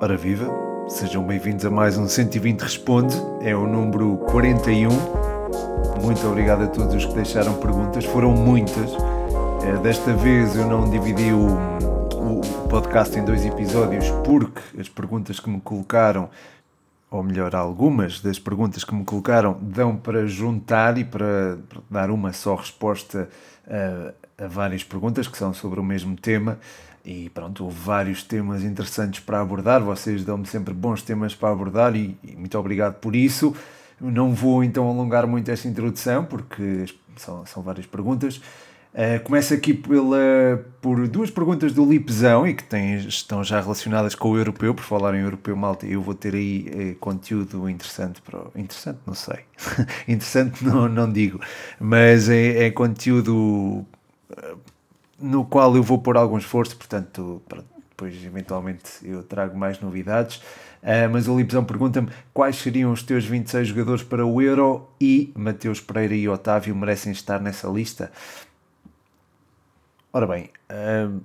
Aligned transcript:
Ora 0.00 0.16
viva, 0.16 0.48
sejam 0.88 1.22
bem-vindos 1.22 1.66
a 1.66 1.70
mais 1.70 1.98
um 1.98 2.08
120 2.08 2.60
Responde, 2.60 3.14
é 3.42 3.54
o 3.54 3.66
número 3.66 4.16
41. 4.30 4.88
Muito 6.02 6.26
obrigado 6.26 6.62
a 6.64 6.66
todos 6.68 6.94
os 6.94 7.04
que 7.04 7.14
deixaram 7.14 7.54
perguntas, 7.54 8.04
foram 8.06 8.32
muitas. 8.32 8.90
Eh, 9.64 9.76
desta 9.82 10.14
vez 10.14 10.56
eu 10.56 10.66
não 10.66 10.88
dividi 10.88 11.32
o, 11.32 11.48
o 12.14 12.40
podcast 12.70 13.18
em 13.18 13.24
dois 13.24 13.44
episódios 13.44 14.08
porque 14.24 14.80
as 14.80 14.88
perguntas 14.88 15.38
que 15.38 15.50
me 15.50 15.60
colocaram 15.60 16.30
ou 17.10 17.22
melhor, 17.22 17.54
algumas 17.54 18.20
das 18.20 18.38
perguntas 18.38 18.82
que 18.82 18.94
me 18.94 19.04
colocaram 19.04 19.56
dão 19.60 19.96
para 19.96 20.26
juntar 20.26 20.98
e 20.98 21.04
para, 21.04 21.58
dar 21.88 22.10
uma 22.10 22.32
só 22.32 22.56
resposta 22.56 23.28
a, 23.66 24.44
a, 24.44 24.48
várias 24.48 24.82
perguntas 24.82 25.28
que 25.28 25.38
são 25.38 25.54
sobre 25.54 25.78
o 25.78 25.84
mesmo 25.84 26.16
tema. 26.16 26.58
E 27.04 27.30
pronto, 27.30 27.64
houve 27.64 27.78
vários 27.78 28.24
temas 28.24 28.64
interessantes 28.64 29.20
para 29.20 29.40
abordar. 29.40 29.80
Vocês 29.80 30.24
dão-me 30.24 30.46
sempre 30.46 30.74
bons 30.74 31.02
temas 31.02 31.34
para 31.34 31.50
abordar 31.50 31.94
e, 31.94 32.18
e 32.24 32.34
muito 32.34 32.58
obrigado 32.58 32.94
por 32.94 33.14
isso. 33.14 33.54
Não 34.00 34.34
vou 34.34 34.64
então 34.64 34.88
alongar 34.88 35.26
muito 35.26 35.48
esta 35.48 35.68
introdução 35.68 36.24
porque 36.24 36.86
são, 37.16 37.46
são 37.46 37.62
várias 37.62 37.86
perguntas. 37.86 38.40
Uh, 38.96 39.22
começo 39.24 39.52
aqui 39.52 39.74
pela, 39.74 40.64
por 40.80 41.06
duas 41.06 41.30
perguntas 41.30 41.74
do 41.74 41.84
Lipzão 41.84 42.46
e 42.48 42.54
que 42.54 42.64
têm, 42.64 42.96
estão 42.96 43.44
já 43.44 43.60
relacionadas 43.60 44.14
com 44.14 44.30
o 44.30 44.38
europeu, 44.38 44.74
por 44.74 44.82
falar 44.82 45.14
em 45.14 45.20
europeu, 45.20 45.54
malta. 45.54 45.84
Eu 45.84 46.00
vou 46.00 46.14
ter 46.14 46.34
aí 46.34 46.66
eh, 46.72 46.96
conteúdo 46.98 47.68
interessante. 47.68 48.22
Para, 48.22 48.40
interessante, 48.56 49.00
não 49.04 49.12
sei. 49.12 49.40
interessante, 50.08 50.64
não, 50.64 50.88
não 50.88 51.12
digo. 51.12 51.38
Mas 51.78 52.30
é, 52.30 52.68
é 52.68 52.70
conteúdo 52.70 53.84
eh, 54.34 54.54
no 55.20 55.44
qual 55.44 55.76
eu 55.76 55.82
vou 55.82 55.98
pôr 55.98 56.16
algum 56.16 56.38
esforço, 56.38 56.74
portanto, 56.74 57.42
depois 57.90 58.14
eventualmente 58.24 58.92
eu 59.02 59.22
trago 59.22 59.58
mais 59.58 59.78
novidades. 59.78 60.36
Uh, 60.82 61.10
mas 61.10 61.26
o 61.26 61.36
Lipzão 61.36 61.64
pergunta-me 61.64 62.08
quais 62.32 62.56
seriam 62.56 62.92
os 62.92 63.02
teus 63.02 63.24
26 63.24 63.68
jogadores 63.68 64.02
para 64.04 64.24
o 64.24 64.40
Euro 64.40 64.88
e 65.00 65.32
Mateus 65.34 65.80
Pereira 65.80 66.14
e 66.14 66.28
Otávio 66.28 66.76
merecem 66.76 67.10
estar 67.10 67.40
nessa 67.40 67.66
lista. 67.66 68.12
Ora 70.16 70.26
bem, 70.26 70.48
uh, 70.72 71.20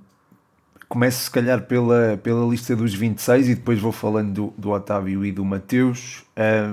começo 0.86 1.24
se 1.24 1.30
calhar 1.30 1.62
pela, 1.62 2.20
pela 2.22 2.46
lista 2.46 2.76
dos 2.76 2.92
26 2.92 3.48
e 3.48 3.54
depois 3.54 3.80
vou 3.80 3.90
falando 3.90 4.34
do, 4.34 4.54
do 4.58 4.70
Otávio 4.70 5.24
e 5.24 5.32
do 5.32 5.42
Mateus. 5.42 6.22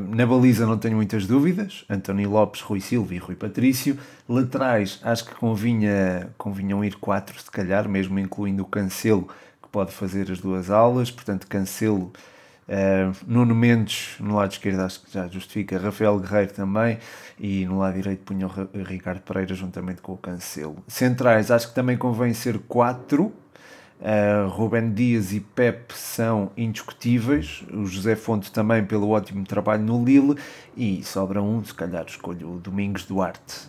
Na 0.09 0.25
baliza 0.25 0.65
não 0.65 0.77
tenho 0.77 0.97
muitas 0.97 1.25
dúvidas: 1.25 1.85
António 1.89 2.29
Lopes, 2.29 2.59
Rui 2.59 2.81
Silva 2.81 3.15
e 3.15 3.19
Rui 3.19 3.35
Patrício. 3.35 3.97
Laterais, 4.27 4.99
acho 5.01 5.27
que 5.27 5.35
convinha, 5.35 6.29
convinham 6.37 6.83
ir 6.83 6.97
quatro, 6.97 7.39
se 7.39 7.49
calhar, 7.49 7.87
mesmo 7.87 8.19
incluindo 8.19 8.63
o 8.63 8.65
Cancelo, 8.65 9.29
que 9.63 9.69
pode 9.71 9.93
fazer 9.93 10.29
as 10.29 10.41
duas 10.41 10.69
aulas. 10.69 11.09
Portanto, 11.09 11.47
Cancelo 11.47 12.11
Uh, 12.69 13.11
Nuno 13.25 13.55
Mendes 13.55 14.15
no 14.19 14.35
lado 14.35 14.51
esquerdo 14.51 14.81
acho 14.81 15.01
que 15.01 15.11
já 15.11 15.27
justifica, 15.27 15.79
Rafael 15.79 16.19
Guerreiro 16.19 16.53
também 16.53 16.99
e 17.39 17.65
no 17.65 17.79
lado 17.79 17.95
direito 17.95 18.19
punha 18.19 18.45
o 18.45 18.83
Ricardo 18.83 19.21
Pereira 19.21 19.55
juntamente 19.55 20.01
com 20.01 20.13
o 20.13 20.17
Cancelo. 20.17 20.77
Centrais 20.87 21.49
acho 21.49 21.69
que 21.69 21.73
também 21.73 21.97
convém 21.97 22.31
ser 22.31 22.59
quatro. 22.59 23.33
Uh, 23.99 24.47
Ruben 24.47 24.93
Dias 24.93 25.33
e 25.33 25.41
Pep 25.41 25.93
são 25.93 26.51
indiscutíveis, 26.55 27.65
o 27.73 27.85
José 27.85 28.15
Fonte 28.15 28.49
também 28.49 28.85
pelo 28.85 29.09
ótimo 29.09 29.43
trabalho 29.43 29.83
no 29.83 30.05
Lille 30.05 30.37
e 30.77 31.03
sobra 31.03 31.41
um, 31.41 31.61
se 31.65 31.73
calhar 31.73 32.05
escolho 32.07 32.53
o 32.53 32.59
Domingos 32.59 33.03
Duarte. 33.03 33.67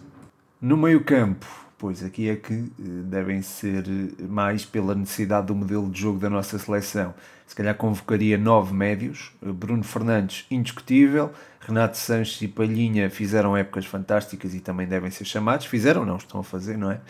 No 0.61 0.77
meio 0.77 1.03
campo, 1.03 1.47
pois 1.81 2.05
aqui 2.05 2.29
é 2.29 2.37
que 2.37 2.53
eh, 2.53 2.69
devem 2.79 3.43
ser 3.43 3.85
mais 4.29 4.65
pela 4.65 4.95
necessidade 4.95 5.49
do 5.49 5.55
modelo 5.57 5.91
de 5.91 6.01
jogo 6.01 6.21
da 6.21 6.31
nossa 6.31 6.57
seleção 6.59 7.13
se 7.51 7.57
calhar 7.57 7.75
convocaria 7.75 8.39
nove 8.39 8.73
médios. 8.73 9.33
Bruno 9.43 9.83
Fernandes, 9.83 10.47
indiscutível. 10.49 11.33
Renato 11.59 11.99
Sanches 11.99 12.41
e 12.43 12.47
Palhinha 12.47 13.11
fizeram 13.11 13.57
épocas 13.57 13.87
fantásticas 13.87 14.55
e 14.55 14.61
também 14.61 14.87
devem 14.87 15.11
ser 15.11 15.25
chamados. 15.25 15.67
Fizeram, 15.67 16.07
não 16.07 16.17
estão 16.17 16.39
a 16.39 16.45
fazer, 16.45 16.79
não 16.79 16.93
é? 16.93 17.01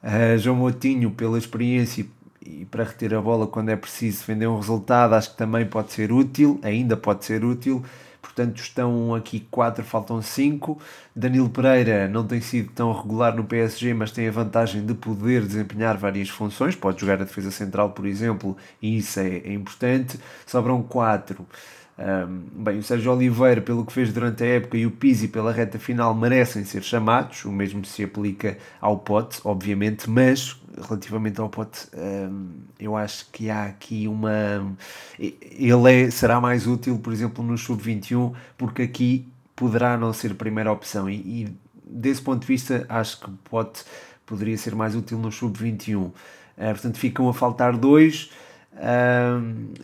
Uh, 0.00 0.38
João 0.38 0.54
Moutinho, 0.54 1.10
pela 1.10 1.36
experiência 1.36 2.06
e 2.40 2.64
para 2.64 2.84
reter 2.84 3.12
a 3.12 3.20
bola 3.20 3.48
quando 3.48 3.70
é 3.70 3.76
preciso 3.76 4.18
defender 4.18 4.46
um 4.46 4.56
resultado, 4.56 5.14
acho 5.14 5.32
que 5.32 5.36
também 5.36 5.66
pode 5.66 5.92
ser 5.92 6.12
útil, 6.12 6.60
ainda 6.62 6.96
pode 6.96 7.24
ser 7.24 7.44
útil. 7.44 7.84
Portanto, 8.38 8.58
estão 8.58 9.14
aqui 9.16 9.40
quatro, 9.50 9.84
faltam 9.84 10.22
cinco. 10.22 10.80
Danilo 11.14 11.50
Pereira 11.50 12.06
não 12.06 12.24
tem 12.24 12.40
sido 12.40 12.70
tão 12.70 12.92
regular 12.92 13.34
no 13.34 13.42
PSG, 13.42 13.92
mas 13.92 14.12
tem 14.12 14.28
a 14.28 14.30
vantagem 14.30 14.86
de 14.86 14.94
poder 14.94 15.44
desempenhar 15.44 15.96
várias 15.96 16.28
funções. 16.28 16.76
Pode 16.76 17.00
jogar 17.00 17.14
a 17.14 17.24
defesa 17.24 17.50
central, 17.50 17.90
por 17.90 18.06
exemplo, 18.06 18.56
e 18.80 18.98
isso 18.98 19.18
é, 19.18 19.38
é 19.38 19.52
importante. 19.52 20.20
Sobram 20.46 20.80
quatro. 20.84 21.44
Um, 21.98 22.62
bem, 22.62 22.78
o 22.78 22.82
Sérgio 22.82 23.12
Oliveira, 23.12 23.60
pelo 23.60 23.84
que 23.84 23.92
fez 23.92 24.12
durante 24.12 24.44
a 24.44 24.46
época, 24.46 24.76
e 24.76 24.86
o 24.86 24.90
Pizzi 24.90 25.26
pela 25.26 25.50
reta 25.50 25.80
final 25.80 26.14
merecem 26.14 26.64
ser 26.64 26.84
chamados, 26.84 27.44
o 27.44 27.50
mesmo 27.50 27.84
se 27.84 28.04
aplica 28.04 28.56
ao 28.80 28.98
Pote, 28.98 29.40
obviamente, 29.44 30.08
mas 30.08 30.56
relativamente 30.80 31.40
ao 31.40 31.48
Pote, 31.48 31.88
um, 31.96 32.50
eu 32.78 32.96
acho 32.96 33.26
que 33.32 33.50
há 33.50 33.64
aqui 33.64 34.06
uma. 34.06 34.76
Ele 35.18 36.04
é, 36.04 36.10
será 36.10 36.40
mais 36.40 36.68
útil, 36.68 37.00
por 37.00 37.12
exemplo, 37.12 37.42
no 37.42 37.58
Sub-21, 37.58 38.32
porque 38.56 38.82
aqui 38.82 39.26
poderá 39.56 39.98
não 39.98 40.12
ser 40.12 40.30
a 40.30 40.36
primeira 40.36 40.70
opção, 40.70 41.10
e, 41.10 41.16
e 41.16 41.48
desse 41.84 42.22
ponto 42.22 42.42
de 42.42 42.46
vista, 42.46 42.86
acho 42.88 43.18
que 43.18 43.28
o 43.28 43.32
Pote 43.50 43.82
poderia 44.24 44.56
ser 44.56 44.72
mais 44.76 44.94
útil 44.94 45.18
no 45.18 45.32
Sub-21. 45.32 45.96
Uh, 45.96 46.12
portanto, 46.56 46.96
ficam 46.96 47.28
a 47.28 47.34
faltar 47.34 47.76
dois 47.76 48.30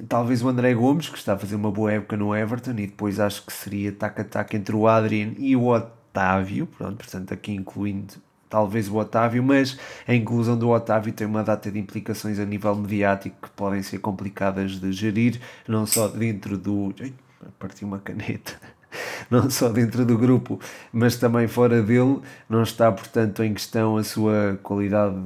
talvez 0.09 0.43
o 0.43 0.49
André 0.49 0.75
Gomes, 0.75 1.09
que 1.09 1.19
está 1.19 1.35
a 1.35 1.39
fazer 1.39 1.57
uma 1.57 1.71
boa 1.71 1.93
época 1.93 2.17
no 2.17 2.35
Everton, 2.35 2.73
e 2.73 2.87
depois 2.87 3.19
acho 3.19 3.45
que 3.45 3.53
seria 3.53 3.93
tac-a-tac 3.93 4.57
entre 4.57 4.75
o 4.75 4.87
Adrian 4.87 5.33
e 5.39 5.57
o 5.57 5.67
Otávio, 5.67 6.67
pronto, 6.67 6.97
portanto 6.97 7.35
aqui 7.35 7.53
incluindo 7.53 8.15
talvez 8.49 8.89
o 8.89 8.97
Otávio, 8.97 9.43
mas 9.43 9.77
a 10.07 10.15
inclusão 10.15 10.57
do 10.57 10.71
Otávio 10.71 11.13
tem 11.13 11.27
uma 11.27 11.43
data 11.43 11.73
de 11.73 11.79
implicações 11.79 12.39
a 12.39 12.45
nível 12.45 12.75
mediático 12.77 13.37
que 13.43 13.51
podem 13.51 13.83
ser 13.83 13.99
complicadas 13.99 14.79
de 14.79 14.93
gerir, 14.93 15.41
não 15.67 15.87
só 15.87 16.07
dentro 16.07 16.57
do... 16.57 16.95
Ai, 17.01 17.13
parti 17.59 17.85
uma 17.85 17.99
caneta 17.99 18.55
não 19.31 19.49
só 19.51 19.69
dentro 19.69 20.05
do 20.05 20.17
grupo, 20.17 20.61
mas 20.93 21.17
também 21.17 21.47
fora 21.49 21.83
dele. 21.83 22.21
Não 22.49 22.63
está, 22.63 22.91
portanto, 22.91 23.43
em 23.43 23.55
questão 23.55 23.97
a 23.97 24.05
sua 24.05 24.59
qualidade 24.63 25.17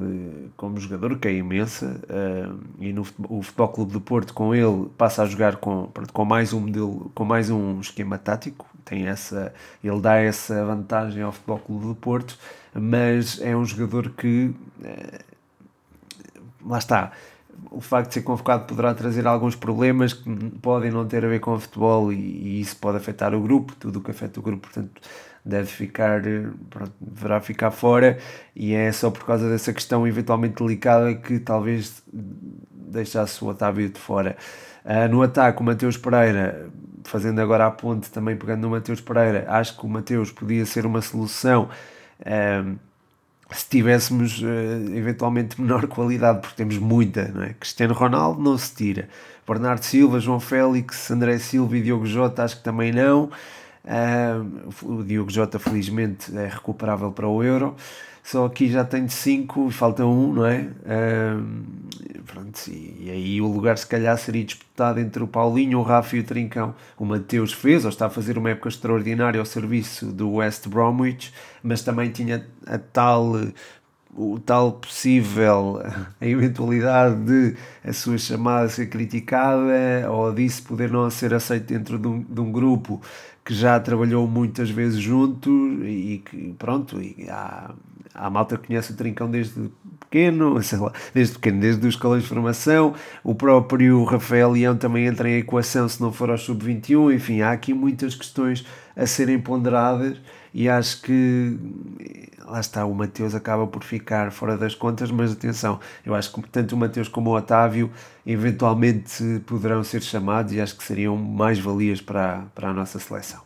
como 0.56 0.79
jogador, 0.79 1.19
que 1.19 1.29
é 1.29 1.34
imensa. 1.34 2.01
Uh, 2.09 2.59
e 2.78 2.93
no 2.93 3.03
o 3.28 3.43
Futebol 3.43 3.69
Clube 3.69 3.93
do 3.93 4.01
Porto, 4.01 4.34
com 4.34 4.55
ele, 4.55 4.89
passa 4.97 5.23
a 5.23 5.27
jogar 5.27 5.57
com, 5.57 5.91
com, 6.12 6.25
mais 6.25 6.53
um 6.53 6.61
modelo, 6.61 7.11
com 7.15 7.25
mais 7.25 7.51
um 7.51 7.81
esquema 7.81 8.19
tático. 8.19 8.67
Tem 8.84 9.07
essa, 9.07 9.53
ele 9.84 10.01
dá 10.01 10.17
essa 10.17 10.65
vantagem 10.65 11.23
ao 11.23 11.33
Futebol 11.33 11.59
Clube 11.59 11.87
do 11.87 11.95
Porto, 11.95 12.39
mas 12.75 13.41
é 13.41 13.57
um 13.57 13.65
jogador 13.65 14.11
que. 14.11 14.55
Uh, 14.81 15.28
lá 16.67 16.78
está 16.78 17.12
o 17.71 17.81
facto 17.81 18.09
de 18.09 18.15
ser 18.15 18.23
convocado 18.23 18.65
poderá 18.65 18.95
trazer 18.95 19.27
alguns 19.27 19.55
problemas 19.55 20.13
que 20.13 20.31
podem 20.63 20.91
não 20.91 21.07
ter 21.07 21.25
a 21.25 21.29
ver 21.29 21.41
com 21.41 21.55
o 21.55 21.61
futebol 21.61 22.13
e, 22.13 22.17
e 22.17 22.61
isso 22.61 22.77
pode 22.77 22.97
afetar 22.97 23.35
o 23.35 23.41
grupo, 23.41 23.75
tudo 23.77 23.99
o 23.99 24.03
que 24.03 24.11
afeta 24.11 24.41
o 24.41 24.43
grupo, 24.43 24.69
portanto 24.69 25.01
deve 25.45 25.67
ficar, 25.67 26.21
pronto, 26.69 26.93
deverá 27.01 27.41
ficar 27.41 27.71
fora 27.71 28.19
e 28.55 28.75
é 28.75 28.93
só 28.93 29.11
por 29.11 29.25
causa 29.25 29.49
dessa 29.49 29.73
questão 29.73 30.07
eventualmente 30.07 30.63
delicada 30.63 31.15
que 31.15 31.39
talvez 31.39 32.03
deixasse 32.13 33.43
o 33.43 33.49
Otávio 33.49 33.89
de 33.89 33.99
fora. 33.99 34.37
Uh, 34.85 35.09
no 35.11 35.23
ataque, 35.23 35.61
o 35.61 35.65
Mateus 35.65 35.97
Pereira, 35.97 36.69
fazendo 37.05 37.41
agora 37.41 37.67
a 37.67 37.71
ponte 37.71 38.11
também 38.11 38.37
pegando 38.37 38.63
no 38.63 38.71
Mateus 38.71 39.01
Pereira, 39.01 39.47
acho 39.49 39.77
que 39.79 39.85
o 39.85 39.89
Mateus 39.89 40.31
podia 40.31 40.65
ser 40.67 40.87
uma 40.87 41.01
solução. 41.01 41.69
Uh, 42.21 42.79
se 43.50 43.66
tivéssemos 43.69 44.42
uh, 44.42 44.94
eventualmente 44.94 45.60
menor 45.60 45.86
qualidade, 45.86 46.41
porque 46.41 46.56
temos 46.56 46.77
muita, 46.78 47.28
não 47.28 47.42
é? 47.42 47.54
Cristiano 47.54 47.95
Ronaldo 47.95 48.41
não 48.42 48.59
se 48.59 48.74
tira. 48.74 49.09
Bernardo 49.47 49.83
Silva, 49.83 50.21
João 50.21 50.39
Félix, 50.39 51.10
André 51.10 51.39
Silva 51.39 51.77
e 51.77 51.83
Diogo 51.83 52.04
Jota, 52.04 52.45
acho 52.45 52.59
que 52.59 52.62
também 52.62 52.92
não. 52.92 53.30
Uh, 53.89 54.85
o 54.85 55.03
Diogo 55.03 55.31
Jota, 55.31 55.59
felizmente, 55.59 56.37
é 56.37 56.47
recuperável 56.47 57.11
para 57.11 57.27
o 57.27 57.43
Euro. 57.43 57.75
Só 58.23 58.45
aqui 58.45 58.69
já 58.71 58.85
tenho 58.85 59.09
5 59.09 59.69
e 59.69 59.73
falta 59.73 60.05
um, 60.05 60.35
não 60.35 60.45
é? 60.45 60.69
Uh, 60.85 62.23
pronto, 62.27 62.61
e, 62.69 63.11
aí 63.11 63.41
o 63.41 63.47
lugar 63.47 63.79
se 63.79 63.87
calhar 63.87 64.19
seria 64.19 64.45
disputado 64.45 65.01
entre 65.01 65.23
o 65.23 65.27
Paulinho, 65.27 65.79
o 65.79 65.83
Rafa 65.83 66.17
e 66.17 66.21
o 66.21 66.25
Trincão. 66.25 66.75
O 66.99 67.07
Mateus 67.07 67.55
fez, 67.55 67.87
ou 67.87 67.89
está 67.89 68.07
a 68.07 68.11
fazer 68.11 68.37
uma 68.37 68.51
época 68.51 68.69
extraordinária 68.69 69.41
ao 69.41 69.47
serviço 69.47 70.13
do 70.13 70.35
West 70.35 70.69
Bromwich, 70.69 71.33
mas 71.63 71.81
também 71.81 72.11
tinha 72.11 72.47
a 72.67 72.77
tal 72.77 73.33
o 74.15 74.39
tal 74.39 74.73
possível, 74.73 75.81
a 76.21 76.27
eventualidade 76.27 77.17
de 77.25 77.57
a 77.85 77.93
sua 77.93 78.19
chamada 78.19 78.69
ser 78.69 78.87
criticada 78.87 80.11
ou 80.11 80.33
disso 80.33 80.65
poder 80.65 80.91
não 80.91 81.09
ser 81.09 81.33
aceito 81.33 81.67
dentro 81.67 81.99
de 81.99 82.09
um, 82.09 82.21
de 82.23 82.41
um 82.41 82.51
grupo 82.51 83.01
que 83.48 83.54
já 83.54 83.80
trabalhou 83.80 84.28
muitas 84.28 84.68
vezes 84.68 85.00
junto 85.00 85.48
e 85.83 86.18
que 86.18 86.54
pronto, 86.59 87.00
e 87.00 87.27
há, 87.30 87.71
a 88.15 88.28
malta 88.28 88.59
conhece 88.59 88.92
o 88.92 88.95
Trincão 88.95 89.30
desde 89.30 89.71
pequeno, 89.98 90.60
sei 90.62 90.78
lá, 90.78 90.92
desde 91.15 91.36
pequeno, 91.36 91.59
desde 91.59 91.80
os 91.86 91.95
escalões 91.95 92.24
de 92.24 92.28
formação, 92.28 92.95
o 93.24 93.34
próprio 93.34 94.04
Rafael 94.04 94.50
Leão 94.50 94.77
também 94.77 95.06
entra 95.06 95.30
em 95.30 95.39
equação 95.39 95.89
se 95.89 95.98
não 95.98 96.12
for 96.12 96.28
ao 96.28 96.36
sub-21, 96.36 97.15
enfim, 97.15 97.41
há 97.41 97.50
aqui 97.50 97.72
muitas 97.72 98.15
questões 98.15 98.66
a 98.95 99.06
serem 99.06 99.41
ponderadas 99.41 100.21
e 100.59 100.69
acho 100.69 101.03
que 101.03 101.57
lá 102.45 102.59
está, 102.59 102.84
o 102.84 102.93
Mateus 102.93 103.33
acaba 103.33 103.65
por 103.65 103.84
ficar 103.84 104.33
fora 104.33 104.59
das 104.59 104.75
contas, 104.75 105.09
mas 105.09 105.31
atenção, 105.31 105.78
eu 106.05 106.16
acho 106.16 106.33
que 106.33 106.51
tanto 106.51 106.75
o 106.75 106.77
Mateus 106.77 107.07
como 107.07 107.31
o 107.31 107.37
Otávio 107.37 107.89
eventualmente 108.27 109.41
poderão 109.47 109.84
ser 109.84 110.03
chamados 110.03 110.53
e 110.53 110.60
acho 110.60 110.77
que 110.77 110.83
seriam 110.83 111.16
mais 111.16 111.60
valias 111.60 112.01
para, 112.01 112.47
para 112.57 112.71
a 112.71 112.75
nossa 112.75 112.99
seleção. 112.99 113.41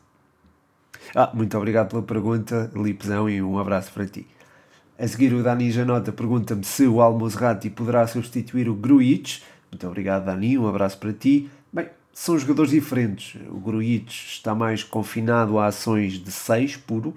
Ah, 1.15 1.31
muito 1.35 1.55
obrigado 1.59 1.91
pela 1.91 2.03
pergunta, 2.03 2.71
Lipzão, 2.75 3.29
e 3.29 3.43
um 3.43 3.59
abraço 3.59 3.93
para 3.93 4.07
ti. 4.07 4.27
A 4.99 5.07
seguir, 5.07 5.35
o 5.35 5.43
Dani 5.43 5.71
Janota 5.71 6.13
pergunta-me 6.13 6.65
se 6.65 6.87
o 6.87 7.03
Almozrati 7.03 7.69
poderá 7.69 8.07
substituir 8.07 8.71
o 8.71 8.75
Gruitch. 8.75 9.43
Muito 9.71 9.87
obrigado, 9.87 10.25
Dani, 10.25 10.57
um 10.57 10.67
abraço 10.67 10.97
para 10.97 11.13
ti. 11.13 11.51
São 12.13 12.39
jogadores 12.39 12.71
diferentes. 12.71 13.41
O 13.49 13.59
Gruitch 13.59 14.35
está 14.35 14.55
mais 14.55 14.85
confinado 14.85 15.59
a 15.59 15.67
ações 15.67 16.23
de 16.23 16.31
6 16.31 16.77
puro 16.77 17.15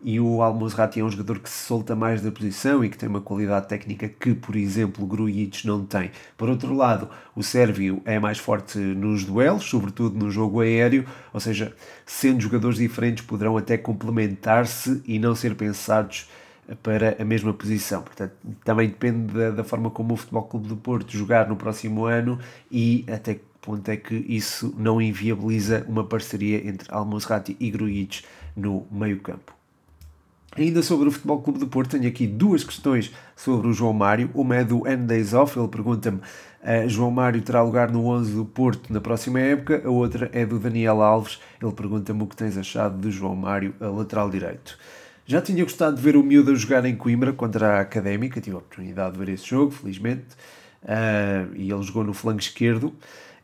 e 0.00 0.20
o 0.20 0.40
Almozrati 0.40 1.00
é 1.00 1.04
um 1.04 1.10
jogador 1.10 1.40
que 1.40 1.50
se 1.50 1.66
solta 1.66 1.96
mais 1.96 2.22
da 2.22 2.30
posição 2.30 2.84
e 2.84 2.88
que 2.88 2.96
tem 2.96 3.08
uma 3.08 3.20
qualidade 3.20 3.66
técnica 3.66 4.08
que, 4.08 4.34
por 4.34 4.54
exemplo, 4.54 5.02
o 5.02 5.06
Grujic 5.06 5.66
não 5.66 5.84
tem. 5.84 6.12
Por 6.36 6.48
outro 6.48 6.74
lado, 6.74 7.10
o 7.34 7.42
Sérvio 7.42 8.00
é 8.04 8.20
mais 8.20 8.38
forte 8.38 8.78
nos 8.78 9.24
duelos, 9.24 9.64
sobretudo 9.64 10.16
no 10.16 10.30
jogo 10.30 10.60
aéreo, 10.60 11.04
ou 11.32 11.40
seja, 11.40 11.74
sendo 12.04 12.40
jogadores 12.40 12.78
diferentes 12.78 13.24
poderão 13.24 13.56
até 13.56 13.76
complementar-se 13.76 15.02
e 15.04 15.18
não 15.18 15.34
ser 15.34 15.56
pensados 15.56 16.30
para 16.84 17.16
a 17.20 17.24
mesma 17.24 17.52
posição. 17.52 18.00
Portanto, 18.02 18.34
também 18.64 18.88
depende 18.88 19.32
da, 19.32 19.50
da 19.50 19.64
forma 19.64 19.90
como 19.90 20.14
o 20.14 20.16
Futebol 20.16 20.44
Clube 20.44 20.68
do 20.68 20.76
Porto 20.76 21.10
jogar 21.10 21.48
no 21.48 21.56
próximo 21.56 22.04
ano 22.04 22.38
e 22.70 23.04
até 23.08 23.40
ponto 23.66 23.88
é 23.90 23.96
que 23.96 24.14
isso 24.28 24.72
não 24.78 25.02
inviabiliza 25.02 25.84
uma 25.88 26.04
parceria 26.04 26.64
entre 26.68 26.88
Almozrati 26.88 27.56
e 27.58 27.68
Grujic 27.68 28.22
no 28.56 28.86
meio 28.92 29.18
campo. 29.18 29.52
Ainda 30.56 30.82
sobre 30.82 31.08
o 31.08 31.10
Futebol 31.10 31.42
Clube 31.42 31.58
do 31.58 31.66
Porto, 31.66 31.90
tenho 31.90 32.08
aqui 32.08 32.28
duas 32.28 32.62
questões 32.62 33.12
sobre 33.34 33.66
o 33.66 33.72
João 33.72 33.92
Mário. 33.92 34.30
Uma 34.32 34.56
é 34.56 34.64
do 34.64 34.86
N 34.86 35.04
Days 35.04 35.34
Off, 35.34 35.58
ele 35.58 35.68
pergunta-me: 35.68 36.18
uh, 36.18 36.88
João 36.88 37.10
Mário 37.10 37.42
terá 37.42 37.60
lugar 37.60 37.90
no 37.90 38.06
11 38.06 38.34
do 38.34 38.44
Porto 38.44 38.90
na 38.92 39.00
próxima 39.00 39.40
época? 39.40 39.82
A 39.84 39.90
outra 39.90 40.30
é 40.32 40.46
do 40.46 40.60
Daniel 40.60 41.02
Alves, 41.02 41.40
ele 41.60 41.72
pergunta-me 41.72 42.22
o 42.22 42.26
que 42.26 42.36
tens 42.36 42.56
achado 42.56 42.96
de 42.98 43.10
João 43.10 43.34
Mário, 43.34 43.74
a 43.80 43.88
lateral 43.88 44.30
direito. 44.30 44.78
Já 45.26 45.42
tinha 45.42 45.64
gostado 45.64 45.96
de 45.96 46.02
ver 46.02 46.16
o 46.16 46.22
miúdo 46.22 46.54
jogar 46.54 46.84
em 46.84 46.94
Coimbra 46.94 47.32
contra 47.32 47.78
a 47.78 47.80
Académica, 47.80 48.40
tive 48.40 48.54
a 48.54 48.60
oportunidade 48.60 49.12
de 49.12 49.18
ver 49.18 49.32
esse 49.32 49.44
jogo, 49.44 49.72
felizmente, 49.72 50.36
uh, 50.84 51.52
e 51.54 51.70
ele 51.70 51.82
jogou 51.82 52.04
no 52.04 52.14
flanco 52.14 52.40
esquerdo. 52.40 52.94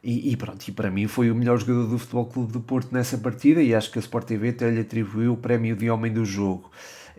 E, 0.02 0.32
e, 0.32 0.37
pronto, 0.37 0.66
e 0.66 0.72
para 0.72 0.90
mim 0.90 1.06
foi 1.06 1.31
o 1.31 1.34
melhor 1.34 1.58
jogador 1.58 1.87
do 1.87 1.99
Futebol 1.99 2.26
Clube 2.26 2.52
do 2.52 2.60
Porto 2.60 2.93
nessa 2.93 3.16
partida 3.16 3.62
e 3.62 3.72
acho 3.72 3.90
que 3.90 3.99
a 3.99 4.00
Sport 4.00 4.26
TV 4.26 4.49
até 4.49 4.69
lhe 4.69 4.81
atribuiu 4.81 5.34
o 5.34 5.37
prémio 5.37 5.76
de 5.76 5.88
homem 5.88 6.12
do 6.12 6.25
jogo 6.25 6.70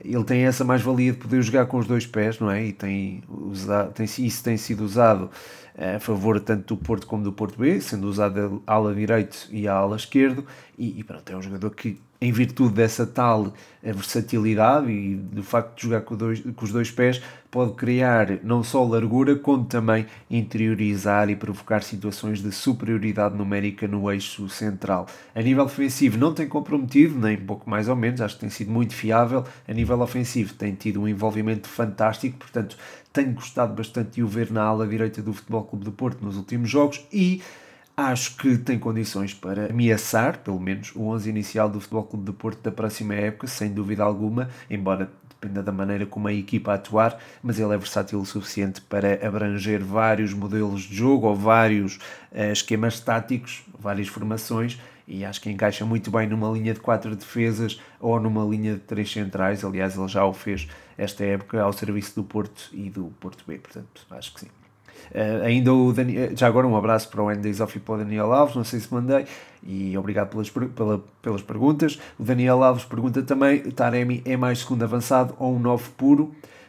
ele 0.04 0.24
tem 0.24 0.46
essa 0.46 0.64
mais-valia 0.64 1.12
de 1.12 1.18
poder 1.18 1.42
jogar 1.42 1.66
com 1.66 1.78
os 1.78 1.88
dois 1.88 2.06
pés, 2.06 2.40
não 2.40 2.50
é? 2.50 2.66
E 2.66 2.74
tem, 2.74 3.24
usado, 3.30 3.94
tem, 3.94 4.06
isso 4.06 4.44
tem 4.44 4.58
sido 4.58 4.84
usado 4.84 5.30
a 5.78 6.00
favor 6.00 6.40
tanto 6.40 6.76
do 6.76 6.82
Porto 6.82 7.08
como 7.08 7.24
do 7.24 7.34
Porto 7.34 7.58
B, 7.58 7.82
sendo 7.82 8.08
usado 8.08 8.62
a 8.66 8.74
ala 8.74 8.94
direito 8.94 9.48
e 9.52 9.68
a 9.68 9.74
ala 9.74 9.96
esquerdo, 9.96 10.46
e, 10.78 11.00
e 11.00 11.04
pronto, 11.04 11.30
é 11.32 11.36
um 11.36 11.42
jogador 11.42 11.72
que 11.72 12.00
em 12.24 12.32
virtude 12.32 12.74
dessa 12.74 13.06
tal 13.06 13.54
versatilidade 13.82 14.90
e 14.90 15.16
do 15.16 15.44
facto 15.44 15.76
de 15.76 15.84
jogar 15.84 16.02
com, 16.02 16.16
dois, 16.16 16.40
com 16.40 16.64
os 16.64 16.72
dois 16.72 16.90
pés, 16.90 17.22
pode 17.52 17.74
criar 17.74 18.40
não 18.44 18.64
só 18.64 18.82
largura, 18.82 19.36
como 19.36 19.66
também 19.66 20.06
interiorizar 20.32 21.30
e 21.30 21.36
provocar 21.36 21.84
situações 21.84 22.42
de 22.42 22.50
superioridade 22.50 23.36
numérica 23.36 23.90
no 23.90 24.10
eixo 24.10 24.48
central. 24.48 25.06
A 25.36 25.42
nível 25.42 25.66
defensivo 25.66 26.18
não 26.18 26.34
tem 26.34 26.48
comprometido, 26.48 27.20
nem 27.20 27.36
pouco 27.36 27.70
mais 27.70 27.90
ou 27.90 27.96
menos, 27.96 28.22
acho 28.22 28.36
que 28.36 28.42
tem 28.42 28.50
sido 28.50 28.72
muito 28.72 28.96
fiável. 28.96 29.44
A 29.68 29.74
nível 29.74 30.00
ofensivo 30.00 30.54
tem 30.54 30.74
tido 30.74 31.02
um 31.02 31.08
envolvimento 31.08 31.68
fantástico, 31.68 32.38
portanto 32.38 32.78
tenho 33.14 33.34
gostado 33.34 33.74
bastante 33.74 34.16
de 34.16 34.24
o 34.24 34.28
ver 34.28 34.52
na 34.52 34.64
ala 34.64 34.88
direita 34.88 35.22
do 35.22 35.32
Futebol 35.34 35.64
Clube 35.64 35.86
do 35.86 35.92
Porto 35.92 36.26
nos 36.26 36.36
últimos 36.36 36.70
jogos 36.70 37.06
e 37.14 37.42
Acho 37.96 38.38
que 38.38 38.58
tem 38.58 38.80
condições 38.80 39.36
para 39.36 39.70
ameaçar, 39.70 40.40
pelo 40.40 40.60
menos, 40.60 40.92
o 40.96 41.04
11 41.10 41.30
inicial 41.30 41.70
do 41.70 41.80
Futebol 41.80 42.04
Clube 42.06 42.26
de 42.26 42.32
Porto 42.36 42.60
da 42.64 42.72
próxima 42.72 43.14
época, 43.14 43.46
sem 43.46 43.72
dúvida 43.72 44.04
alguma, 44.04 44.50
embora 44.68 45.12
dependa 45.30 45.62
da 45.62 45.72
maneira 45.72 46.04
como 46.06 46.28
a 46.28 46.34
equipa 46.34 46.74
atuar, 46.74 47.20
mas 47.44 47.60
ele 47.60 47.72
é 47.72 47.78
versátil 47.78 48.20
o 48.20 48.26
suficiente 48.26 48.82
para 48.82 49.26
abranger 49.26 49.84
vários 49.84 50.34
modelos 50.34 50.82
de 50.82 50.96
jogo 50.96 51.28
ou 51.28 51.36
vários 51.36 51.98
uh, 52.32 52.52
esquemas 52.52 53.00
táticos, 53.00 53.64
várias 53.78 54.08
formações, 54.08 54.80
e 55.08 55.26
acho 55.26 55.42
que 55.42 55.50
encaixa 55.50 55.86
muito 55.86 56.10
bem 56.12 56.28
numa 56.28 56.50
linha 56.50 56.74
de 56.74 56.80
quatro 56.80 57.16
defesas 57.16 57.80
ou 58.00 58.20
numa 58.20 58.44
linha 58.46 58.74
de 58.74 58.80
três 58.80 59.12
centrais. 59.12 59.64
Aliás, 59.64 59.98
ele 59.98 60.08
já 60.08 60.26
o 60.26 60.34
fez 60.34 60.68
esta 60.98 61.24
época 61.24 61.62
ao 61.62 61.74
serviço 61.74 62.16
do 62.16 62.24
Porto 62.24 62.70
e 62.72 62.90
do 62.90 63.06
Porto 63.20 63.44
B, 63.48 63.58
portanto, 63.58 64.06
acho 64.12 64.34
que 64.34 64.42
sim. 64.42 64.48
Uh, 65.12 65.44
ainda 65.44 65.74
o 65.74 65.92
Daniel, 65.92 66.36
já 66.36 66.48
agora 66.48 66.66
um 66.66 66.78
abraço 66.78 67.10
para 67.10 67.22
o 67.22 67.28
Andy 67.28 67.52
Zoff 67.54 67.78
e 67.78 67.80
para 67.80 67.96
o 67.96 67.98
Daniel 67.98 68.32
Alves, 68.32 68.56
não 68.56 68.64
sei 68.64 68.80
se 68.80 68.94
mandei, 68.94 69.26
e 69.62 69.98
obrigado 69.98 70.30
pelas, 70.30 70.50
pela, 70.50 71.04
pelas 71.22 71.42
perguntas. 71.42 72.00
O 72.18 72.24
Daniel 72.24 72.64
Alves 72.64 72.86
pergunta 72.86 73.22
também: 73.22 73.60
Taremi 73.72 74.22
é 74.26 74.38
mais 74.38 74.60
segundo 74.60 74.84
avançado 74.84 75.36
ou 75.38 75.56
um 75.56 75.60
9 75.60 75.92
puro? 75.98 76.24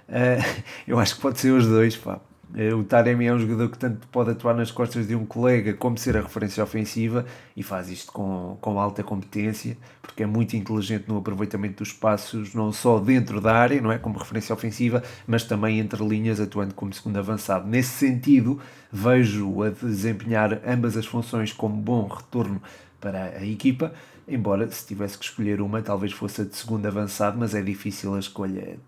Uh, 0.08 0.62
eu 0.86 0.98
acho 0.98 1.16
que 1.16 1.20
pode 1.20 1.38
ser 1.38 1.52
os 1.52 1.66
dois, 1.66 1.96
pá. 1.96 2.18
Eh, 2.56 2.72
o 2.72 2.84
Taremi 2.84 3.26
é 3.26 3.34
um 3.34 3.38
jogador 3.38 3.68
que 3.68 3.78
tanto 3.78 4.06
pode 4.08 4.30
atuar 4.30 4.54
nas 4.54 4.70
costas 4.70 5.08
de 5.08 5.14
um 5.16 5.26
colega 5.26 5.74
como 5.74 5.98
ser 5.98 6.16
a 6.16 6.20
referência 6.20 6.62
ofensiva 6.62 7.26
e 7.56 7.62
faz 7.64 7.90
isto 7.90 8.12
com, 8.12 8.56
com 8.60 8.78
alta 8.78 9.02
competência, 9.02 9.76
porque 10.00 10.22
é 10.22 10.26
muito 10.26 10.56
inteligente 10.56 11.08
no 11.08 11.18
aproveitamento 11.18 11.78
dos 11.78 11.88
espaços, 11.88 12.54
não 12.54 12.72
só 12.72 13.00
dentro 13.00 13.40
da 13.40 13.54
área, 13.54 13.80
não 13.80 13.90
é, 13.90 13.98
como 13.98 14.18
referência 14.18 14.54
ofensiva, 14.54 15.02
mas 15.26 15.42
também 15.42 15.80
entre 15.80 16.02
linhas, 16.06 16.38
atuando 16.38 16.74
como 16.74 16.92
segundo 16.92 17.16
avançado. 17.16 17.66
Nesse 17.66 17.90
sentido, 17.90 18.60
vejo 18.92 19.62
a 19.62 19.70
desempenhar 19.70 20.60
ambas 20.64 20.96
as 20.96 21.06
funções 21.06 21.52
como 21.52 21.74
bom 21.74 22.06
retorno 22.06 22.62
para 23.00 23.36
a 23.36 23.44
equipa, 23.44 23.92
embora 24.28 24.70
se 24.70 24.86
tivesse 24.86 25.18
que 25.18 25.24
escolher 25.24 25.60
uma, 25.60 25.82
talvez 25.82 26.12
fosse 26.12 26.42
a 26.42 26.44
de 26.44 26.56
segundo 26.56 26.86
avançado, 26.86 27.36
mas 27.36 27.54
é 27.54 27.60
difícil 27.60 28.14
a 28.14 28.18
escolha. 28.20 28.78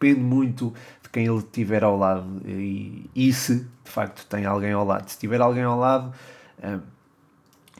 Depende 0.00 0.20
muito 0.20 0.72
quem 1.12 1.26
ele 1.26 1.42
tiver 1.42 1.82
ao 1.82 1.96
lado 1.96 2.40
e, 2.46 3.10
e 3.14 3.32
se 3.32 3.56
de 3.56 3.90
facto 3.90 4.24
tem 4.26 4.46
alguém 4.46 4.72
ao 4.72 4.84
lado. 4.84 5.08
Se 5.08 5.18
tiver 5.18 5.40
alguém 5.40 5.62
ao 5.62 5.78
lado, 5.78 6.12
um, 6.62 6.80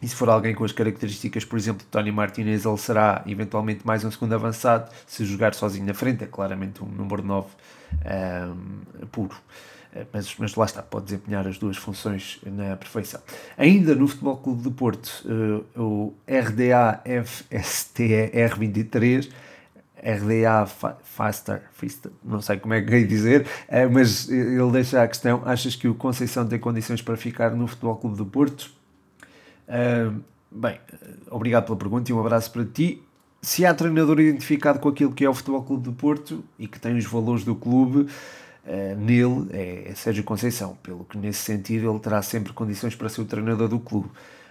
e 0.03 0.09
se 0.09 0.15
for 0.15 0.29
alguém 0.31 0.55
com 0.55 0.65
as 0.65 0.73
características, 0.73 1.45
por 1.45 1.59
exemplo, 1.59 1.83
de 1.83 1.87
Tony 1.87 2.11
Martinez, 2.11 2.65
ele 2.65 2.79
será 2.79 3.23
eventualmente 3.27 3.87
mais 3.87 4.03
um 4.03 4.11
segundo 4.11 4.35
avançado. 4.35 4.91
Se 5.07 5.25
jogar 5.25 5.55
sozinho 5.55 5.85
na 5.87 5.93
frente, 5.93 6.25
é 6.25 6.27
claramente 6.27 6.83
um 6.83 6.87
número 6.87 7.23
9 7.23 7.49
um, 7.93 9.07
puro. 9.07 9.37
Mas, 10.13 10.35
mas 10.39 10.55
lá 10.55 10.65
está, 10.65 10.83
pode 10.83 11.07
desempenhar 11.07 11.47
as 11.47 11.59
duas 11.59 11.77
funções 11.77 12.41
na 12.47 12.77
perfeição. 12.77 13.21
Ainda 13.59 13.95
no 13.95 14.07
Futebol 14.07 14.37
Clube 14.39 14.63
do 14.63 14.71
Porto, 14.71 15.25
uh, 15.27 15.81
o 15.83 16.15
RDA 16.27 17.03
FSTR 17.25 18.57
23 18.57 19.29
RDA 20.03 20.67
Faster, 21.03 21.63
não 22.25 22.41
sei 22.41 22.59
como 22.59 22.75
é 22.75 22.83
que 22.83 22.95
é 22.95 23.03
dizer, 23.03 23.47
eh, 23.69 23.87
mas 23.87 24.29
ele 24.29 24.71
deixa 24.73 25.03
a 25.03 25.09
questão: 25.09 25.43
achas 25.45 25.77
que 25.77 25.87
o 25.87 25.95
Conceição 25.95 26.47
tem 26.47 26.59
condições 26.59 27.03
para 27.03 27.17
ficar 27.17 27.51
no 27.51 27.67
Futebol 27.67 27.97
Clube 27.97 28.17
do 28.17 28.27
Porto? 28.27 28.71
Uh, 29.69 30.21
bem, 30.51 30.81
obrigado 31.31 31.67
pela 31.67 31.77
pergunta 31.77 32.11
e 32.11 32.15
um 32.15 32.21
abraço 32.21 32.51
para 32.51 32.65
ti. 32.65 33.03
Se 33.43 33.65
há 33.65 33.73
treinador 33.73 34.19
identificado 34.21 34.79
com 34.81 34.89
aquilo 34.89 35.13
que 35.13 35.25
é 35.25 35.31
o 35.31 35.35
Futebol 35.35 35.63
Clube 35.63 35.85
do 35.85 35.93
Porto 35.93 36.45
e 36.59 36.67
que 36.67 36.81
tem 36.81 36.97
os 36.97 37.07
valores 37.07 37.45
do 37.45 37.55
clube, 37.55 38.07
nele 38.99 39.49
é, 39.51 39.91
é 39.91 39.95
Sérgio 39.95 40.23
Conceição, 40.23 40.77
pelo 40.83 41.05
que 41.05 41.17
nesse 41.17 41.39
sentido 41.39 41.91
ele 41.91 41.99
terá 42.01 42.21
sempre 42.21 42.53
condições 42.53 42.95
para 42.95 43.09
ser 43.09 43.23
o 43.23 43.25
treinador 43.25 43.69
do 43.69 43.81
clube. 43.81 44.11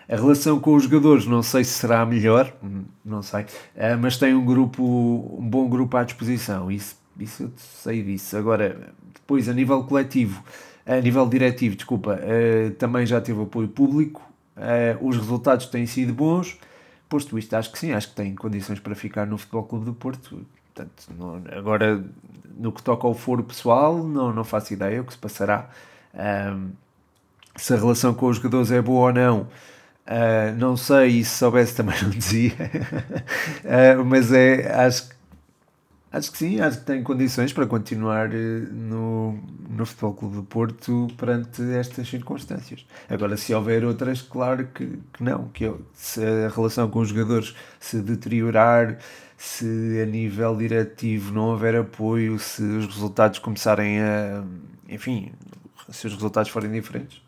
A 0.10 0.16
relação 0.16 0.60
com 0.60 0.74
os 0.74 0.84
jogadores 0.84 1.28
não 1.28 1.44
sei 1.44 1.64
se 1.64 1.74
será 1.74 2.04
melhor, 2.04 2.52
hum, 2.64 2.84
não 3.06 3.22
sei, 3.22 3.46
eh, 3.76 3.96
mas 3.96 4.18
tem 4.18 4.34
um 4.34 4.44
grupo, 4.44 4.84
um 4.84 5.48
bom 5.48 5.70
grupo 5.70 5.96
à 5.98 6.04
disposição, 6.04 6.72
isso, 6.72 6.98
isso 7.20 7.44
eu 7.44 7.52
sei 7.58 8.02
disso. 8.02 8.36
Agora, 8.36 8.92
depois 9.14 9.48
a 9.48 9.54
nível 9.54 9.84
coletivo, 9.84 10.44
a 10.84 11.00
nível 11.00 11.28
diretivo, 11.30 11.76
desculpa, 11.76 12.18
eh, 12.24 12.72
também 12.80 13.06
já 13.06 13.22
teve 13.22 13.40
apoio 13.40 13.68
público, 13.68 14.28
eh, 14.58 14.98
os 15.00 15.16
resultados 15.16 15.68
têm 15.68 15.86
sido 15.86 16.12
bons, 16.12 16.58
posto 17.08 17.38
isto, 17.38 17.54
acho 17.56 17.72
que 17.72 17.78
sim, 17.78 17.92
acho 17.92 18.10
que 18.10 18.16
tem 18.16 18.34
condições 18.34 18.80
para 18.80 18.96
ficar 18.96 19.28
no 19.28 19.38
Futebol 19.38 19.64
Clube 19.64 19.86
do 19.86 19.94
Porto. 19.94 20.44
Portanto, 20.74 21.06
não, 21.18 21.42
agora, 21.56 22.04
no 22.58 22.72
que 22.72 22.82
toca 22.82 23.06
ao 23.06 23.14
foro 23.14 23.44
pessoal, 23.44 24.04
não, 24.04 24.34
não 24.34 24.44
faço 24.44 24.74
ideia 24.74 25.02
o 25.02 25.06
que 25.06 25.14
se 25.14 25.20
passará. 25.20 25.70
Um, 26.16 26.70
se 27.56 27.74
a 27.74 27.78
relação 27.78 28.14
com 28.14 28.28
os 28.28 28.38
jogadores 28.38 28.72
é 28.72 28.82
boa 28.82 29.08
ou 29.08 29.14
não, 29.14 29.48
Uh, 30.10 30.58
não 30.58 30.76
sei, 30.76 31.20
e 31.20 31.24
se 31.24 31.38
soubesse 31.38 31.76
também 31.76 31.96
não 32.02 32.10
dizia, 32.10 32.54
uh, 32.54 34.02
mas 34.04 34.34
é, 34.34 34.74
acho 34.74 35.08
Acho 36.12 36.32
que 36.32 36.40
sim, 36.40 36.60
acho 36.60 36.80
que 36.80 36.86
tem 36.86 37.04
condições 37.04 37.54
para 37.54 37.68
continuar 37.68 38.34
eh, 38.34 38.38
no, 38.72 39.40
no 39.70 39.86
Futebol 39.86 40.14
Clube 40.16 40.36
do 40.38 40.44
Porto 40.44 41.08
perante 41.16 41.62
estas 41.74 42.10
circunstâncias. 42.10 42.84
Agora, 43.08 43.38
se 43.38 43.54
houver 43.54 43.86
outras, 43.86 44.20
claro 44.20 44.68
que, 44.74 44.98
que 45.14 45.24
não. 45.24 45.50
Que 45.50 45.66
eu, 45.66 45.86
se 45.94 46.20
a 46.26 46.50
relação 46.50 46.90
com 46.90 47.00
os 47.00 47.10
jogadores 47.10 47.56
se 47.80 48.02
deteriorar, 48.02 48.98
se 49.38 50.02
a 50.02 50.06
nível 50.08 50.58
diretivo 50.58 51.32
não 51.32 51.50
houver 51.50 51.76
apoio, 51.76 52.40
se 52.40 52.64
os 52.64 52.88
resultados 52.88 53.38
começarem 53.38 54.02
a. 54.02 54.44
Enfim, 54.90 55.32
se 55.90 56.08
os 56.08 56.14
resultados 56.14 56.50
forem 56.50 56.72
diferentes, 56.72 57.22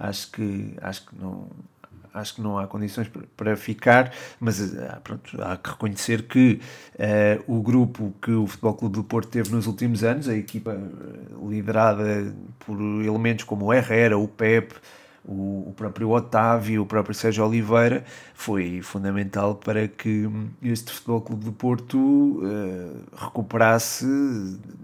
acho 0.00 0.32
que, 0.32 0.74
acho 0.82 1.06
que 1.06 1.14
não 1.16 1.48
acho 2.16 2.34
que 2.34 2.40
não 2.40 2.58
há 2.58 2.66
condições 2.66 3.10
para 3.36 3.56
ficar, 3.56 4.12
mas 4.40 4.74
eh, 4.74 4.98
pronto, 5.04 5.40
há 5.42 5.56
que 5.56 5.70
reconhecer 5.70 6.22
que 6.22 6.60
uh, 6.94 7.44
o 7.46 7.62
grupo 7.62 8.14
que 8.20 8.30
o 8.30 8.46
Futebol 8.46 8.74
Clube 8.74 8.94
do 8.96 9.04
Porto 9.04 9.28
teve 9.28 9.50
nos 9.50 9.66
últimos 9.66 10.02
anos, 10.02 10.28
a 10.28 10.34
equipa 10.34 10.72
eh, 10.72 11.48
liderada 11.48 12.34
por 12.58 12.78
elementos 13.04 13.44
como 13.44 13.66
o 13.66 13.72
Herrera, 13.72 14.18
o 14.18 14.26
Pep, 14.26 14.74
o, 15.28 15.74
próprio 15.76 16.10
Otávio, 16.10 16.82
o 16.82 16.86
próprio 16.86 17.14
Sérgio 17.14 17.44
Oliveira, 17.44 18.04
foi 18.32 18.80
fundamental 18.80 19.56
para 19.56 19.88
que 19.88 20.30
este 20.62 20.92
Futebol 20.92 21.20
Clube 21.20 21.44
do 21.44 21.52
Porto 21.52 21.98
uh, 21.98 23.04
recuperasse, 23.16 24.06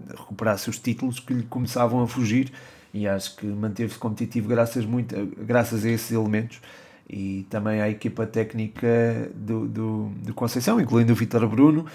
recuperasse 0.09 0.69
os 0.69 0.77
títulos 0.77 1.19
que 1.19 1.33
lhe 1.33 1.43
começavam 1.43 2.03
a 2.03 2.07
fugir 2.07 2.51
e 2.93 3.07
acho 3.07 3.37
que 3.37 3.45
manteve-se 3.45 3.97
competitivo 3.97 4.49
graças, 4.49 4.85
muito, 4.85 5.15
graças 5.37 5.85
a 5.85 5.89
esses 5.89 6.11
elementos 6.11 6.61
e 7.09 7.45
também 7.49 7.81
à 7.81 7.89
equipa 7.89 8.25
técnica 8.25 9.29
do, 9.35 9.67
do, 9.67 10.11
do 10.23 10.33
Conceição, 10.33 10.79
incluindo 10.79 11.13
o 11.13 11.15
Vitor 11.15 11.47
Bruno 11.47 11.85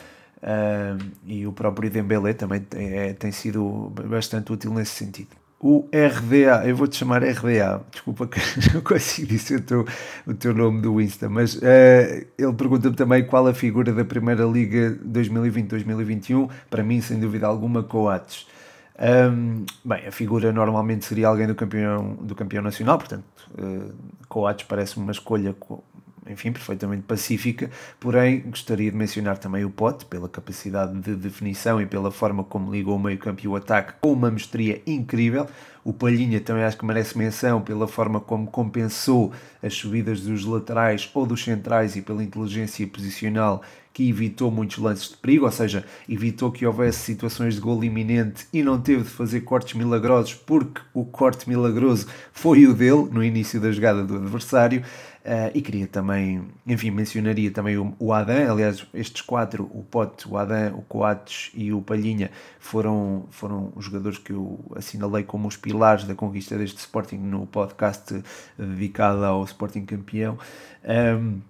uh, 0.43 1.05
e 1.27 1.47
o 1.47 1.53
próprio 1.53 1.91
Dembélé 1.91 2.33
também 2.33 2.65
é, 2.75 3.12
tem 3.12 3.33
sido 3.33 3.93
bastante 4.09 4.53
útil 4.53 4.73
nesse 4.73 4.93
sentido. 4.93 5.31
O 5.61 5.88
RDA, 5.93 6.69
eu 6.69 6.77
vou-te 6.77 6.97
chamar 6.97 7.25
RDA, 7.25 7.85
desculpa 7.91 8.29
que 8.29 8.38
não 8.73 8.81
consigo 8.81 9.27
dizer 9.27 9.57
o 9.57 9.62
teu, 9.62 9.87
o 10.25 10.35
teu 10.35 10.55
nome 10.55 10.81
do 10.81 11.00
Insta, 11.00 11.29
mas 11.29 11.57
uh, 11.57 12.27
ele 12.38 12.53
pergunta-me 12.57 12.95
também 12.95 13.27
qual 13.27 13.45
a 13.49 13.53
figura 13.53 13.93
da 13.93 14.05
Primeira 14.05 14.45
Liga 14.45 14.97
2020-2021, 15.05 16.49
para 16.71 16.85
mim, 16.85 17.00
sem 17.00 17.19
dúvida 17.19 17.49
alguma, 17.49 17.83
Coates. 17.83 18.47
Um, 19.00 19.64
bem, 19.85 20.09
a 20.09 20.12
figura 20.12 20.52
normalmente 20.52 21.05
seria 21.05 21.28
alguém 21.28 21.47
do 21.47 21.55
campeão, 21.55 22.14
do 22.21 22.35
campeão 22.35 22.62
nacional, 22.62 22.99
portanto, 22.99 23.25
uh, 23.57 23.95
Coates 24.28 24.67
parece-me 24.67 25.05
uma 25.05 25.12
escolha, 25.12 25.55
enfim, 26.29 26.53
perfeitamente 26.53 27.03
pacífica, 27.03 27.71
porém 27.99 28.41
gostaria 28.41 28.91
de 28.91 28.97
mencionar 28.97 29.39
também 29.39 29.65
o 29.65 29.71
Pote, 29.71 30.05
pela 30.05 30.29
capacidade 30.29 30.99
de 31.01 31.15
definição 31.15 31.81
e 31.81 31.87
pela 31.87 32.11
forma 32.11 32.45
como 32.45 32.71
ligou 32.73 32.97
o 32.97 32.99
meio 32.99 33.19
campo 33.19 33.41
e 33.45 33.49
o 33.49 33.57
ataque 33.57 33.95
com 34.01 34.13
uma 34.13 34.31
mestria 34.31 34.83
incrível. 34.87 35.47
O 35.85 35.93
Palhinha 35.93 36.41
também 36.41 36.65
acho 36.65 36.77
que 36.77 36.85
merece 36.85 37.17
menção 37.17 37.63
pela 37.63 37.89
forma 37.89 38.21
como 38.21 38.47
compensou 38.49 39.33
as 39.63 39.75
subidas 39.75 40.21
dos 40.21 40.45
laterais 40.45 41.09
ou 41.15 41.25
dos 41.25 41.43
centrais 41.43 41.97
e 41.97 42.03
pela 42.03 42.23
inteligência 42.23 42.87
posicional 42.87 43.63
que 43.99 44.09
evitou 44.09 44.49
muitos 44.49 44.79
lances 44.79 45.09
de 45.09 45.17
perigo, 45.17 45.45
ou 45.45 45.51
seja, 45.51 45.85
evitou 46.09 46.53
que 46.53 46.65
houvesse 46.65 47.01
situações 47.01 47.57
de 47.57 47.61
gol 47.61 47.83
iminente 47.83 48.47
e 48.53 48.63
não 48.63 48.81
teve 48.81 49.03
de 49.03 49.09
fazer 49.09 49.41
cortes 49.41 49.75
milagrosos, 49.75 50.35
porque 50.35 50.81
o 50.95 51.05
corte 51.05 51.49
milagroso 51.49 52.07
foi 52.33 52.65
o 52.67 52.75
dele 52.75 53.09
no 53.11 53.25
início 53.25 53.61
da 53.61 53.73
jogada 53.73 54.05
do 54.05 54.15
adversário. 54.15 54.85
Uh, 55.25 55.51
e 55.53 55.61
queria 55.61 55.87
também, 55.87 56.49
enfim, 56.67 56.91
mencionaria 56.91 57.51
também 57.51 57.77
o, 57.77 57.95
o 57.99 58.13
Adam, 58.13 58.51
aliás, 58.51 58.87
estes 58.95 59.21
quatro, 59.21 59.65
o 59.75 59.83
Pote, 59.83 60.27
o 60.29 60.39
Adam, 60.39 60.79
o 60.79 60.83
Coates 60.83 61.51
e 61.55 61.73
o 61.73 61.83
Palhinha, 61.83 62.31
foram, 62.59 63.27
foram 63.31 63.73
os 63.77 63.85
jogadores 63.85 64.17
que 64.17 64.33
eu 64.33 64.59
assinalei 64.75 65.25
como 65.25 65.47
os 65.47 65.57
pilares 65.57 66.05
da 66.05 66.15
conquista 66.15 66.57
deste 66.57 66.79
Sporting 66.79 67.17
no 67.17 67.47
podcast 67.47 68.23
dedicado 68.57 69.25
ao 69.25 69.45
Sporting 69.45 69.85
campeão. 69.85 70.39
Um, 70.85 71.41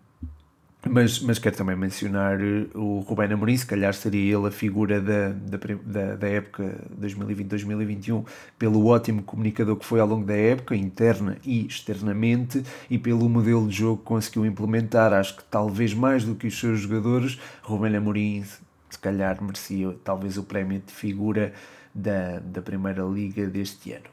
mas, 0.86 1.20
mas 1.20 1.38
quero 1.38 1.56
também 1.56 1.74
mencionar 1.74 2.40
eh, 2.40 2.66
o 2.74 3.00
Rubén 3.00 3.32
Amorim, 3.32 3.56
se 3.56 3.66
calhar 3.66 3.92
seria 3.94 4.36
ele 4.36 4.46
a 4.46 4.50
figura 4.50 5.00
da, 5.00 5.30
da, 5.30 6.14
da 6.14 6.28
época 6.28 6.76
2020-2021, 7.00 8.24
pelo 8.58 8.86
ótimo 8.86 9.22
comunicador 9.22 9.76
que 9.76 9.84
foi 9.84 9.98
ao 9.98 10.06
longo 10.06 10.24
da 10.24 10.36
época, 10.36 10.76
interna 10.76 11.36
e 11.44 11.66
externamente, 11.66 12.62
e 12.88 12.98
pelo 12.98 13.28
modelo 13.28 13.66
de 13.66 13.76
jogo 13.76 13.98
que 13.98 14.04
conseguiu 14.04 14.46
implementar. 14.46 15.12
Acho 15.12 15.36
que 15.36 15.44
talvez 15.44 15.92
mais 15.92 16.24
do 16.24 16.34
que 16.34 16.46
os 16.46 16.58
seus 16.58 16.80
jogadores, 16.80 17.38
Rubén 17.62 17.96
Amorim 17.96 18.44
se 18.90 18.98
calhar 18.98 19.42
merecia 19.42 19.94
talvez 20.02 20.38
o 20.38 20.42
prémio 20.42 20.80
de 20.84 20.92
figura 20.92 21.52
da, 21.94 22.38
da 22.38 22.62
Primeira 22.62 23.02
Liga 23.02 23.46
deste 23.46 23.92
ano. 23.92 24.06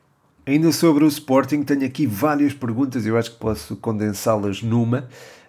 Ainda 0.46 0.72
sobre 0.72 1.04
o 1.04 1.08
Sporting, 1.08 1.64
tenho 1.64 1.86
aqui 1.86 2.06
várias 2.06 2.54
perguntas, 2.54 3.06
eu 3.06 3.18
acho 3.18 3.32
que 3.32 3.38
posso 3.38 3.76
condensá-las 3.78 4.62
numa. 4.62 5.08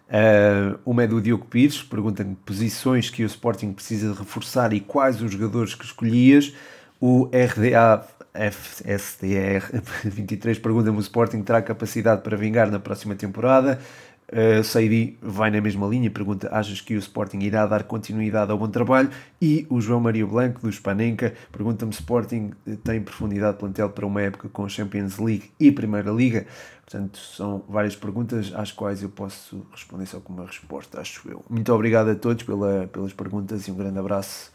Uh, 0.08 0.78
uma 0.86 1.02
é 1.02 1.06
do 1.06 1.20
Diogo 1.20 1.46
Pires, 1.46 1.82
pergunta-me 1.82 2.36
posições 2.36 3.10
que 3.10 3.24
o 3.24 3.26
Sporting 3.26 3.72
precisa 3.72 4.12
de 4.12 4.18
reforçar 4.18 4.72
e 4.72 4.80
quais 4.80 5.20
os 5.20 5.32
jogadores 5.32 5.74
que 5.74 5.84
escolhias. 5.84 6.52
O 7.00 7.24
RDA 7.26 8.06
FSDR 8.32 9.82
23 10.04 10.58
pergunta-me 10.58 10.96
o 10.96 11.00
Sporting 11.00 11.42
terá 11.42 11.60
capacidade 11.60 12.22
para 12.22 12.36
vingar 12.36 12.70
na 12.70 12.78
próxima 12.78 13.14
temporada. 13.14 13.80
Uh, 14.28 14.64
Saidi 14.64 15.16
vai 15.22 15.52
na 15.52 15.60
mesma 15.60 15.86
linha, 15.86 16.10
pergunta: 16.10 16.48
achas 16.50 16.80
que 16.80 16.94
o 16.96 16.98
Sporting 16.98 17.38
irá 17.38 17.64
dar 17.64 17.84
continuidade 17.84 18.50
ao 18.50 18.58
bom 18.58 18.68
trabalho? 18.68 19.08
E 19.40 19.64
o 19.70 19.80
João 19.80 20.00
Maria 20.00 20.26
Blanco, 20.26 20.60
do 20.60 20.72
Spanenka, 20.72 21.32
pergunta-me: 21.52 21.92
Sporting 21.92 22.50
tem 22.82 23.00
profundidade 23.00 23.52
de 23.52 23.60
plantel 23.60 23.90
para 23.90 24.04
uma 24.04 24.20
época 24.20 24.48
com 24.48 24.68
Champions 24.68 25.18
League 25.18 25.50
e 25.60 25.70
Primeira 25.70 26.10
Liga? 26.10 26.44
Portanto, 26.84 27.18
são 27.18 27.64
várias 27.68 27.94
perguntas 27.94 28.52
às 28.54 28.72
quais 28.72 29.02
eu 29.02 29.08
posso 29.08 29.64
responder 29.72 30.06
só 30.06 30.18
com 30.18 30.32
uma 30.32 30.46
resposta, 30.46 31.00
acho 31.00 31.28
eu. 31.28 31.44
Muito 31.48 31.72
obrigado 31.72 32.08
a 32.10 32.14
todos 32.14 32.42
pela, 32.42 32.88
pelas 32.92 33.12
perguntas 33.12 33.66
e 33.66 33.70
um 33.70 33.76
grande 33.76 33.98
abraço. 33.98 34.52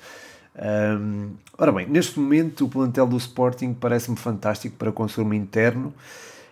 Um, 0.56 1.32
ora 1.58 1.72
bem, 1.72 1.88
neste 1.88 2.20
momento 2.20 2.66
o 2.66 2.70
plantel 2.70 3.08
do 3.08 3.16
Sporting 3.16 3.74
parece-me 3.74 4.18
fantástico 4.18 4.76
para 4.76 4.92
consumo 4.92 5.34
interno 5.34 5.94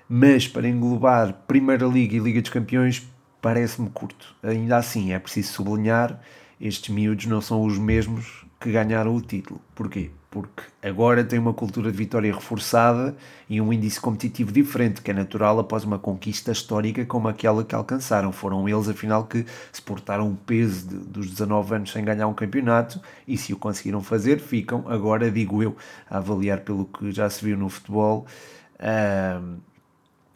mas 0.10 0.48
para 0.48 0.68
englobar 0.68 1.34
Primeira 1.48 1.86
Liga 1.86 2.16
e 2.16 2.20
Liga 2.20 2.42
dos 2.42 2.50
Campeões 2.50 3.08
parece-me 3.40 3.90
curto. 3.92 4.36
Ainda 4.42 4.78
assim, 4.78 5.14
é 5.14 5.20
preciso 5.20 5.54
sublinhar: 5.54 6.20
estes 6.60 6.94
miúdos 6.94 7.28
não 7.28 7.40
são 7.40 7.64
os 7.64 7.78
mesmos 7.78 8.44
que 8.60 8.72
ganharam 8.72 9.16
o 9.16 9.22
título. 9.22 9.62
Porquê? 9.76 10.10
Porque 10.32 10.64
agora 10.84 11.24
tem 11.24 11.40
uma 11.40 11.54
cultura 11.54 11.92
de 11.92 11.98
vitória 11.98 12.32
reforçada 12.32 13.16
e 13.50 13.60
um 13.60 13.74
índice 13.74 14.00
competitivo 14.00 14.52
diferente, 14.52 15.02
que 15.02 15.10
é 15.10 15.14
natural 15.14 15.58
após 15.60 15.84
uma 15.84 15.98
conquista 15.98 16.52
histórica 16.52 17.04
como 17.06 17.28
aquela 17.28 17.64
que 17.64 17.74
alcançaram. 17.74 18.32
Foram 18.32 18.68
eles, 18.70 18.88
afinal, 18.88 19.26
que 19.26 19.46
se 19.72 19.82
portaram 19.82 20.30
o 20.30 20.36
peso 20.36 20.88
de, 20.88 20.98
dos 20.98 21.30
19 21.30 21.76
anos 21.76 21.92
sem 21.92 22.04
ganhar 22.04 22.28
um 22.28 22.34
campeonato 22.34 23.02
e, 23.28 23.38
se 23.38 23.54
o 23.54 23.58
conseguiram 23.58 24.04
fazer, 24.04 24.40
ficam 24.40 24.84
agora, 24.88 25.32
digo 25.32 25.64
eu, 25.64 25.76
a 26.10 26.18
avaliar 26.18 26.60
pelo 26.62 26.86
que 26.86 27.12
já 27.12 27.28
se 27.30 27.44
viu 27.44 27.58
no 27.58 27.70
futebol. 27.70 28.28
Uh, 28.76 29.58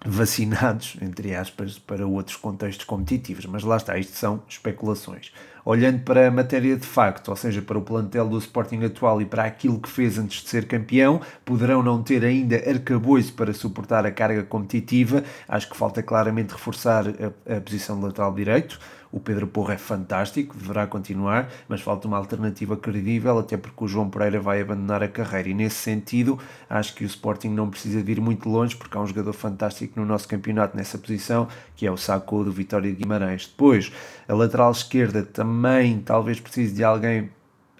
vacinados, 0.05 0.97
entre 1.01 1.35
aspas, 1.35 1.79
para 1.79 2.05
outros 2.05 2.35
contextos 2.35 2.85
competitivos. 2.85 3.45
Mas 3.45 3.63
lá 3.63 3.77
está, 3.77 3.97
isto 3.97 4.15
são 4.15 4.43
especulações. 4.47 5.31
Olhando 5.65 5.99
para 5.99 6.27
a 6.27 6.31
matéria 6.31 6.75
de 6.75 6.85
facto, 6.85 7.29
ou 7.29 7.37
seja, 7.37 7.61
para 7.61 7.77
o 7.77 7.81
plantel 7.81 8.27
do 8.27 8.37
Sporting 8.37 8.83
atual 8.83 9.21
e 9.21 9.25
para 9.25 9.45
aquilo 9.45 9.79
que 9.79 9.89
fez 9.89 10.17
antes 10.17 10.43
de 10.43 10.49
ser 10.49 10.67
campeão, 10.67 11.21
poderão 11.45 11.81
não 11.81 12.03
ter 12.03 12.25
ainda 12.25 12.57
arcabouço 12.69 13.31
para 13.33 13.53
suportar 13.53 14.05
a 14.05 14.11
carga 14.11 14.43
competitiva. 14.43 15.23
Acho 15.47 15.69
que 15.69 15.77
falta 15.77 16.03
claramente 16.03 16.51
reforçar 16.51 17.05
a, 17.07 17.57
a 17.57 17.61
posição 17.61 17.97
de 17.97 18.05
lateral 18.05 18.33
direito 18.33 18.77
o 19.13 19.19
Pedro 19.19 19.45
Porro 19.45 19.71
é 19.71 19.77
fantástico, 19.77 20.57
deverá 20.57 20.87
continuar, 20.87 21.47
mas 21.67 21.81
falta 21.81 22.07
uma 22.07 22.17
alternativa 22.17 22.75
credível, 22.75 23.37
até 23.37 23.55
porque 23.55 23.83
o 23.83 23.87
João 23.87 24.09
Pereira 24.09 24.39
vai 24.39 24.59
abandonar 24.59 25.03
a 25.03 25.07
carreira. 25.07 25.49
E 25.49 25.53
nesse 25.53 25.75
sentido, 25.75 26.39
acho 26.67 26.95
que 26.95 27.03
o 27.03 27.05
Sporting 27.05 27.49
não 27.49 27.69
precisa 27.69 28.01
de 28.01 28.11
ir 28.11 28.19
muito 28.19 28.49
longe, 28.49 28.75
porque 28.75 28.97
há 28.97 28.99
um 29.01 29.05
jogador 29.05 29.33
fantástico 29.33 29.99
no 29.99 30.05
nosso 30.05 30.27
campeonato 30.27 30.75
nessa 30.75 30.97
posição, 30.97 31.47
que 31.75 31.85
é 31.85 31.91
o 31.91 31.95
Sacco 31.95 32.43
do 32.43 32.51
Vitória 32.51 32.89
de 32.89 32.95
Guimarães. 32.95 33.45
Depois, 33.45 33.91
a 34.27 34.33
lateral 34.33 34.71
esquerda 34.71 35.21
também 35.21 35.99
talvez 35.99 36.39
precise 36.39 36.73
de 36.73 36.83
alguém 36.83 37.29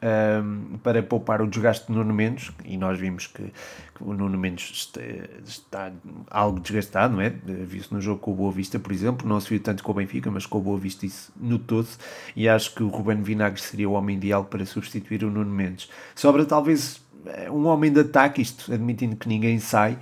um, 0.04 0.78
para 0.80 1.02
poupar 1.02 1.42
o 1.42 1.48
desgaste 1.48 1.88
de 1.88 1.94
Nuno 1.94 2.14
Mendes, 2.14 2.52
e 2.66 2.78
nós 2.78 3.00
vimos 3.00 3.28
que, 3.28 3.44
que 3.44 4.04
o 4.04 4.14
Nuno 4.14 4.38
Mendes 4.38 4.72
está, 4.72 5.02
está, 5.46 5.92
algo 6.30 6.60
desgastado, 6.60 7.14
não 7.14 7.22
é? 7.22 7.30
Viu-se 7.30 7.94
no 7.94 8.02
jogo 8.02 8.20
com 8.20 8.32
o 8.32 8.36
Boa 8.36 8.52
Vista, 8.52 8.78
por 8.78 8.92
exemplo, 8.92 9.28
não 9.28 9.40
se 9.40 9.50
viu 9.50 9.60
tanto 9.60 9.84
com 9.84 9.92
o 9.92 9.96
Benfica, 9.96 10.30
mas 10.30 10.46
com 10.46 10.58
o 10.58 10.62
Boa 10.62 10.78
Vista 10.78 11.06
isso 11.06 11.32
notou-se, 11.40 11.98
e 12.36 12.50
acho 12.50 12.76
que 12.76 12.84
o 12.84 12.90
Ruben 12.90 13.22
Vinagre 13.22 13.62
seria 13.62 13.90
o 13.90 13.94
homem 13.94 14.18
ideal 14.18 14.44
para 14.46 14.66
substituir 14.66 15.24
o 15.24 15.32
Nuno 15.32 15.52
Mendes. 15.52 15.90
Sobra 16.16 16.46
talvez 16.46 17.02
eh, 17.26 17.50
um 17.50 17.66
homem 17.68 17.92
de 17.92 18.02
ataque, 18.02 18.42
isto 18.42 18.74
admitindo 18.74 19.16
que 19.16 19.28
ninguém 19.28 19.60
sai, 19.60 19.98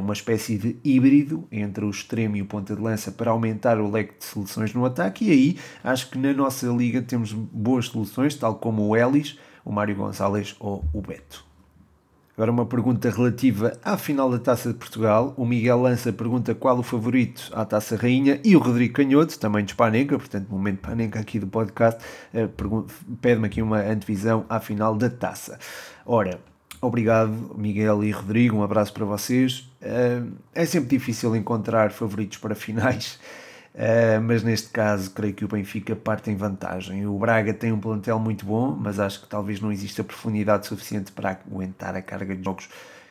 uma 0.00 0.12
espécie 0.12 0.58
de 0.58 0.76
híbrido 0.84 1.46
entre 1.50 1.84
o 1.84 1.90
extremo 1.90 2.36
e 2.36 2.42
o 2.42 2.46
ponta 2.46 2.74
de 2.74 2.82
lança 2.82 3.12
para 3.12 3.30
aumentar 3.30 3.78
o 3.78 3.90
leque 3.90 4.18
de 4.18 4.24
soluções 4.24 4.74
no 4.74 4.84
ataque. 4.84 5.26
E 5.26 5.30
aí 5.30 5.58
acho 5.84 6.10
que 6.10 6.18
na 6.18 6.32
nossa 6.32 6.66
liga 6.66 7.00
temos 7.00 7.32
boas 7.32 7.86
soluções, 7.86 8.34
tal 8.34 8.56
como 8.56 8.82
o 8.82 8.96
Ellis, 8.96 9.38
o 9.64 9.70
Mário 9.70 9.94
Gonçalves 9.94 10.56
ou 10.58 10.84
o 10.92 11.00
Beto. 11.00 11.46
Agora 12.36 12.50
uma 12.50 12.66
pergunta 12.66 13.08
relativa 13.08 13.78
à 13.82 13.96
final 13.96 14.30
da 14.30 14.38
Taça 14.38 14.70
de 14.70 14.78
Portugal. 14.78 15.32
O 15.38 15.46
Miguel 15.46 15.80
Lança 15.80 16.12
pergunta 16.12 16.54
qual 16.54 16.78
o 16.78 16.82
favorito 16.82 17.50
à 17.54 17.64
Taça 17.64 17.96
Rainha 17.96 18.38
e 18.44 18.54
o 18.54 18.58
Rodrigo 18.58 18.92
Canhoto, 18.92 19.38
também 19.38 19.64
de 19.64 19.70
Spanenka, 19.70 20.18
portanto, 20.18 20.46
momento 20.50 20.80
Panenka 20.80 21.18
aqui 21.18 21.38
do 21.38 21.46
podcast, 21.46 21.98
eh, 22.34 22.46
pede-me 23.22 23.46
aqui 23.46 23.62
uma 23.62 23.78
antevisão 23.78 24.44
à 24.50 24.60
final 24.60 24.94
da 24.94 25.08
Taça. 25.08 25.58
Ora, 26.04 26.38
obrigado 26.80 27.54
Miguel 27.56 28.04
e 28.04 28.10
Rodrigo, 28.10 28.56
um 28.56 28.62
abraço 28.62 28.92
para 28.92 29.04
vocês. 29.04 29.68
Eh, 29.80 30.22
é 30.54 30.66
sempre 30.66 30.90
difícil 30.90 31.34
encontrar 31.36 31.92
favoritos 31.92 32.38
para 32.38 32.54
finais. 32.54 33.18
Uh, 33.74 34.20
mas 34.24 34.42
neste 34.42 34.70
caso 34.70 35.10
creio 35.10 35.34
que 35.34 35.44
o 35.44 35.48
Benfica 35.48 35.94
parte 35.94 36.30
em 36.30 36.36
vantagem. 36.36 37.06
O 37.06 37.18
Braga 37.18 37.52
tem 37.52 37.72
um 37.72 37.78
plantel 37.78 38.18
muito 38.18 38.46
bom, 38.46 38.74
mas 38.74 38.98
acho 38.98 39.20
que 39.20 39.28
talvez 39.28 39.60
não 39.60 39.70
exista 39.70 40.02
profundidade 40.02 40.66
suficiente 40.66 41.12
para 41.12 41.38
aguentar 41.46 41.94
a 41.94 42.00
carga 42.00 42.34
de 42.34 42.42
jogos 42.42 42.68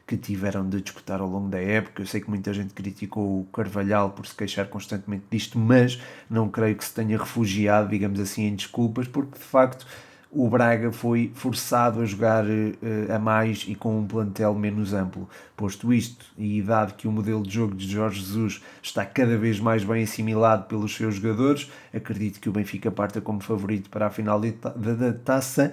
que 0.07 0.17
tiveram 0.17 0.67
de 0.67 0.81
disputar 0.81 1.19
ao 1.19 1.27
longo 1.27 1.49
da 1.49 1.59
época. 1.59 2.01
Eu 2.01 2.07
sei 2.07 2.21
que 2.21 2.29
muita 2.29 2.53
gente 2.53 2.73
criticou 2.73 3.41
o 3.41 3.45
Carvalhal 3.45 4.11
por 4.11 4.25
se 4.25 4.35
queixar 4.35 4.67
constantemente 4.67 5.25
disto, 5.31 5.57
mas 5.57 5.99
não 6.29 6.49
creio 6.49 6.75
que 6.75 6.85
se 6.85 6.93
tenha 6.93 7.17
refugiado, 7.17 7.89
digamos 7.89 8.19
assim, 8.19 8.43
em 8.43 8.55
desculpas, 8.55 9.07
porque 9.07 9.37
de 9.37 9.45
facto 9.45 9.85
o 10.35 10.49
Braga 10.49 10.91
foi 10.91 11.31
forçado 11.33 12.01
a 12.01 12.05
jogar 12.05 12.43
uh, 12.43 13.13
a 13.15 13.17
mais 13.17 13.63
e 13.69 13.73
com 13.73 13.97
um 13.97 14.05
plantel 14.05 14.53
menos 14.53 14.93
amplo. 14.93 15.29
Posto 15.55 15.93
isto, 15.93 16.25
e 16.37 16.61
dado 16.61 16.93
que 16.95 17.07
o 17.07 17.11
modelo 17.11 17.41
de 17.41 17.53
jogo 17.53 17.73
de 17.73 17.87
Jorge 17.87 18.19
Jesus 18.19 18.61
está 18.83 19.05
cada 19.05 19.37
vez 19.37 19.61
mais 19.61 19.85
bem 19.85 20.03
assimilado 20.03 20.65
pelos 20.65 20.93
seus 20.93 21.15
jogadores, 21.15 21.71
acredito 21.93 22.41
que 22.41 22.49
o 22.49 22.51
Benfica 22.51 22.91
parta 22.91 23.21
como 23.21 23.39
favorito 23.39 23.89
para 23.89 24.07
a 24.07 24.09
final 24.09 24.41
da, 24.41 25.13
taça, 25.13 25.71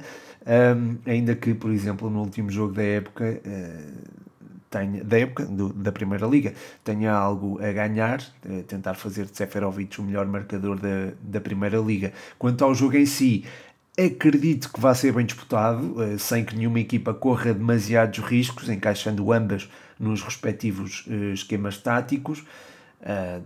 ainda 1.05 1.35
que, 1.35 1.55
por 1.55 1.73
exemplo, 1.73 2.09
no 2.09 2.21
último 2.21 2.49
jogo 2.49 2.73
da 2.73 2.85
época. 2.85 3.41
Uh, 3.45 4.23
tenha, 4.71 5.05
da 5.05 5.19
época 5.19 5.45
do, 5.45 5.71
da 5.71 5.93
Primeira 5.93 6.27
Liga 6.27 6.55
tenha 6.83 7.13
algo 7.13 7.63
a 7.63 7.71
ganhar, 7.73 8.23
tentar 8.67 8.95
fazer 8.95 9.27
de 9.27 9.37
Seferovic 9.37 10.01
o 10.01 10.03
melhor 10.03 10.27
marcador 10.27 10.81
da, 10.81 11.13
da 11.21 11.43
Primeira 11.43 11.77
Liga. 11.77 12.15
Quanto 12.39 12.65
ao 12.65 12.75
jogo 12.75 12.97
em 12.97 13.05
si, 13.05 13.45
Acredito 13.99 14.73
que 14.73 14.81
vai 14.81 14.95
ser 14.95 15.13
bem 15.13 15.27
disputado, 15.27 16.03
eh, 16.03 16.17
sem 16.17 16.45
que 16.45 16.57
nenhuma 16.57 16.81
equipa 16.81 17.13
corra 17.13 17.53
demasiados 17.53 18.21
riscos, 18.21 18.71
encaixando 18.71 19.31
ambas 19.31 19.69
nos 20.01 20.23
respectivos 20.23 21.05
eh, 21.11 21.35
esquemas 21.35 21.77
táticos. 21.77 22.43
Eh, 23.03 23.41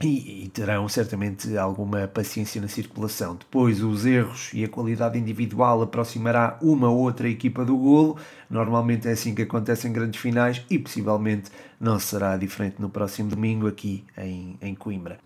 e, 0.00 0.44
e, 0.44 0.48
terão 0.50 0.88
certamente 0.88 1.58
alguma 1.58 2.06
paciência 2.06 2.60
na 2.60 2.68
circulação. 2.68 3.34
Depois, 3.34 3.82
os 3.82 4.06
erros 4.06 4.50
e 4.54 4.64
a 4.64 4.68
qualidade 4.68 5.18
individual 5.18 5.82
aproximará 5.82 6.56
uma 6.62 6.88
ou 6.88 6.98
outra 6.98 7.28
equipa 7.28 7.64
do 7.64 7.76
golo. 7.76 8.16
Normalmente 8.48 9.08
é 9.08 9.10
assim 9.10 9.34
que 9.34 9.42
acontece 9.42 9.88
em 9.88 9.92
grandes 9.92 10.20
finais 10.20 10.64
e 10.70 10.78
possivelmente 10.78 11.50
não 11.80 11.98
será 11.98 12.36
diferente 12.36 12.76
no 12.78 12.88
próximo 12.88 13.30
domingo 13.30 13.66
aqui 13.66 14.04
em, 14.16 14.56
em 14.62 14.74
Coimbra. 14.76 15.18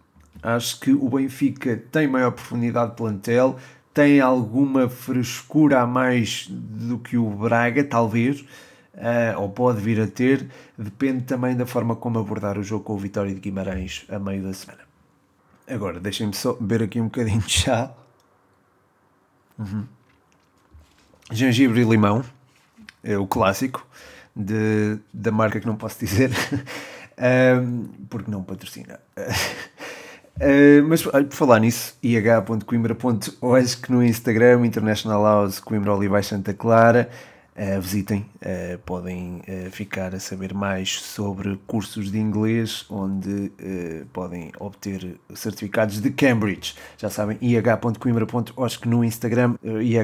Acho 0.43 0.81
que 0.81 0.91
o 0.91 1.09
Benfica 1.11 1.77
tem 1.93 2.09
maior 2.09 2.33
profundidade 2.33 2.93
de 2.93 2.97
plantel, 2.97 3.59
tem 3.93 4.21
alguma 4.21 4.89
frescura 4.89 5.81
a 5.83 5.87
mais 5.87 6.47
do 6.49 6.99
que 6.99 7.17
o 7.17 7.29
Braga, 7.29 7.85
talvez, 7.85 8.41
uh, 8.41 9.39
ou 9.39 9.51
pode 9.51 9.81
vir 9.81 10.01
a 10.01 10.07
ter, 10.07 10.49
depende 10.79 11.25
também 11.25 11.55
da 11.57 11.67
forma 11.67 11.95
como 11.95 12.19
abordar 12.19 12.59
o 12.59 12.63
jogo 12.63 12.85
com 12.85 12.95
o 12.95 12.99
Vitória 12.99 13.35
de 13.35 13.41
Guimarães 13.41 14.07
a 14.09 14.19
meio 14.19 14.43
da 14.43 14.53
semana. 14.53 14.81
Agora, 15.69 16.01
deixem-me 16.01 16.35
só 16.35 16.55
beber 16.55 16.85
aqui 16.85 17.01
um 17.01 17.05
bocadinho 17.05 17.41
de 17.41 17.51
chá. 17.51 17.93
Uhum. 19.59 19.87
Gengibre 21.31 21.83
e 21.83 21.85
limão, 21.85 22.25
é 23.03 23.17
o 23.17 23.27
clássico 23.27 23.87
de, 24.35 24.99
da 25.13 25.31
marca 25.31 25.61
que 25.61 25.67
não 25.67 25.77
posso 25.77 25.99
dizer, 25.99 26.31
um, 27.63 27.85
porque 28.09 28.31
não 28.31 28.43
patrocina. 28.43 29.01
Uh, 30.41 30.83
mas 30.89 31.03
por 31.03 31.27
falar 31.31 31.61
nisso, 31.61 31.95
ih.coimbra.hoje 32.03 33.77
que 33.77 33.93
no 33.93 34.03
Instagram, 34.03 34.67
International 34.67 35.23
House 35.23 35.61
Coimbra 35.61 35.95
Olivais 35.95 36.27
Santa 36.27 36.55
Clara, 36.55 37.09
uh, 37.55 37.81
visitem, 37.81 38.27
uh, 38.41 38.79
podem 38.79 39.43
ficar 39.71 40.15
a 40.15 40.21
saber 40.21 40.55
mais 40.55 41.01
sobre 41.01 41.61
cursos 41.67 42.11
de 42.11 42.19
inglês, 42.19 42.85
onde 42.89 43.53
podem 44.13 44.51
obter 44.59 45.17
certificados 45.35 46.01
de 46.01 46.11
Cambridge. 46.11 46.75
Já 46.99 47.11
sabem, 47.11 47.37
ih.coimbra.hoje 47.41 48.79
que 48.79 48.89
no 48.89 49.05
Instagram, 49.05 49.57
ih 49.83 49.97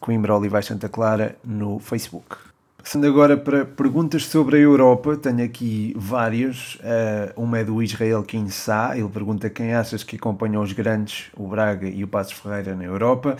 Coimbra 0.00 0.36
Olivais 0.36 0.66
Santa 0.66 0.88
Clara 0.88 1.36
no 1.44 1.78
Facebook. 1.78 2.51
Passando 2.82 3.06
agora 3.06 3.36
para 3.36 3.64
perguntas 3.64 4.26
sobre 4.26 4.56
a 4.56 4.58
Europa, 4.58 5.16
tenho 5.16 5.44
aqui 5.44 5.94
várias. 5.96 6.74
Uh, 6.74 7.40
uma 7.40 7.58
é 7.58 7.64
do 7.64 7.80
Israel 7.80 8.24
Kinsá, 8.24 8.98
ele 8.98 9.08
pergunta 9.08 9.48
quem 9.48 9.72
achas 9.72 10.02
que 10.02 10.16
acompanham 10.16 10.60
os 10.60 10.72
grandes, 10.72 11.30
o 11.36 11.46
Braga 11.46 11.88
e 11.88 12.02
o 12.02 12.08
Passos 12.08 12.32
Ferreira 12.32 12.74
na 12.74 12.82
Europa. 12.82 13.36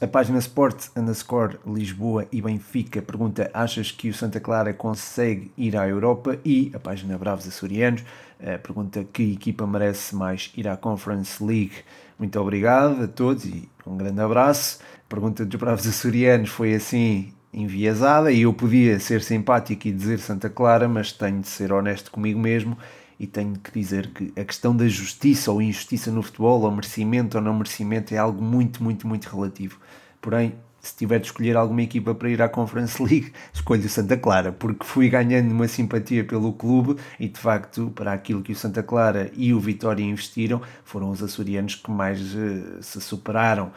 a 0.00 0.06
página 0.06 0.38
Sport 0.38 0.86
underscore 0.96 1.58
Lisboa 1.66 2.26
e 2.32 2.40
Benfica 2.40 3.02
pergunta: 3.02 3.50
achas 3.52 3.90
que 3.90 4.08
o 4.08 4.14
Santa 4.14 4.40
Clara 4.40 4.72
consegue 4.72 5.52
ir 5.58 5.76
à 5.76 5.86
Europa? 5.86 6.38
E 6.42 6.72
a 6.74 6.78
página 6.78 7.18
Bravos 7.18 7.46
Açorianos 7.46 8.00
uh, 8.00 8.58
pergunta 8.62 9.04
que 9.12 9.34
equipa 9.34 9.66
merece 9.66 10.16
mais 10.16 10.50
ir 10.56 10.66
à 10.68 10.76
Conference 10.76 11.44
League. 11.44 11.84
Muito 12.18 12.40
obrigado 12.40 13.04
a 13.04 13.08
todos 13.08 13.44
e 13.44 13.68
um 13.86 13.98
grande 13.98 14.22
abraço. 14.22 14.78
A 15.06 15.08
pergunta 15.10 15.44
dos 15.44 15.60
Bravos 15.60 15.86
Açorianos 15.86 16.48
foi 16.48 16.74
assim: 16.74 17.30
enviesada 17.54 18.32
e 18.32 18.42
eu 18.42 18.52
podia 18.52 18.98
ser 18.98 19.22
simpático 19.22 19.86
e 19.88 19.92
dizer 19.92 20.18
Santa 20.18 20.50
Clara, 20.50 20.88
mas 20.88 21.12
tenho 21.12 21.40
de 21.40 21.48
ser 21.48 21.72
honesto 21.72 22.10
comigo 22.10 22.38
mesmo 22.38 22.76
e 23.18 23.26
tenho 23.26 23.54
que 23.54 23.70
dizer 23.70 24.08
que 24.08 24.32
a 24.38 24.44
questão 24.44 24.76
da 24.76 24.88
justiça 24.88 25.52
ou 25.52 25.62
injustiça 25.62 26.10
no 26.10 26.22
futebol, 26.22 26.62
ou 26.62 26.70
merecimento 26.70 27.36
ou 27.36 27.42
não 27.42 27.54
merecimento, 27.54 28.12
é 28.12 28.18
algo 28.18 28.42
muito, 28.42 28.82
muito, 28.82 29.06
muito 29.06 29.26
relativo. 29.26 29.78
Porém, 30.20 30.54
se 30.80 30.94
tiver 30.94 31.18
de 31.18 31.26
escolher 31.26 31.56
alguma 31.56 31.82
equipa 31.82 32.14
para 32.14 32.28
ir 32.28 32.42
à 32.42 32.48
Conference 32.48 33.02
League, 33.02 33.32
escolho 33.54 33.86
o 33.86 33.88
Santa 33.88 34.16
Clara, 34.16 34.52
porque 34.52 34.84
fui 34.84 35.08
ganhando 35.08 35.50
uma 35.50 35.68
simpatia 35.68 36.24
pelo 36.24 36.52
clube 36.52 37.00
e 37.18 37.28
de 37.28 37.38
facto, 37.38 37.90
para 37.94 38.12
aquilo 38.12 38.42
que 38.42 38.52
o 38.52 38.56
Santa 38.56 38.82
Clara 38.82 39.30
e 39.34 39.54
o 39.54 39.60
Vitória 39.60 40.02
investiram, 40.02 40.60
foram 40.84 41.10
os 41.10 41.22
açorianos 41.22 41.76
que 41.76 41.90
mais 41.90 42.20
uh, 42.34 42.82
se 42.82 43.00
superaram 43.00 43.72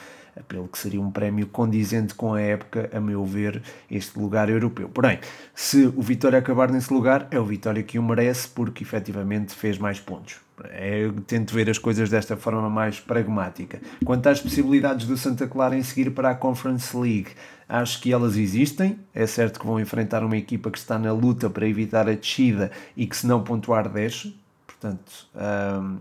pelo 0.48 0.68
que 0.68 0.78
seria 0.78 1.02
um 1.02 1.12
prémio 1.12 1.48
condizente 1.48 2.14
com 2.14 2.34
a 2.34 2.42
época, 2.42 2.90
a 2.94 3.00
meu 3.00 3.26
ver, 3.26 3.62
este 3.90 4.20
lugar 4.20 4.50
europeu. 4.50 4.90
Porém, 4.90 5.20
se 5.54 5.86
o 5.96 6.02
Vitória 6.02 6.40
acabar 6.40 6.72
nesse 6.72 6.94
lugar, 6.94 7.28
é 7.32 7.40
o 7.40 7.46
Vitória 7.46 7.82
que 7.84 7.98
o 7.98 8.04
merece, 8.04 8.48
porque 8.48 8.84
efetivamente 8.84 9.54
fez 9.54 9.78
mais 9.78 10.00
pontos. 10.00 10.38
É, 10.72 11.12
tento 11.28 11.54
ver 11.54 11.70
as 11.70 11.78
coisas 11.78 12.10
desta 12.10 12.36
forma 12.36 12.68
mais 12.70 13.00
pragmática. 13.00 13.80
Quanto 14.04 14.28
às 14.28 14.42
possibilidades 14.42 15.06
do 15.06 15.16
Santa 15.16 15.48
Clara 15.48 15.76
em 15.76 15.84
seguir 15.84 16.10
para 16.12 16.32
a 16.32 16.36
Conference 16.36 16.98
League, 16.98 17.30
acho 17.70 18.02
que 18.02 18.12
elas 18.12 18.36
existem. 18.36 19.00
É 19.14 19.28
certo 19.28 19.60
que 19.60 19.66
vão 19.66 19.80
enfrentar 19.80 20.24
uma 20.24 20.36
equipa 20.36 20.72
que 20.72 20.78
está 20.78 20.98
na 20.98 21.12
luta 21.14 21.50
para 21.50 21.68
evitar 21.68 22.10
a 22.10 22.14
descida 22.14 22.72
e 22.96 23.06
que, 23.06 23.16
se 23.16 23.28
não 23.28 23.44
pontuar, 23.44 23.88
desce. 23.88 24.36
Portanto, 24.66 25.28
um, 25.36 25.98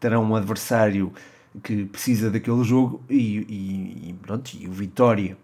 terão 0.00 0.24
um 0.24 0.34
adversário 0.34 1.12
que 1.58 1.84
precisa 1.86 2.30
daquele 2.30 2.62
jogo 2.64 3.02
e, 3.08 3.38
e, 3.48 4.10
e 4.10 4.16
pronto, 4.22 4.52
e 4.58 4.68
o 4.68 4.72
Vitória 4.72 5.36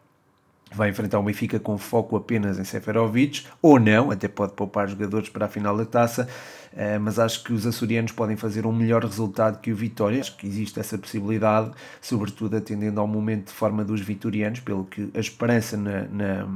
vai 0.74 0.90
enfrentar 0.90 1.18
o 1.18 1.22
Benfica 1.22 1.59
com 1.61 1.79
foco 1.79 2.16
apenas 2.16 2.59
em 2.59 2.64
Seferovic, 2.64 3.46
ou 3.62 3.79
não, 3.79 4.11
até 4.11 4.27
pode 4.27 4.53
poupar 4.55 4.88
jogadores 4.88 5.29
para 5.29 5.46
a 5.46 5.48
final 5.48 5.77
da 5.77 5.85
taça, 5.85 6.29
eh, 6.74 6.98
mas 6.98 7.18
acho 7.18 7.44
que 7.44 7.53
os 7.53 7.64
açorianos 7.64 8.12
podem 8.12 8.37
fazer 8.37 8.66
um 8.66 8.72
melhor 8.72 9.05
resultado 9.05 9.61
que 9.61 9.70
o 9.70 9.77
Vitória, 9.77 10.20
acho 10.20 10.37
que 10.37 10.46
existe 10.46 10.81
essa 10.81 10.98
possibilidade, 10.98 11.70
sobretudo 12.00 12.57
atendendo 12.57 13.00
ao 13.00 13.07
momento 13.07 13.46
de 13.46 13.53
forma 13.53 13.85
dos 13.85 14.00
vitorianos, 14.00 14.61
pelo 14.61 14.85
que 14.85 15.11
a 15.14 15.20
esperança 15.20 15.77
na, 15.77 16.03
na, 16.09 16.46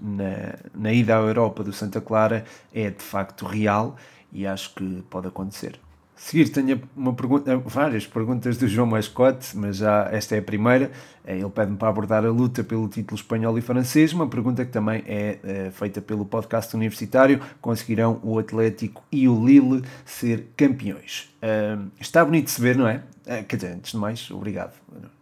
na, 0.00 0.54
na 0.74 0.92
ida 0.92 1.16
à 1.16 1.20
Europa 1.20 1.64
do 1.64 1.72
Santa 1.72 2.00
Clara 2.00 2.44
é 2.72 2.88
de 2.90 3.02
facto 3.02 3.44
real 3.44 3.96
e 4.32 4.46
acho 4.46 4.74
que 4.74 5.02
pode 5.10 5.26
acontecer 5.26 5.80
seguir 6.16 6.48
tenho 6.48 6.80
uma 6.96 7.14
pergunta, 7.14 7.56
várias 7.58 8.06
perguntas 8.06 8.56
do 8.56 8.66
João 8.66 8.86
Mascote, 8.86 9.56
mas 9.56 9.76
já 9.76 10.08
esta 10.10 10.34
é 10.34 10.38
a 10.38 10.42
primeira. 10.42 10.90
É, 11.26 11.36
ele 11.36 11.50
pede-me 11.50 11.76
para 11.76 11.88
abordar 11.88 12.24
a 12.24 12.30
luta 12.30 12.62
pelo 12.62 12.88
título 12.88 13.16
espanhol 13.16 13.58
e 13.58 13.60
francês, 13.60 14.12
uma 14.12 14.28
pergunta 14.28 14.64
que 14.64 14.70
também 14.70 15.02
é, 15.06 15.38
é 15.42 15.70
feita 15.72 16.00
pelo 16.00 16.24
podcast 16.24 16.74
universitário. 16.76 17.40
Conseguirão 17.60 18.20
o 18.22 18.38
Atlético 18.38 19.02
e 19.10 19.28
o 19.28 19.44
Lille 19.44 19.82
ser 20.04 20.46
campeões? 20.56 21.28
Uh, 21.42 21.90
está 22.00 22.24
bonito 22.24 22.44
de 22.44 22.52
se 22.52 22.60
ver, 22.60 22.76
não 22.76 22.86
é? 22.86 23.02
Uh, 23.26 23.44
quer 23.44 23.56
dizer, 23.56 23.72
antes 23.72 23.90
de 23.90 23.98
mais, 23.98 24.30
obrigado 24.30 24.74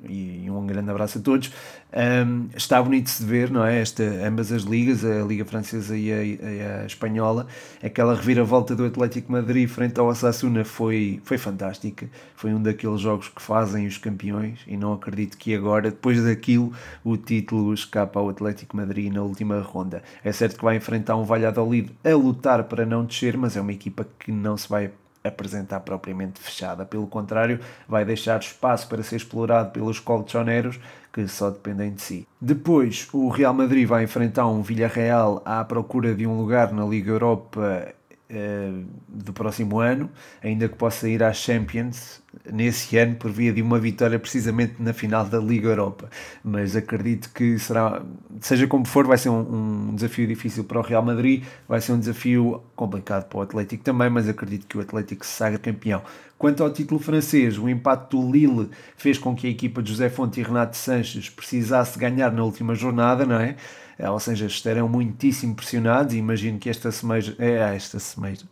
e 0.08 0.50
um 0.50 0.66
grande 0.66 0.90
abraço 0.90 1.18
a 1.18 1.20
todos. 1.20 1.50
Um, 1.92 2.48
está 2.56 2.82
bonito 2.82 3.04
de 3.04 3.10
se 3.10 3.24
ver, 3.24 3.50
não 3.50 3.64
é? 3.64 3.80
Esta, 3.80 4.02
ambas 4.26 4.50
as 4.50 4.62
ligas, 4.62 5.04
a 5.04 5.22
Liga 5.22 5.44
Francesa 5.44 5.96
e 5.96 6.12
a, 6.12 6.82
a, 6.82 6.86
Espanhola, 6.86 7.46
aquela 7.82 8.14
reviravolta 8.14 8.74
do 8.74 8.84
Atlético 8.84 9.30
Madrid 9.30 9.68
frente 9.68 9.98
ao 9.98 10.06
Osasuna 10.06 10.64
foi, 10.64 11.20
foi 11.24 11.38
fantástica. 11.38 12.08
Foi 12.34 12.52
um 12.52 12.60
daqueles 12.60 13.00
jogos 13.00 13.28
que 13.28 13.40
fazem 13.40 13.86
os 13.86 13.96
campeões 13.96 14.60
e 14.66 14.76
não 14.76 14.92
acredito 14.92 15.38
que 15.38 15.54
agora, 15.54 15.92
depois 15.94 16.22
daquilo 16.22 16.72
o 17.02 17.16
título 17.16 17.72
escapa 17.72 18.20
ao 18.20 18.28
Atlético 18.28 18.76
Madrid 18.76 19.12
na 19.12 19.22
última 19.22 19.60
ronda. 19.60 20.02
É 20.22 20.32
certo 20.32 20.58
que 20.58 20.64
vai 20.64 20.76
enfrentar 20.76 21.16
um 21.16 21.24
Valladolid 21.24 21.90
a 22.04 22.14
lutar 22.14 22.64
para 22.64 22.84
não 22.84 23.04
descer, 23.04 23.36
mas 23.36 23.56
é 23.56 23.60
uma 23.60 23.72
equipa 23.72 24.06
que 24.18 24.30
não 24.30 24.56
se 24.56 24.68
vai 24.68 24.90
apresentar 25.24 25.80
propriamente 25.80 26.38
fechada. 26.38 26.84
Pelo 26.84 27.06
contrário, 27.06 27.58
vai 27.88 28.04
deixar 28.04 28.38
espaço 28.38 28.86
para 28.88 29.02
ser 29.02 29.16
explorado 29.16 29.70
pelos 29.70 29.98
colchoneros 29.98 30.78
que 31.12 31.26
só 31.26 31.48
dependem 31.50 31.94
de 31.94 32.02
si. 32.02 32.28
Depois, 32.40 33.08
o 33.12 33.28
Real 33.28 33.54
Madrid 33.54 33.88
vai 33.88 34.04
enfrentar 34.04 34.46
um 34.46 34.62
Villarreal 34.62 35.40
à 35.44 35.64
procura 35.64 36.14
de 36.14 36.26
um 36.26 36.36
lugar 36.36 36.72
na 36.72 36.84
Liga 36.84 37.12
Europa 37.12 37.94
uh, 38.30 38.84
do 39.08 39.32
próximo 39.32 39.78
ano, 39.80 40.10
ainda 40.42 40.68
que 40.68 40.76
possa 40.76 41.08
ir 41.08 41.22
às 41.22 41.36
Champions 41.36 42.22
nesse 42.52 42.96
ano 42.96 43.14
por 43.16 43.30
via 43.30 43.52
de 43.52 43.62
uma 43.62 43.78
vitória 43.78 44.18
precisamente 44.18 44.74
na 44.78 44.92
final 44.92 45.24
da 45.24 45.38
Liga 45.38 45.68
Europa. 45.68 46.08
Mas 46.42 46.76
acredito 46.76 47.30
que 47.32 47.58
será, 47.58 48.02
seja 48.40 48.66
como 48.66 48.86
for, 48.86 49.06
vai 49.06 49.18
ser 49.18 49.28
um, 49.28 49.90
um 49.90 49.94
desafio 49.94 50.26
difícil 50.26 50.64
para 50.64 50.78
o 50.78 50.82
Real 50.82 51.02
Madrid, 51.02 51.44
vai 51.68 51.80
ser 51.80 51.92
um 51.92 51.98
desafio 51.98 52.62
complicado 52.74 53.28
para 53.28 53.38
o 53.38 53.42
Atlético 53.42 53.84
também, 53.84 54.10
mas 54.10 54.28
acredito 54.28 54.66
que 54.66 54.76
o 54.76 54.80
Atlético 54.80 55.24
se 55.24 55.32
saga 55.32 55.58
campeão. 55.58 56.02
Quanto 56.36 56.62
ao 56.62 56.70
título 56.70 57.00
francês, 57.00 57.56
o 57.56 57.68
empate 57.68 58.10
do 58.10 58.30
Lille 58.30 58.68
fez 58.96 59.16
com 59.16 59.34
que 59.34 59.46
a 59.46 59.50
equipa 59.50 59.82
de 59.82 59.90
José 59.90 60.10
Fonte 60.10 60.40
e 60.40 60.42
Renato 60.42 60.76
Sanches 60.76 61.30
precisasse 61.30 61.98
ganhar 61.98 62.32
na 62.32 62.42
última 62.42 62.74
jornada, 62.74 63.24
não 63.24 63.36
é? 63.36 63.56
É, 63.98 64.08
ou 64.10 64.18
seja, 64.18 64.46
estarão 64.46 64.88
muitíssimo 64.88 65.54
pressionados 65.54 66.14
e 66.14 66.18
imagino 66.18 66.58
que 66.58 66.68
esta 66.68 66.90
semeja, 66.90 67.34
é, 67.38 67.74
esta 67.74 67.98
semeja, 67.98 68.46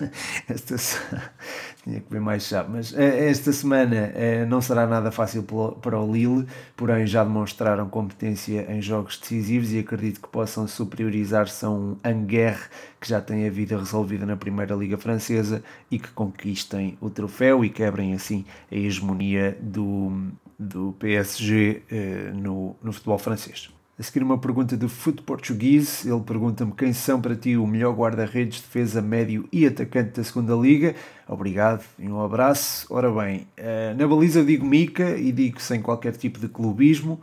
esta 0.48 0.76
tinha 1.82 2.00
que 2.00 2.10
ver 2.10 2.20
mais 2.20 2.44
chá, 2.44 2.64
mas 2.68 2.94
é, 2.94 3.28
esta 3.28 3.52
semana 3.52 3.96
é, 4.14 4.44
não 4.44 4.60
será 4.60 4.86
nada 4.86 5.10
fácil 5.10 5.44
para 5.80 5.98
o 5.98 6.12
Lille, 6.12 6.46
porém 6.76 7.06
já 7.06 7.24
demonstraram 7.24 7.88
competência 7.88 8.66
em 8.70 8.80
jogos 8.80 9.18
decisivos 9.18 9.72
e 9.72 9.78
acredito 9.78 10.20
que 10.20 10.28
possam 10.28 10.66
superiorizar-se 10.66 11.64
a 11.64 11.70
um 11.70 11.96
Anguerre 12.04 12.64
que 13.00 13.08
já 13.08 13.20
tem 13.20 13.46
a 13.46 13.50
vida 13.50 13.76
resolvida 13.76 14.26
na 14.26 14.36
Primeira 14.36 14.74
Liga 14.74 14.98
Francesa 14.98 15.62
e 15.90 15.98
que 15.98 16.10
conquistem 16.10 16.96
o 17.00 17.10
troféu 17.10 17.64
e 17.64 17.70
quebrem 17.70 18.14
assim 18.14 18.44
a 18.70 18.74
hegemonia 18.74 19.56
do, 19.60 20.30
do 20.58 20.94
PSG 20.98 21.82
eh, 21.90 22.32
no, 22.34 22.76
no 22.82 22.92
futebol 22.92 23.18
francês. 23.18 23.70
A 23.98 24.02
seguir 24.04 24.22
uma 24.22 24.38
pergunta 24.38 24.76
do 24.76 24.88
Foot 24.88 25.22
Português. 25.22 26.06
Ele 26.06 26.20
pergunta-me 26.20 26.70
quem 26.70 26.92
são 26.92 27.20
para 27.20 27.34
ti 27.34 27.56
o 27.56 27.66
melhor 27.66 27.92
guarda-redes, 27.96 28.60
defesa, 28.60 29.02
médio 29.02 29.48
e 29.50 29.66
atacante 29.66 30.10
da 30.10 30.22
segunda 30.22 30.54
Liga. 30.54 30.94
Obrigado 31.26 31.82
e 31.98 32.08
um 32.08 32.22
abraço. 32.22 32.86
Ora 32.90 33.10
bem, 33.10 33.48
eh, 33.56 33.94
na 33.98 34.06
baliza 34.06 34.44
digo 34.44 34.64
Mica 34.64 35.18
e 35.18 35.32
digo 35.32 35.60
sem 35.60 35.82
qualquer 35.82 36.12
tipo 36.12 36.38
de 36.38 36.46
clubismo. 36.46 37.20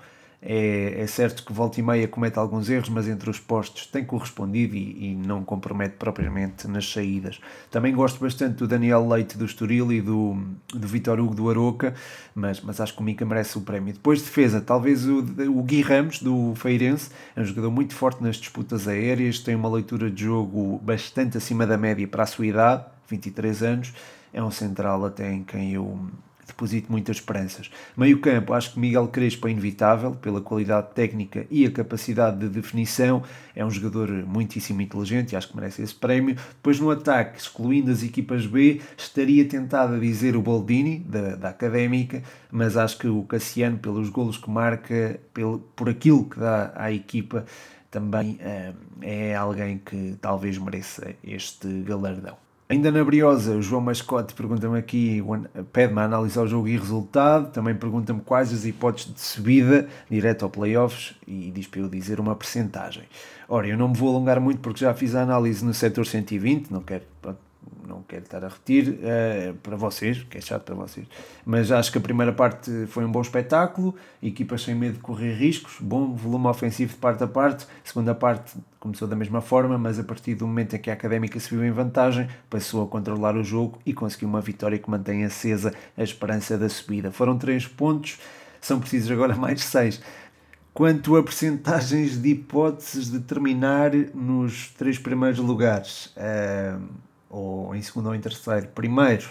É, 0.48 1.02
é, 1.02 1.08
certo 1.08 1.44
que 1.44 1.52
volta 1.52 1.80
e 1.80 1.84
meia 1.84 2.08
comete 2.08 2.38
alguns 2.38 2.70
erros, 2.70 2.88
mas 2.90 3.08
entre 3.08 3.28
os 3.32 3.40
postos 3.40 3.88
tem 3.88 4.06
correspondido 4.06 4.76
e, 4.76 5.08
e, 5.08 5.16
não 5.16 5.44
compromete 5.44 5.96
propriamente 5.98 6.68
nas 6.68 6.88
saídas. 6.88 7.40
Também 7.72 7.92
gosto 7.96 8.20
bastante 8.20 8.58
do 8.58 8.68
Daniel 8.68 9.10
Leite 9.10 9.40
do 9.40 9.46
Estoril 9.46 9.92
e 9.92 10.02
do, 10.02 10.38
do 10.72 10.88
Vitor 10.88 11.20
Hugo 11.20 11.34
do 11.34 11.50
Aroca, 11.50 11.96
mas, 12.36 12.62
mas 12.62 12.80
acho 12.80 12.94
que 12.94 13.02
o 13.02 13.04
Mica 13.04 13.26
merece 13.26 13.58
o 13.58 13.62
prémio. 13.62 13.92
Depois 13.92 14.20
de 14.20 14.26
defesa, 14.26 14.62
talvez 14.62 15.08
o, 15.08 15.18
o 15.50 15.64
Gui 15.64 15.82
Ramos 15.82 16.22
do 16.22 16.54
Feirense, 16.54 17.10
é 17.36 17.42
um 17.42 17.46
jogador 17.46 17.72
muito 17.72 17.96
forte 17.96 18.22
nas 18.22 18.36
disputas 18.36 18.88
aéreas, 18.88 19.40
tem 19.40 19.56
uma 19.56 19.70
leitura 19.70 20.12
de 20.12 20.26
jogo 20.26 20.80
bastante 20.84 21.38
acima 21.38 21.66
da 21.66 21.76
média 21.76 22.08
para 22.08 22.22
a 22.22 22.28
sua 22.28 22.46
idade, 22.46 22.86
23 23.10 23.64
anos, 23.64 23.94
é 24.32 24.44
um 24.44 24.52
central 24.52 25.06
até 25.06 25.34
em 25.34 25.44
quem 25.44 25.74
eu 25.74 26.00
deposito 26.56 26.92
muitas 26.92 27.18
esperanças. 27.18 27.70
Meio 27.96 28.20
campo, 28.20 28.54
acho 28.54 28.74
que 28.74 28.80
Miguel 28.80 29.08
Crespo 29.10 29.48
é 29.48 29.52
inevitável, 29.52 30.12
pela 30.12 30.40
qualidade 30.40 30.94
técnica 30.94 31.46
e 31.52 31.66
a 31.66 31.72
capacidade 31.72 32.40
de 32.40 32.50
definição, 32.50 33.22
é 33.54 33.64
um 33.64 33.70
jogador 33.70 34.10
muitíssimo 34.26 34.82
inteligente 34.82 35.34
e 35.34 35.36
acho 35.36 35.50
que 35.50 35.56
merece 35.56 35.82
esse 35.82 35.94
prémio. 35.94 36.36
Depois 36.36 36.80
no 36.80 36.90
ataque, 36.90 37.40
excluindo 37.40 37.92
as 37.92 38.02
equipas 38.02 38.46
B, 38.46 38.82
estaria 38.98 39.46
tentado 39.46 39.96
a 39.96 40.00
dizer 40.00 40.36
o 40.36 40.42
Boldini, 40.42 41.00
da, 41.00 41.36
da 41.36 41.50
Académica, 41.50 42.24
mas 42.50 42.78
acho 42.78 42.98
que 42.98 43.08
o 43.08 43.24
Cassiano, 43.24 43.78
pelos 43.78 44.10
golos 44.10 44.38
que 44.38 44.50
marca, 44.50 45.20
pelo, 45.34 45.60
por 45.76 45.90
aquilo 45.90 46.26
que 46.26 46.40
dá 46.40 46.72
à 46.76 46.92
equipa, 46.92 47.46
também 47.92 48.38
é, 48.42 48.74
é 49.02 49.36
alguém 49.36 49.78
que 49.78 50.18
talvez 50.22 50.58
mereça 50.58 51.16
este 51.24 51.68
galardão. 51.84 52.45
Ainda 52.68 52.92
na 52.92 53.04
Briosa, 53.04 53.56
o 53.56 53.62
João 53.62 53.80
Mascote 53.80 54.34
pergunta-me 54.34 54.80
aqui, 54.80 55.24
pede-me 55.72 56.00
a 56.00 56.06
analisar 56.06 56.42
o 56.42 56.48
jogo 56.48 56.68
e 56.68 56.76
resultado, 56.76 57.52
também 57.52 57.76
pergunta-me 57.76 58.20
quais 58.22 58.52
as 58.52 58.66
hipóteses 58.66 59.14
de 59.14 59.22
subida 59.22 59.88
direto 60.10 60.46
ao 60.46 60.50
playoffs 60.50 61.14
e 61.28 61.52
diz 61.52 61.68
para 61.68 61.82
eu 61.82 61.88
dizer 61.88 62.20
uma 62.20 62.36
percentagem. 62.36 63.04
Ora, 63.48 63.68
eu 63.68 63.78
não 63.78 63.90
me 63.90 63.96
vou 63.96 64.10
alongar 64.10 64.42
muito 64.42 64.62
porque 64.62 64.80
já 64.80 64.96
fiz 64.96 65.14
a 65.14 65.22
análise 65.22 65.64
no 65.64 65.76
setor 65.76 66.08
120, 66.08 66.72
não 66.72 66.82
quero 66.82 67.04
pronto, 67.22 67.38
não 67.88 68.02
quero 68.04 68.24
estar 68.24 68.44
a 68.44 68.48
repetir 68.48 68.90
uh, 68.90 69.54
para 69.56 69.76
vocês, 69.76 70.24
que 70.30 70.38
é 70.38 70.42
chato 70.42 70.64
para 70.64 70.76
vocês, 70.76 71.08
mas 71.46 71.72
acho 71.72 71.92
que 71.92 71.98
a 71.98 72.02
primeira 72.02 72.34
parte 72.34 72.86
foi 72.88 73.06
um 73.06 73.12
bom 73.12 73.22
espetáculo, 73.22 73.96
equipas 74.22 74.64
sem 74.64 74.76
medo 74.76 74.94
de 74.94 75.00
correr 75.00 75.34
riscos, 75.34 75.76
bom 75.80 76.14
volume 76.16 76.48
ofensivo 76.48 76.94
de 76.94 77.00
parte 77.00 77.24
a 77.24 77.28
parte, 77.28 77.66
a 77.66 77.88
segunda 77.88 78.16
parte 78.16 78.56
começou 78.80 79.08
da 79.08 79.16
mesma 79.16 79.42
forma, 79.42 79.78
mas 79.78 80.00
a 80.00 80.04
partir 80.04 80.36
do 80.36 80.46
momento 80.46 80.76
em 80.76 80.80
que 80.80 80.90
a 80.90 80.94
Académica 80.94 81.40
se 81.40 81.50
viu 81.50 81.66
em 81.66 81.72
vantagem, 81.72 82.28
passou 82.50 82.84
a 82.84 82.88
controlar 82.88 83.36
o 83.36 83.44
jogo 83.44 83.80
e 83.86 83.94
conseguiu 83.94 84.28
uma 84.28 84.42
vitória 84.42 84.78
que 84.78 84.90
mantém 84.90 85.24
acesa 85.24 85.74
a 85.98 86.04
esperança 86.04 86.58
da 86.58 86.70
subida. 86.70 87.12
Foram 87.12 87.38
três 87.38 87.68
pontos, 87.68 88.20
são 88.62 88.80
precisos 88.80 89.10
agora 89.10 89.34
mais 89.38 89.64
seis. 89.64 90.02
Quanto 90.72 91.16
a 91.16 91.24
percentagens 91.24 92.22
de 92.22 92.32
hipóteses 92.32 93.10
de 93.10 93.22
terminar 93.22 93.92
nos 94.14 94.72
três 94.72 95.00
primeiros 95.00 95.40
lugares, 95.40 96.14
uh, 96.18 96.84
ou 97.36 97.76
em 97.76 97.82
segundo 97.82 98.08
ou 98.08 98.16
em 98.16 98.20
terceiro. 98.20 98.68
Primeiro, 98.68 99.28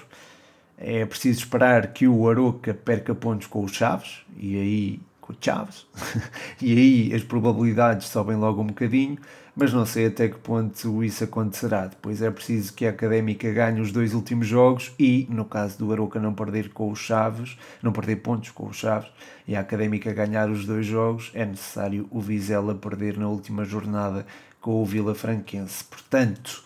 é 0.77 1.05
preciso 1.07 1.40
esperar 1.40 1.93
que 1.93 2.07
o 2.07 2.29
Aroca 2.29 2.75
perca 2.75 3.14
pontos 3.14 3.47
com 3.47 3.64
os 3.64 3.73
Chaves, 3.73 4.25
e 4.37 4.57
aí 4.57 5.01
com 5.21 5.33
o 5.33 5.37
Chaves, 5.40 5.87
e 6.61 6.77
aí 6.77 7.14
as 7.14 7.23
probabilidades 7.23 8.09
sobem 8.09 8.37
logo 8.37 8.61
um 8.61 8.67
bocadinho, 8.67 9.17
mas 9.57 9.73
não 9.73 9.87
sei 9.87 10.07
até 10.07 10.29
que 10.29 10.37
ponto 10.37 11.03
isso 11.03 11.25
acontecerá. 11.25 11.87
Depois 11.87 12.21
é 12.21 12.31
preciso 12.31 12.75
que 12.75 12.85
a 12.85 12.90
Académica 12.90 13.51
ganhe 13.53 13.81
os 13.81 13.93
dois 13.93 14.12
últimos 14.12 14.47
jogos 14.47 14.93
e, 14.99 15.27
no 15.31 15.45
caso 15.45 15.79
do 15.79 15.93
Aroca 15.93 16.21
não 16.21 16.35
perder 16.35 16.71
com 16.71 16.90
os 16.90 16.99
Chaves, 16.99 17.57
não 17.81 17.93
perder 17.93 18.17
pontos 18.17 18.51
com 18.51 18.67
os 18.67 18.77
Chaves, 18.77 19.11
e 19.47 19.57
a 19.57 19.61
Académica 19.61 20.12
ganhar 20.12 20.51
os 20.51 20.67
dois 20.67 20.85
jogos, 20.85 21.31
é 21.35 21.47
necessário 21.47 22.07
o 22.11 22.21
Vizela 22.21 22.75
perder 22.75 23.17
na 23.17 23.29
última 23.29 23.64
jornada 23.64 24.27
com 24.61 24.83
o 24.83 24.85
Vila 24.85 25.14
Franquense. 25.14 25.85
Portanto, 25.85 26.64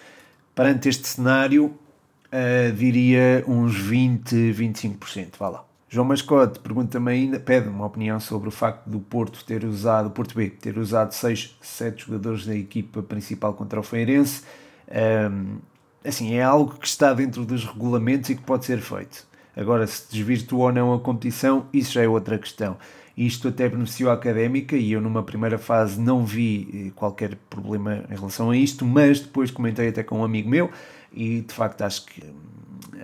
Perante 0.59 0.89
este 0.89 1.07
cenário, 1.07 1.67
uh, 1.67 2.73
diria 2.73 3.45
uns 3.47 3.79
20, 3.79 4.35
25%. 4.53 5.35
Vá 5.39 5.51
lá. 5.51 5.65
João 5.89 6.05
Mascote 6.05 6.59
pergunta-me 6.59 7.13
ainda, 7.13 7.39
pede 7.39 7.69
uma 7.69 7.87
opinião 7.87 8.19
sobre 8.19 8.49
o 8.49 8.51
facto 8.51 8.91
do 8.91 8.99
Porto 8.99 9.45
ter 9.45 9.65
usado, 9.65 10.11
Porto 10.11 10.35
B, 10.35 10.51
ter 10.51 10.77
usado 10.77 11.13
6, 11.13 11.57
7 11.63 12.07
jogadores 12.07 12.45
da 12.45 12.57
equipa 12.57 13.05
principal 13.05 13.55
contra 13.55 13.79
o 13.79 13.85
Feirense. 13.85 14.43
Um, 15.31 15.59
assim, 16.05 16.35
é 16.35 16.43
algo 16.43 16.75
que 16.77 16.89
está 16.89 17.15
dentro 17.15 17.45
dos 17.45 17.65
regulamentos 17.65 18.29
e 18.31 18.35
que 18.35 18.43
pode 18.43 18.65
ser 18.65 18.81
feito. 18.81 19.29
Agora, 19.57 19.87
se 19.87 20.11
desvirtua 20.11 20.65
ou 20.65 20.73
não 20.73 20.93
a 20.93 20.99
competição, 20.99 21.67
isso 21.73 21.93
já 21.93 22.03
é 22.03 22.09
outra 22.09 22.37
questão. 22.37 22.77
Isto 23.19 23.49
até 23.49 23.69
beneficiou 23.69 24.13
a 24.13 24.15
académica 24.15 24.77
e 24.77 24.93
eu 24.93 25.01
numa 25.01 25.25
primeira 25.25 25.59
fase 25.59 26.01
não 26.01 26.25
vi 26.25 26.87
eh, 26.87 26.93
qualquer 26.95 27.35
problema 27.51 28.05
em 28.09 28.15
relação 28.15 28.51
a 28.51 28.57
isto, 28.57 28.87
mas 28.87 29.19
depois 29.19 29.51
comentei 29.51 29.89
até 29.89 30.05
com 30.05 30.21
um 30.21 30.25
amigo 30.25 30.49
meu 30.49 30.71
e 31.13 31.41
de 31.41 31.53
facto 31.53 31.83
acho 31.83 32.07
que 32.07 32.23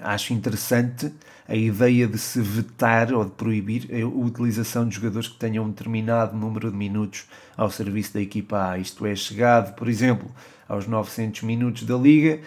acho 0.00 0.33
interessante 0.33 1.12
a 1.48 1.57
ideia 1.57 2.07
de 2.07 2.16
se 2.16 2.40
vetar 2.40 3.12
ou 3.12 3.24
de 3.24 3.33
proibir 3.33 3.88
a 3.92 4.07
utilização 4.07 4.87
de 4.87 4.94
jogadores 4.94 5.27
que 5.27 5.37
tenham 5.37 5.64
um 5.64 5.70
determinado 5.70 6.37
número 6.37 6.70
de 6.70 6.77
minutos 6.77 7.27
ao 7.57 7.68
serviço 7.68 8.14
da 8.14 8.20
equipa 8.20 8.70
A. 8.70 8.79
Isto 8.79 9.05
é, 9.07 9.16
chegado, 9.16 9.74
por 9.74 9.88
exemplo, 9.88 10.31
aos 10.68 10.87
900 10.87 11.42
minutos 11.42 11.83
da 11.83 11.96
Liga, 11.96 12.38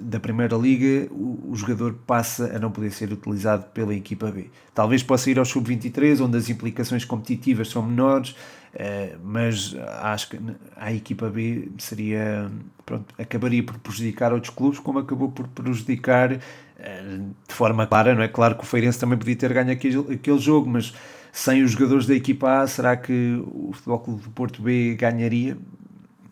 da 0.00 0.18
Primeira 0.18 0.56
Liga, 0.56 1.08
o, 1.12 1.54
jogador 1.54 1.94
passa 2.06 2.56
a 2.56 2.58
não 2.58 2.70
poder 2.70 2.90
ser 2.90 3.12
utilizado 3.12 3.66
pela 3.72 3.94
equipa 3.94 4.30
B. 4.30 4.50
Talvez 4.74 5.02
possa 5.02 5.30
ir 5.30 5.38
ao 5.38 5.44
Sub-23, 5.44 6.20
onde 6.20 6.36
as 6.36 6.50
implicações 6.50 7.04
competitivas 7.04 7.68
são 7.68 7.82
menores, 7.82 8.34
eh, 8.74 9.16
mas 9.22 9.74
acho 10.02 10.30
que 10.30 10.38
a 10.76 10.92
equipa 10.92 11.30
B 11.30 11.68
seria 11.78 12.50
pronto, 12.84 13.14
acabaria 13.18 13.62
por 13.62 13.78
prejudicar 13.78 14.32
outros 14.32 14.52
clubes, 14.52 14.80
como 14.80 14.98
acabou 14.98 15.30
por 15.30 15.46
prejudicar 15.48 16.32
eh, 16.78 17.18
de 17.48 17.54
forma 17.54 17.86
clara, 17.86 18.14
não 18.14 18.22
é? 18.22 18.28
Claro 18.28 18.56
que 18.56 18.64
o 18.64 18.66
Feirense 18.66 18.98
também 18.98 19.16
podia 19.16 19.36
ter 19.36 19.52
ganho 19.52 19.70
aquele, 19.70 20.14
aquele 20.14 20.38
jogo, 20.38 20.68
mas 20.68 20.92
sem 21.32 21.62
os 21.62 21.70
jogadores 21.70 22.06
da 22.06 22.14
equipa 22.14 22.62
A, 22.62 22.66
será 22.66 22.96
que 22.96 23.40
o 23.46 23.70
Futebol 23.72 24.00
Clube 24.00 24.22
do 24.22 24.30
Porto 24.30 24.60
B 24.60 24.96
ganharia? 24.96 25.56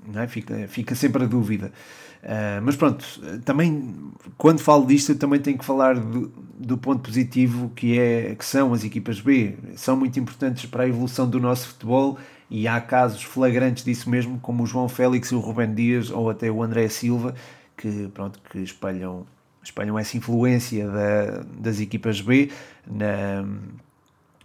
não 0.06 0.22
é? 0.22 0.28
fica, 0.28 0.66
fica 0.68 0.94
sempre 0.94 1.24
a 1.24 1.26
dúvida. 1.26 1.72
Uh, 2.24 2.62
mas 2.62 2.74
pronto, 2.74 3.04
também 3.44 3.94
quando 4.38 4.58
falo 4.58 4.86
disto 4.86 5.12
eu 5.12 5.18
também 5.18 5.38
tenho 5.38 5.58
que 5.58 5.64
falar 5.64 5.94
do, 5.94 6.32
do, 6.58 6.78
ponto 6.78 7.02
positivo 7.02 7.70
que, 7.76 7.98
é, 7.98 8.34
que 8.34 8.44
são 8.44 8.72
as 8.72 8.82
equipas 8.82 9.20
B. 9.20 9.56
São 9.76 9.94
muito 9.94 10.18
importantes 10.18 10.64
para 10.64 10.84
a 10.84 10.88
evolução 10.88 11.28
do 11.28 11.38
nosso 11.38 11.68
futebol 11.68 12.18
e 12.48 12.66
há 12.66 12.80
casos 12.80 13.22
flagrantes 13.22 13.84
disso 13.84 14.08
mesmo, 14.08 14.38
como 14.40 14.62
o 14.62 14.66
João 14.66 14.88
Félix 14.88 15.32
o 15.32 15.38
Rubén 15.38 15.74
Dias 15.74 16.10
ou 16.10 16.30
até 16.30 16.50
o 16.50 16.62
André 16.62 16.88
Silva, 16.88 17.34
que, 17.76 18.08
pronto, 18.14 18.40
que 18.50 18.58
espalham, 18.58 19.26
espalham 19.62 19.98
essa 19.98 20.16
influência 20.16 20.88
da, 20.88 21.44
das 21.58 21.78
equipas 21.78 22.22
B 22.22 22.50
na, 22.86 23.44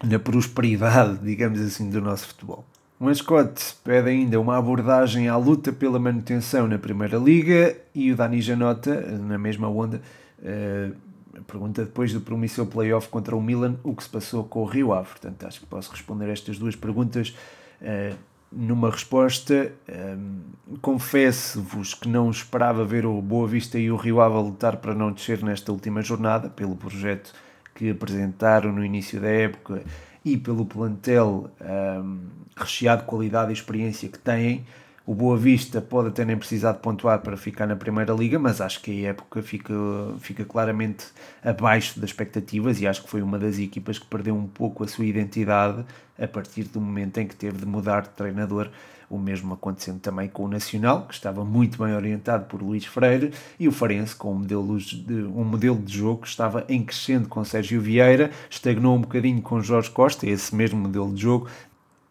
na 0.03 0.19
prosperidade, 0.19 1.19
digamos 1.23 1.61
assim, 1.61 1.89
do 1.89 2.01
nosso 2.01 2.27
futebol. 2.27 2.65
O 2.99 3.05
mascote 3.05 3.63
pede 3.81 4.09
ainda 4.09 4.37
uma 4.41 4.57
abordagem 4.57 5.29
à 5.29 5.37
luta 5.37 5.71
pela 5.71 5.97
manutenção 5.97 6.67
na 6.67 6.77
Primeira 6.77 7.17
Liga 7.17 7.77
e 7.95 8.11
o 8.11 8.15
Dani 8.15 8.41
Janota, 8.41 8.99
na 9.17 9.37
mesma 9.37 9.69
onda, 9.69 10.01
uh, 10.39 11.41
pergunta 11.43 11.85
depois 11.85 12.11
do 12.11 12.19
promissor 12.19 12.65
playoff 12.65 13.07
contra 13.07 13.37
o 13.37 13.41
Milan 13.41 13.77
o 13.85 13.95
que 13.95 14.03
se 14.03 14.09
passou 14.09 14.43
com 14.43 14.63
o 14.63 14.65
Rio 14.65 14.91
Ave. 14.91 15.11
Portanto, 15.11 15.47
acho 15.47 15.61
que 15.61 15.65
posso 15.65 15.89
responder 15.91 16.29
estas 16.29 16.59
duas 16.59 16.75
perguntas 16.75 17.33
uh, 17.81 18.17
numa 18.51 18.91
resposta. 18.91 19.71
Um, 19.87 20.41
Confesso-vos 20.81 21.93
que 21.93 22.09
não 22.09 22.29
esperava 22.29 22.83
ver 22.83 23.05
o 23.05 23.21
Boa 23.21 23.47
Vista 23.47 23.79
e 23.79 23.89
o 23.89 23.95
Rio 23.95 24.19
Ave 24.19 24.35
a 24.35 24.41
lutar 24.41 24.75
para 24.75 24.93
não 24.93 25.13
descer 25.13 25.41
nesta 25.41 25.71
última 25.71 26.01
jornada, 26.01 26.49
pelo 26.49 26.75
projeto 26.75 27.33
que 27.73 27.91
apresentaram 27.91 28.73
no 28.73 28.83
início 28.83 29.21
da 29.21 29.29
época 29.29 29.83
e 30.23 30.37
pelo 30.37 30.65
plantel 30.65 31.49
um, 31.61 32.19
recheado 32.55 33.01
de 33.01 33.07
qualidade 33.07 33.51
e 33.51 33.53
experiência 33.53 34.09
que 34.09 34.19
têm. 34.19 34.65
O 35.05 35.15
Boa 35.15 35.35
Vista 35.35 35.81
pode 35.81 36.09
até 36.09 36.23
nem 36.23 36.37
precisar 36.37 36.73
de 36.73 36.79
pontuar 36.79 37.19
para 37.21 37.35
ficar 37.35 37.65
na 37.65 37.75
Primeira 37.75 38.13
Liga, 38.13 38.37
mas 38.37 38.61
acho 38.61 38.79
que 38.79 39.07
a 39.07 39.09
época 39.09 39.41
fica, 39.41 39.73
fica 40.19 40.45
claramente 40.45 41.07
abaixo 41.43 41.99
das 41.99 42.11
expectativas 42.11 42.79
e 42.79 42.85
acho 42.85 43.01
que 43.01 43.09
foi 43.09 43.23
uma 43.23 43.39
das 43.39 43.57
equipas 43.57 43.97
que 43.97 44.05
perdeu 44.05 44.35
um 44.35 44.45
pouco 44.45 44.83
a 44.83 44.87
sua 44.87 45.05
identidade 45.05 45.83
a 46.19 46.27
partir 46.27 46.65
do 46.65 46.79
momento 46.79 47.17
em 47.17 47.25
que 47.25 47.35
teve 47.35 47.57
de 47.57 47.65
mudar 47.65 48.01
de 48.01 48.09
treinador. 48.09 48.69
O 49.09 49.17
mesmo 49.17 49.53
acontecendo 49.53 49.99
também 49.99 50.29
com 50.29 50.43
o 50.43 50.47
Nacional, 50.47 51.07
que 51.07 51.13
estava 51.13 51.43
muito 51.43 51.83
bem 51.83 51.95
orientado 51.95 52.45
por 52.45 52.61
Luís 52.61 52.85
Freire, 52.85 53.33
e 53.59 53.67
o 53.67 53.71
Farense, 53.71 54.15
com 54.15 54.31
um 54.31 54.35
modelo 54.35 54.77
de, 54.77 55.13
um 55.13 55.43
modelo 55.43 55.77
de 55.77 55.97
jogo 55.97 56.21
que 56.21 56.27
estava 56.27 56.63
em 56.69 56.83
crescendo 56.83 57.27
com 57.27 57.43
Sérgio 57.43 57.81
Vieira, 57.81 58.29
estagnou 58.49 58.95
um 58.95 59.01
bocadinho 59.01 59.41
com 59.41 59.61
Jorge 59.61 59.89
Costa, 59.89 60.27
esse 60.27 60.53
mesmo 60.55 60.79
modelo 60.79 61.11
de 61.13 61.21
jogo, 61.21 61.49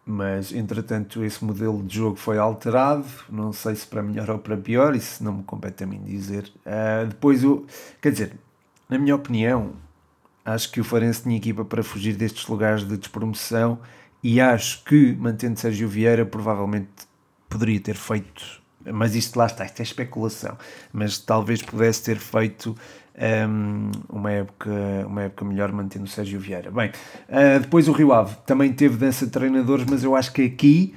mas 0.05 0.53
entretanto 0.53 1.23
esse 1.23 1.45
modelo 1.45 1.83
de 1.83 1.97
jogo 1.97 2.17
foi 2.17 2.39
alterado, 2.39 3.05
não 3.29 3.53
sei 3.53 3.75
se 3.75 3.87
para 3.87 4.03
melhor 4.03 4.31
ou 4.31 4.39
para 4.39 4.57
pior, 4.57 4.97
isso 4.97 5.23
não 5.23 5.35
me 5.35 5.43
compete 5.43 5.85
a 5.85 5.87
mim 5.87 6.01
dizer. 6.03 6.51
Uh, 6.65 7.07
depois, 7.07 7.45
o, 7.45 7.67
quer 8.01 8.13
dizer, 8.13 8.33
na 8.89 8.99
minha 8.99 9.15
opinião, 9.15 9.73
acho 10.43 10.73
que 10.73 10.81
o 10.81 10.85
Farense 10.85 11.23
tinha 11.23 11.37
equipa 11.37 11.63
para 11.63 11.83
fugir 11.83 12.17
destes 12.17 12.47
lugares 12.49 12.89
de 12.89 12.97
despromoção 12.97 13.79
e 14.23 14.41
acho 14.41 14.85
que, 14.85 15.15
mantendo 15.15 15.59
Sérgio 15.59 15.89
Vieira, 15.89 16.27
provavelmente 16.27 16.89
poderia 17.49 17.81
ter 17.81 17.95
feito, 17.95 18.61
mas 18.85 19.15
isto 19.15 19.37
lá 19.39 19.47
está, 19.47 19.65
isto 19.65 19.81
é 19.81 19.83
especulação, 19.83 20.57
mas 20.93 21.19
talvez 21.19 21.63
pudesse 21.63 22.03
ter 22.03 22.19
feito 22.19 22.77
um, 23.49 23.91
uma, 24.09 24.31
época, 24.31 24.71
uma 25.07 25.23
época 25.23 25.45
melhor 25.45 25.73
mantendo 25.73 26.07
Sérgio 26.07 26.39
Vieira. 26.41 26.71
Bem, 26.71 26.91
uh, 27.29 27.61
depois 27.61 27.89
o 27.89 27.93
Rio 27.93 28.13
Ave 28.13 28.37
também 28.47 28.73
teve 28.73 28.97
dança 28.97 29.27
de 29.27 29.33
treinadores, 29.33 29.87
mas 29.89 30.05
eu 30.05 30.15
acho 30.15 30.33
que 30.33 30.43
aqui 30.43 30.95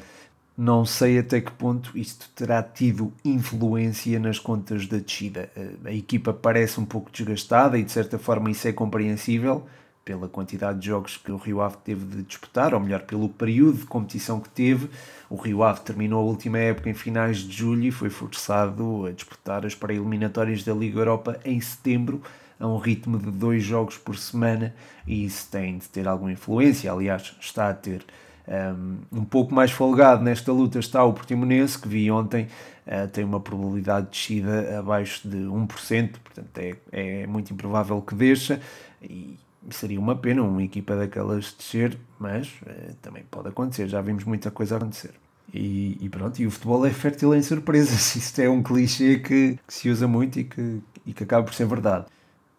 não 0.58 0.86
sei 0.86 1.18
até 1.18 1.42
que 1.42 1.52
ponto 1.52 1.98
isto 1.98 2.30
terá 2.36 2.62
tido 2.62 3.12
influência 3.26 4.20
nas 4.20 4.38
contas 4.38 4.86
da 4.86 4.98
descida. 4.98 5.50
Uh, 5.56 5.88
a 5.88 5.94
equipa 5.94 6.34
parece 6.34 6.80
um 6.80 6.86
pouco 6.86 7.12
desgastada 7.12 7.78
e 7.78 7.84
de 7.84 7.92
certa 7.92 8.20
forma 8.20 8.52
isso 8.52 8.68
é 8.68 8.74
compreensível 8.74 9.66
pela 10.04 10.28
quantidade 10.28 10.80
de 10.80 10.88
jogos 10.88 11.18
que 11.18 11.32
o 11.32 11.38
Rio 11.38 11.62
Ave 11.62 11.78
teve 11.84 12.06
de 12.06 12.24
disputar, 12.24 12.74
ou 12.74 12.80
melhor, 12.80 13.02
pelo 13.02 13.30
período 13.30 13.80
de 13.80 13.86
competição 13.86 14.40
que 14.40 14.50
teve. 14.50 14.90
O 15.30 15.36
Rio 15.36 15.64
Ave 15.64 15.82
terminou 15.82 16.22
a 16.22 16.26
última 16.26 16.58
época 16.58 16.90
em 16.90 16.94
finais 16.94 17.38
de 17.38 17.56
julho 17.56 17.84
e 17.84 17.92
foi 17.92 18.10
forçado 18.10 19.06
a 19.06 19.12
disputar 19.12 19.66
as 19.66 19.76
pré-eliminatórias 19.76 20.64
da 20.64 20.74
Liga 20.74 21.00
Europa 21.00 21.40
em 21.46 21.60
setembro, 21.62 22.22
a 22.60 22.68
um 22.68 22.78
ritmo 22.78 23.18
de 23.18 23.32
dois 23.32 23.64
jogos 23.64 23.98
por 23.98 24.18
semana, 24.18 24.74
e 25.06 25.26
isso 25.26 25.50
tem 25.50 25.78
de 25.78 25.90
ter 25.90 26.08
alguma 26.08 26.32
influência, 26.32 26.92
aliás, 26.92 27.36
está 27.40 27.70
a 27.70 27.74
ter. 27.74 28.04
Um, 28.48 29.20
um 29.20 29.24
pouco 29.24 29.54
mais 29.54 29.72
folgado 29.72 30.24
nesta 30.24 30.52
luta 30.52 30.80
está 30.80 31.04
o 31.04 31.14
Portimonense, 31.14 31.80
que 31.80 31.88
vi 31.88 32.12
ontem, 32.12 32.48
uh, 32.88 33.08
tem 33.08 33.24
uma 33.24 33.40
probabilidade 33.40 34.08
de 34.08 34.12
descida 34.12 34.80
abaixo 34.80 35.28
de 35.28 35.38
1%, 35.38 36.12
portanto 36.24 36.58
é, 36.58 36.76
é 36.92 37.28
muito 37.28 37.54
improvável 37.54 38.02
que 38.02 38.14
deixa, 38.16 38.60
e 39.02 39.38
seria 39.70 40.00
uma 40.00 40.16
pena 40.16 40.42
uma 40.42 40.64
equipa 40.64 40.96
daquelas 40.96 41.54
descer, 41.54 41.98
mas 42.20 42.48
uh, 42.64 42.96
também 43.02 43.24
pode 43.30 43.50
acontecer, 43.50 43.88
já 43.88 44.02
vimos 44.02 44.24
muita 44.24 44.50
coisa 44.50 44.78
acontecer. 44.78 45.12
E, 45.54 45.98
e, 46.00 46.10
pronto, 46.10 46.42
e 46.42 46.48
o 46.48 46.52
futebol 46.52 46.86
é 46.86 46.92
fértil 46.92 47.36
em 47.36 47.42
surpresas. 47.42 48.16
Isto 48.16 48.42
é 48.42 48.50
um 48.50 48.64
clichê 48.64 49.20
que, 49.20 49.60
que, 49.68 49.74
se 49.74 49.90
usa 49.90 50.08
muito 50.08 50.40
e 50.40 50.46
que, 50.46 50.80
e 51.06 51.14
que 51.14 51.24
acaba 51.24 51.44
por 51.44 51.54
ser 51.54 51.66
verdade. 51.66 52.06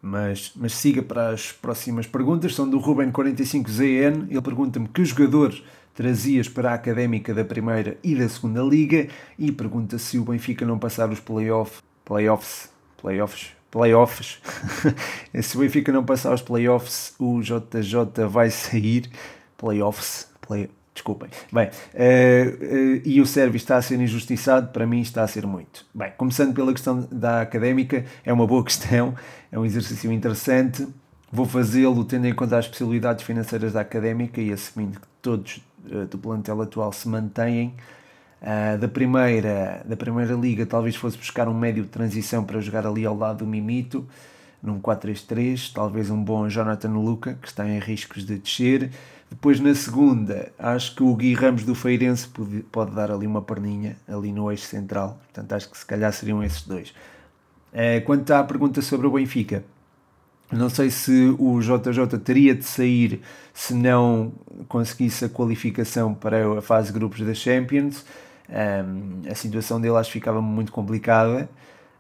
Mas, 0.01 0.53
mas 0.57 0.75
siga 0.75 1.03
para 1.03 1.31
as 1.31 1.53
próximas 1.53 2.07
perguntas. 2.07 2.55
São 2.55 2.69
do 2.69 2.79
Ruben45ZN. 2.79 4.27
Ele 4.29 4.43
pergunta-me 4.43 4.89
que 4.89 5.05
jogadores 5.05 5.63
trazias 5.95 6.49
para 6.49 6.73
a 6.73 6.75
académica 6.75 7.33
da 7.35 7.45
primeira 7.45 7.97
e 8.03 8.15
da 8.15 8.29
segunda 8.29 8.63
liga 8.63 9.09
e 9.39 9.53
pergunta 9.53 9.99
se 9.99 10.19
o 10.19 10.25
Benfica 10.25 10.65
não 10.67 10.79
passar 10.79 11.11
os 11.11 11.21
playoff, 11.21 11.83
playoffs, 12.05 12.71
playoffs, 12.97 13.53
playoffs. 13.73 14.39
Se 15.43 15.57
o 15.57 15.61
Benfica 15.61 15.91
não 15.91 16.05
passar 16.05 16.33
os 16.33 16.43
playoffs, 16.43 17.15
o 17.19 17.41
JJ 17.41 18.27
vai 18.29 18.51
sair. 18.51 19.11
Playoffs, 19.57 20.29
play, 20.41 20.71
desculpem. 20.95 21.31
Bem, 21.51 21.69
uh, 21.69 21.69
uh, 21.69 23.03
e 23.05 23.21
o 23.21 23.27
Sérvio 23.27 23.57
está 23.57 23.77
a 23.77 23.83
ser 23.83 23.99
injustiçado, 23.99 24.69
para 24.69 24.87
mim 24.87 25.01
está 25.01 25.23
a 25.25 25.27
ser 25.27 25.47
muito. 25.47 25.87
Bem, 25.93 26.13
começando 26.17 26.55
pela 26.55 26.71
questão 26.71 27.09
da 27.11 27.41
académica, 27.41 28.05
é 28.25 28.33
uma 28.33 28.47
boa 28.47 28.63
questão, 28.65 29.15
é 29.51 29.59
um 29.59 29.65
exercício 29.65 30.13
interessante. 30.13 30.87
Vou 31.33 31.47
fazê-lo 31.47 32.05
tendo 32.05 32.27
em 32.27 32.35
conta 32.35 32.59
as 32.59 32.69
possibilidades 32.69 33.25
financeiras 33.25 33.73
da 33.73 33.81
académica 33.81 34.39
e 34.41 34.53
assumindo 34.53 35.01
que 35.01 35.07
todos 35.23 35.63
uh, 35.87 36.07
do 36.07 36.19
plantel 36.19 36.61
atual 36.61 36.93
se 36.93 37.09
mantêm. 37.09 37.75
Uh, 38.43 38.77
da, 38.77 38.89
primeira, 38.89 39.83
da 39.85 39.97
primeira 39.97 40.35
liga, 40.35 40.67
talvez 40.67 40.97
fosse 40.97 41.17
buscar 41.17 41.47
um 41.49 41.55
médio 41.55 41.85
de 41.85 41.89
transição 41.89 42.43
para 42.43 42.61
jogar 42.61 42.85
ali 42.85 43.07
ao 43.07 43.17
lado 43.17 43.39
do 43.39 43.47
Mimito, 43.47 44.05
num 44.61 44.81
4-3-3, 44.81 45.73
talvez 45.73 46.11
um 46.11 46.23
bom 46.23 46.49
Jonathan 46.49 46.91
Luca, 46.91 47.39
que 47.41 47.47
está 47.47 47.69
em 47.69 47.79
riscos 47.79 48.27
de 48.27 48.39
descer. 48.39 48.91
Depois 49.31 49.61
na 49.61 49.73
segunda, 49.77 50.51
acho 50.59 50.97
que 50.97 51.05
o 51.05 51.15
Gui 51.15 51.35
Ramos 51.35 51.63
do 51.63 51.75
Feirense 51.75 52.27
pode, 52.27 52.61
pode 52.65 52.91
dar 52.91 53.13
ali 53.13 53.29
uma 53.29 53.43
perninha, 53.43 53.97
ali 54.09 54.33
no 54.33 54.51
eixo 54.51 54.67
central, 54.67 55.21
portanto 55.23 55.53
acho 55.53 55.71
que 55.71 55.79
se 55.79 55.87
calhar 55.87 56.13
seriam 56.13 56.43
esses 56.43 56.63
dois. 56.63 56.91
Uh, 57.73 58.05
quanto 58.05 58.29
à 58.33 58.43
pergunta 58.43 58.83
sobre 58.83 59.07
o 59.07 59.13
Benfica, 59.13 59.65
não 60.51 60.69
sei 60.69 60.91
se 60.91 61.35
o 61.39 61.61
JJ 61.61 62.19
teria 62.19 62.55
de 62.55 62.65
sair 62.65 63.23
se 63.55 63.73
não 63.73 64.33
conseguisse 64.69 65.25
a 65.25 65.29
qualificação 65.29 66.13
para 66.13 66.59
a 66.59 66.61
fase 66.61 66.89
de 66.89 66.99
grupos 66.99 67.21
da 67.21 67.33
Champions. 67.33 68.05
Um, 68.53 69.23
a 69.31 69.35
situação 69.35 69.81
dele 69.81 69.97
acho 69.97 70.11
que 70.11 70.19
ficava 70.19 70.43
muito 70.43 70.73
complicada, 70.73 71.49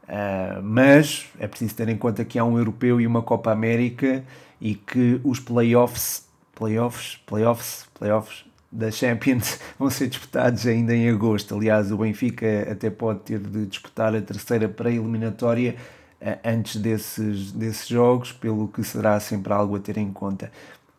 uh, 0.04 0.62
mas 0.62 1.26
é 1.40 1.46
preciso 1.46 1.74
ter 1.74 1.88
em 1.88 1.96
conta 1.96 2.26
que 2.26 2.38
há 2.38 2.44
um 2.44 2.58
europeu 2.58 3.00
e 3.00 3.06
uma 3.06 3.22
Copa 3.22 3.50
América 3.50 4.22
e 4.60 4.74
que 4.74 5.18
os 5.24 5.40
playoffs, 5.40 6.28
playoffs, 6.54 7.18
playoffs, 7.24 7.86
playoffs 7.94 8.44
da 8.70 8.90
Champions 8.90 9.58
vão 9.78 9.88
ser 9.88 10.08
disputados 10.08 10.66
ainda 10.66 10.94
em 10.94 11.08
agosto. 11.08 11.56
Aliás, 11.56 11.90
o 11.90 11.96
Benfica 11.96 12.70
até 12.70 12.90
pode 12.90 13.20
ter 13.20 13.38
de 13.38 13.64
disputar 13.64 14.14
a 14.14 14.20
terceira 14.20 14.68
pré-eliminatória 14.68 15.74
uh, 16.20 16.38
antes 16.44 16.76
desses, 16.76 17.50
desses 17.50 17.88
jogos, 17.88 18.30
pelo 18.30 18.68
que 18.68 18.84
será 18.84 19.18
sempre 19.20 19.54
algo 19.54 19.76
a 19.76 19.80
ter 19.80 19.96
em 19.96 20.12
conta. 20.12 20.52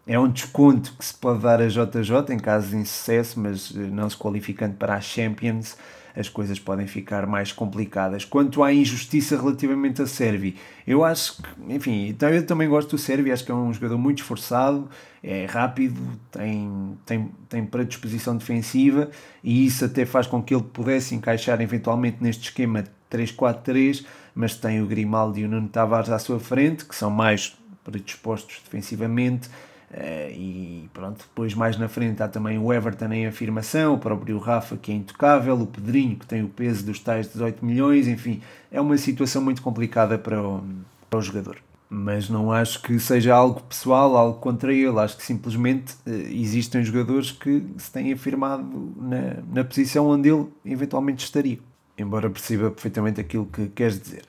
É 0.06 0.20
um 0.20 0.30
desconto 0.30 0.94
que 0.98 1.06
se 1.06 1.14
pode 1.14 1.40
dar 1.40 1.62
a 1.62 1.68
JJ 1.68 2.34
em 2.34 2.38
caso 2.38 2.70
de 2.72 2.76
insucesso, 2.76 3.40
mas 3.40 3.74
eh, 3.74 3.80
não 3.80 4.10
se 4.10 4.18
qualificando 4.18 4.76
para 4.76 4.96
a 4.96 5.02
Champions, 5.02 5.78
as 6.14 6.28
coisas 6.28 6.60
podem 6.60 6.86
ficar 6.86 7.26
mais 7.26 7.54
complicadas. 7.54 8.26
Quanto 8.26 8.62
à 8.62 8.74
injustiça 8.74 9.38
relativamente 9.38 10.02
a 10.02 10.06
Servi, 10.06 10.58
eu 10.86 11.06
acho 11.06 11.42
que, 11.42 11.74
enfim, 11.74 12.08
então 12.08 12.28
eu 12.30 12.46
também 12.46 12.68
gosto 12.68 12.92
do 12.92 12.98
Servi, 12.98 13.32
acho 13.32 13.46
que 13.46 13.52
é 13.52 13.56
um 13.56 13.74
jogador 13.74 13.98
muito 13.98 14.20
esforçado, 14.20 14.90
é 15.24 15.46
rápido, 15.46 16.00
tem, 16.30 16.98
tem, 17.06 17.32
tem 17.48 17.66
predisposição 17.66 18.36
defensiva 18.36 19.10
e 19.42 19.66
isso 19.66 19.86
até 19.86 20.06
faz 20.06 20.28
com 20.28 20.44
que 20.44 20.54
ele 20.54 20.64
pudesse 20.64 21.16
encaixar 21.16 21.62
eventualmente 21.62 22.18
neste 22.20 22.50
esquema 22.50 22.84
3-4-3, 23.10 24.06
mas 24.36 24.54
tem 24.54 24.82
o 24.82 24.86
Grimaldi 24.86 25.42
e 25.42 25.46
o 25.46 25.48
Nuno 25.48 25.70
Tavares 25.70 26.10
à 26.10 26.20
sua 26.20 26.42
frente, 26.42 26.84
que 26.84 26.94
são 26.94 27.10
mais 27.10 27.58
predispostos 27.86 28.62
defensivamente 28.66 29.50
Uh, 29.94 30.32
e 30.32 30.90
pronto, 30.92 31.20
depois 31.20 31.54
mais 31.54 31.78
na 31.78 31.88
frente 31.88 32.24
há 32.24 32.28
também 32.28 32.58
o 32.58 32.74
Everton 32.74 33.14
em 33.14 33.28
afirmação, 33.28 33.94
o 33.94 34.00
próprio 34.00 34.40
Rafa 34.40 34.76
que 34.76 34.92
é 34.92 34.96
intocável, 34.96 35.54
o 35.62 35.68
Pedrinho 35.68 36.16
que 36.16 36.26
tem 36.26 36.44
o 36.44 36.50
peso 36.50 36.84
dos 36.84 36.98
tais 36.98 37.28
18 37.28 37.64
milhões, 37.64 38.08
enfim, 38.08 38.42
é 38.72 38.82
uma 38.82 38.98
situação 38.98 39.40
muito 39.44 39.62
complicada 39.62 40.18
para 40.18 40.42
o, 40.42 40.64
para 41.08 41.20
o 41.20 41.22
jogador. 41.22 41.58
Mas 41.88 42.28
não 42.28 42.52
acho 42.52 42.82
que 42.82 43.00
seja 43.00 43.36
algo 43.36 43.62
pessoal, 43.62 44.18
algo 44.18 44.40
contra 44.40 44.74
ele, 44.74 44.98
acho 44.98 45.16
que 45.16 45.24
simplesmente 45.24 45.94
uh, 46.08 46.10
existem 46.10 46.84
jogadores 46.84 47.32
que 47.32 47.64
se 47.78 47.92
têm 47.92 48.12
afirmado 48.12 48.94
na, 48.98 49.44
na 49.54 49.64
posição 49.64 50.08
onde 50.08 50.28
ele 50.28 50.48
eventualmente 50.66 51.24
estaria, 51.24 51.60
embora 51.96 52.32
perceba 52.32 52.72
perfeitamente 52.72 53.22
aquilo 53.22 53.46
que 53.46 53.68
queres 53.68 54.02
dizer. 54.02 54.24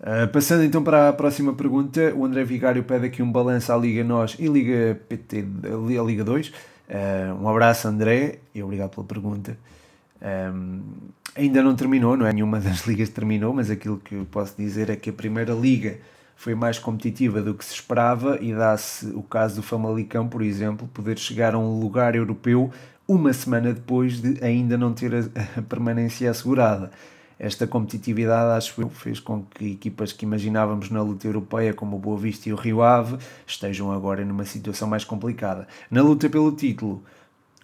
Uh, 0.00 0.28
passando 0.28 0.62
então 0.62 0.82
para 0.82 1.08
a 1.08 1.12
próxima 1.12 1.54
pergunta, 1.54 2.12
o 2.14 2.24
André 2.24 2.44
Vigário 2.44 2.84
pede 2.84 3.06
aqui 3.06 3.22
um 3.22 3.32
balanço 3.32 3.72
à 3.72 3.76
Liga 3.76 4.04
Nós 4.04 4.36
e 4.38 4.46
Liga 4.46 5.00
PT, 5.08 5.44
a 5.98 6.02
Liga 6.02 6.22
2. 6.22 6.48
Uh, 6.48 6.52
ah, 6.90 7.36
um 7.40 7.48
abraço, 7.48 7.88
André, 7.88 8.40
e 8.54 8.62
obrigado 8.62 8.90
pela 8.90 9.06
pergunta. 9.06 9.56
Um, 10.22 10.82
ainda 11.34 11.62
não 11.62 11.74
terminou, 11.74 12.16
não 12.16 12.26
é? 12.26 12.32
Nenhuma 12.32 12.60
das 12.60 12.86
ligas 12.86 13.08
terminou, 13.08 13.52
mas 13.52 13.70
aquilo 13.70 13.98
que 13.98 14.16
posso 14.26 14.54
dizer 14.56 14.90
é 14.90 14.96
que 14.96 15.10
a 15.10 15.12
primeira 15.12 15.52
liga 15.52 15.98
foi 16.36 16.54
mais 16.54 16.78
competitiva 16.78 17.40
do 17.40 17.54
que 17.54 17.64
se 17.64 17.74
esperava 17.74 18.38
e 18.40 18.54
dá-se 18.54 19.06
o 19.06 19.22
caso 19.22 19.56
do 19.56 19.62
Famalicão, 19.62 20.28
por 20.28 20.42
exemplo, 20.42 20.86
poder 20.88 21.18
chegar 21.18 21.54
a 21.54 21.58
um 21.58 21.80
lugar 21.80 22.14
europeu 22.14 22.70
uma 23.08 23.32
semana 23.32 23.72
depois 23.72 24.20
de 24.20 24.44
ainda 24.44 24.76
não 24.76 24.92
ter 24.92 25.12
a 25.14 25.62
permanência 25.68 26.30
assegurada. 26.30 26.90
Esta 27.38 27.66
competitividade, 27.66 28.56
acho 28.56 28.80
eu, 28.80 28.88
fez 28.88 29.20
com 29.20 29.42
que 29.42 29.72
equipas 29.72 30.12
que 30.12 30.24
imaginávamos 30.24 30.88
na 30.88 31.02
luta 31.02 31.26
europeia, 31.26 31.74
como 31.74 31.96
o 31.96 31.98
Boa 31.98 32.18
Vista 32.18 32.48
e 32.48 32.52
o 32.52 32.56
Rio 32.56 32.82
Ave, 32.82 33.18
estejam 33.46 33.92
agora 33.92 34.24
numa 34.24 34.44
situação 34.44 34.88
mais 34.88 35.04
complicada. 35.04 35.68
Na 35.90 36.02
luta 36.02 36.30
pelo 36.30 36.50
título, 36.52 37.02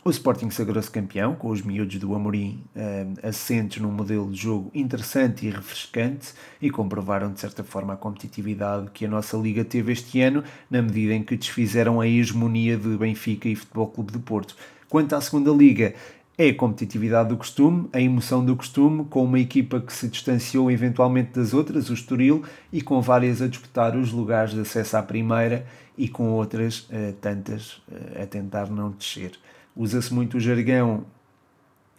o 0.04 0.10
Sporting 0.10 0.50
sagrou-se 0.50 0.90
campeão, 0.90 1.36
com 1.36 1.48
os 1.48 1.62
miúdos 1.62 1.96
do 2.00 2.12
Amorim 2.12 2.64
eh, 2.74 3.06
assentes 3.22 3.80
num 3.80 3.92
modelo 3.92 4.32
de 4.32 4.42
jogo 4.42 4.68
interessante 4.74 5.46
e 5.46 5.50
refrescante 5.50 6.34
e 6.60 6.68
comprovaram 6.70 7.32
de 7.32 7.38
certa 7.38 7.62
forma 7.62 7.94
a 7.94 7.96
competitividade 7.96 8.90
que 8.92 9.06
a 9.06 9.08
nossa 9.08 9.36
liga 9.36 9.64
teve 9.64 9.92
este 9.92 10.20
ano, 10.20 10.42
na 10.68 10.82
medida 10.82 11.14
em 11.14 11.22
que 11.22 11.36
desfizeram 11.36 12.00
a 12.00 12.08
hegemonia 12.08 12.76
de 12.76 12.96
Benfica 12.96 13.48
e 13.48 13.54
Futebol 13.54 13.86
Clube 13.86 14.12
de 14.12 14.18
Porto. 14.18 14.56
Quanto 14.88 15.14
à 15.14 15.20
segunda 15.20 15.52
liga, 15.52 15.94
é 16.36 16.48
a 16.48 16.54
competitividade 16.54 17.28
do 17.28 17.36
costume, 17.36 17.88
a 17.92 18.00
emoção 18.00 18.44
do 18.44 18.56
costume, 18.56 19.04
com 19.04 19.22
uma 19.24 19.38
equipa 19.38 19.80
que 19.80 19.92
se 19.92 20.08
distanciou 20.08 20.70
eventualmente 20.70 21.32
das 21.32 21.52
outras, 21.52 21.90
o 21.90 21.94
Estoril, 21.94 22.42
e 22.72 22.80
com 22.80 23.00
várias 23.02 23.42
a 23.42 23.48
disputar 23.48 23.96
os 23.96 24.12
lugares 24.12 24.52
de 24.52 24.60
acesso 24.60 24.96
à 24.96 25.02
primeira 25.02 25.66
e 25.96 26.08
com 26.08 26.30
outras 26.30 26.80
uh, 26.80 27.12
tantas 27.20 27.74
uh, 27.88 28.22
a 28.22 28.26
tentar 28.26 28.70
não 28.70 28.90
descer. 28.90 29.32
Usa-se 29.76 30.12
muito 30.12 30.38
o 30.38 30.40
jargão 30.40 31.04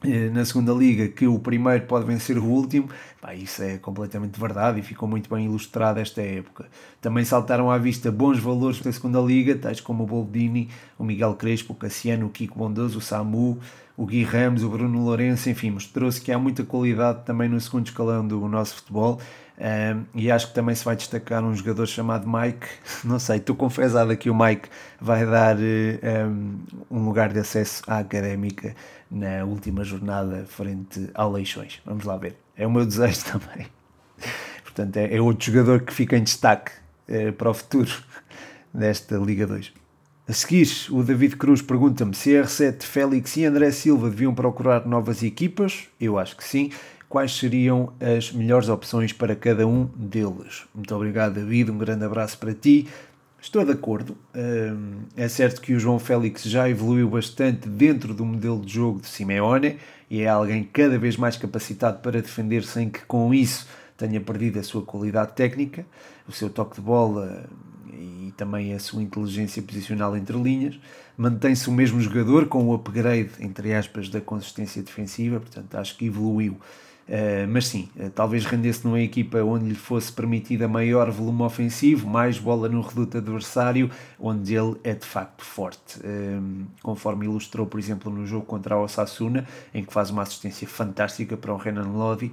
eh, 0.06 0.30
na 0.30 0.44
segunda 0.44 0.74
liga 0.74 1.08
que 1.08 1.26
o 1.26 1.40
primeiro 1.40 1.86
pode 1.86 2.06
vencer 2.06 2.38
o 2.38 2.44
último, 2.44 2.90
Pá, 3.22 3.34
isso 3.34 3.64
é 3.64 3.78
completamente 3.78 4.38
verdade 4.38 4.82
e 4.82 4.84
ficou 4.84 5.08
muito 5.08 5.34
bem 5.34 5.46
ilustrado 5.46 5.98
esta 5.98 6.22
época. 6.22 6.66
Também 7.00 7.24
saltaram 7.24 7.72
à 7.72 7.78
vista 7.78 8.12
bons 8.12 8.38
valores 8.38 8.82
da 8.82 8.92
segunda 8.92 9.22
liga, 9.22 9.56
tais 9.56 9.80
como 9.80 10.04
o 10.04 10.06
Boldini, 10.06 10.70
o 11.00 11.06
Miguel 11.06 11.34
Crespo, 11.36 11.72
o 11.72 11.76
Cassiano, 11.76 12.26
o 12.26 12.30
Kiko 12.30 12.60
Bondoso, 12.60 12.98
o 12.98 13.02
Samu, 13.02 13.60
o 13.96 14.06
Gui 14.06 14.24
Ramos, 14.24 14.64
o 14.64 14.70
Bruno 14.70 15.04
Lourenço, 15.04 15.50
enfim, 15.50 15.72
mostrou-se 15.72 16.20
que 16.20 16.32
há 16.32 16.40
muita 16.40 16.64
qualidade 16.64 17.24
também 17.26 17.48
no 17.48 17.60
segundo 17.60 17.86
escalão 17.88 18.28
do 18.28 18.40
nosso 18.48 18.76
futebol. 18.76 19.20
Um, 19.56 20.06
e 20.16 20.32
acho 20.32 20.48
que 20.48 20.54
também 20.56 20.74
se 20.74 20.84
vai 20.84 20.96
destacar 20.96 21.44
um 21.44 21.56
jogador 21.56 21.86
chamado 21.86 22.28
Mike. 22.28 22.68
Não 23.06 23.20
sei, 23.20 23.38
estou 23.38 23.56
confesado 23.56 24.16
que 24.18 24.30
o 24.30 24.36
Mike 24.36 24.68
vai 25.00 25.26
dar 25.26 25.58
um, 25.58 26.60
um 26.90 27.06
lugar 27.06 27.32
de 27.32 27.40
acesso 27.40 27.84
à 27.88 28.00
académica 28.00 28.76
na 29.12 29.46
última 29.46 29.84
jornada 29.84 30.46
frente 30.48 31.10
ao 31.14 31.32
Leixões. 31.32 31.80
Vamos 31.86 32.04
lá 32.04 32.18
ver. 32.18 32.36
É 32.58 32.66
o 32.66 32.72
meu 32.72 32.86
desejo 32.86 33.24
também. 33.32 33.68
Portanto, 34.64 34.98
é, 34.98 35.16
é 35.16 35.22
outro 35.22 35.46
jogador 35.46 35.82
que 35.82 35.94
fica 35.94 36.18
em 36.18 36.24
destaque 36.24 36.72
é, 37.08 37.32
para 37.32 37.50
o 37.50 37.54
futuro 37.54 37.92
desta 38.74 39.18
Liga 39.18 39.46
2. 39.46 39.83
A 40.26 40.32
seguir, 40.32 40.70
o 40.90 41.04
David 41.04 41.36
Cruz 41.36 41.62
pergunta-me 41.62 42.16
se 42.16 42.30
R7, 42.30 42.84
Félix 42.84 43.36
e 43.36 43.44
André 43.44 43.72
Silva 43.72 44.10
deviam 44.10 44.34
procurar 44.34 44.86
novas 44.86 45.22
equipas. 45.22 45.90
Eu 46.00 46.18
acho 46.18 46.38
que 46.38 46.46
sim. 46.46 46.72
Quais 47.10 47.36
seriam 47.36 47.92
as 48.00 48.32
melhores 48.32 48.70
opções 48.70 49.12
para 49.12 49.36
cada 49.36 49.68
um 49.68 49.84
deles? 49.94 50.64
Muito 50.74 50.96
obrigado, 50.96 51.34
David. 51.34 51.72
Um 51.72 51.78
grande 51.78 52.06
abraço 52.06 52.38
para 52.38 52.54
ti. 52.54 52.88
Estou 53.42 53.66
de 53.66 53.74
acordo. 53.74 54.16
É 55.18 55.28
certo 55.28 55.60
que 55.60 55.74
o 55.74 55.80
João 55.80 56.00
Félix 56.00 56.44
já 56.44 56.70
evoluiu 56.70 57.10
bastante 57.10 57.68
dentro 57.68 58.14
do 58.14 58.24
modelo 58.24 58.62
de 58.62 58.76
jogo 58.76 59.02
de 59.02 59.08
Simeone 59.08 59.78
e 60.10 60.22
é 60.22 60.30
alguém 60.30 60.64
cada 60.64 60.98
vez 60.98 61.18
mais 61.18 61.36
capacitado 61.36 62.00
para 62.00 62.22
defender 62.22 62.64
sem 62.64 62.90
que 62.90 63.02
com 63.06 63.34
isso 63.34 63.68
tenha 63.98 64.22
perdido 64.22 64.58
a 64.58 64.64
sua 64.64 64.84
qualidade 64.84 65.34
técnica, 65.34 65.86
o 66.26 66.32
seu 66.32 66.50
toque 66.50 66.76
de 66.76 66.82
bola 66.82 67.44
e 67.94 68.34
também 68.36 68.74
a 68.74 68.80
sua 68.80 69.02
inteligência 69.02 69.62
posicional 69.62 70.16
entre 70.18 70.38
linhas. 70.38 70.80
Mantém-se 71.18 71.70
o 71.70 71.72
mesmo 71.72 72.02
jogador 72.02 72.48
com 72.48 72.68
o 72.68 72.74
upgrade, 72.74 73.32
entre 73.40 73.74
aspas, 73.74 74.10
da 74.10 74.20
consistência 74.20 74.82
defensiva, 74.82 75.40
portanto 75.40 75.76
acho 75.76 75.98
que 75.98 76.06
evoluiu 76.06 76.58
Uh, 77.04 77.46
mas 77.50 77.68
sim, 77.68 77.90
uh, 77.98 78.10
talvez 78.10 78.46
rendesse 78.46 78.86
numa 78.86 79.02
equipa 79.02 79.40
onde 79.44 79.66
lhe 79.66 79.76
fosse 79.76 80.12
permitida 80.12 80.70
maior 80.70 81.12
volume 81.12 81.42
ofensivo, 81.42 82.08
mais 82.08 82.40
bola 82.40 82.70
no 82.70 82.82
reduto 82.82 83.18
adversário, 83.18 83.92
onde 84.18 84.56
ele 84.56 84.78
é 84.86 84.94
de 84.94 85.06
facto 85.06 85.44
forte. 85.44 86.00
Uh, 86.00 86.66
conforme 86.82 87.26
ilustrou, 87.26 87.68
por 87.68 87.78
exemplo, 87.78 88.12
no 88.12 88.26
jogo 88.26 88.46
contra 88.46 88.78
o 88.78 88.84
Osasuna, 88.84 89.46
em 89.74 89.84
que 89.84 89.92
faz 89.92 90.10
uma 90.10 90.22
assistência 90.22 90.66
fantástica 90.66 91.36
para 91.36 91.54
o 91.54 91.58
Renan 91.58 91.92
Lodi 91.92 92.32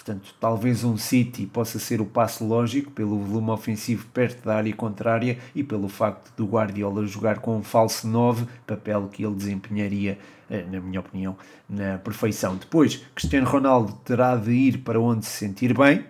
Portanto, 0.00 0.34
talvez 0.40 0.82
um 0.82 0.96
City 0.96 1.44
possa 1.44 1.78
ser 1.78 2.00
o 2.00 2.06
passo 2.06 2.42
lógico 2.42 2.90
pelo 2.90 3.18
volume 3.18 3.50
ofensivo 3.50 4.06
perto 4.06 4.46
da 4.46 4.56
área 4.56 4.74
contrária 4.74 5.38
e 5.54 5.62
pelo 5.62 5.90
facto 5.90 6.34
do 6.38 6.46
Guardiola 6.46 7.06
jogar 7.06 7.40
com 7.40 7.58
um 7.58 7.62
falso 7.62 8.08
9, 8.08 8.46
papel 8.66 9.08
que 9.08 9.22
ele 9.22 9.34
desempenharia, 9.34 10.18
eh, 10.48 10.64
na 10.72 10.80
minha 10.80 11.00
opinião, 11.00 11.36
na 11.68 11.98
perfeição. 11.98 12.56
Depois, 12.56 13.04
Cristiano 13.14 13.46
Ronaldo 13.46 13.92
terá 14.02 14.36
de 14.36 14.50
ir 14.50 14.78
para 14.78 14.98
onde 14.98 15.26
se 15.26 15.32
sentir 15.32 15.76
bem. 15.76 16.06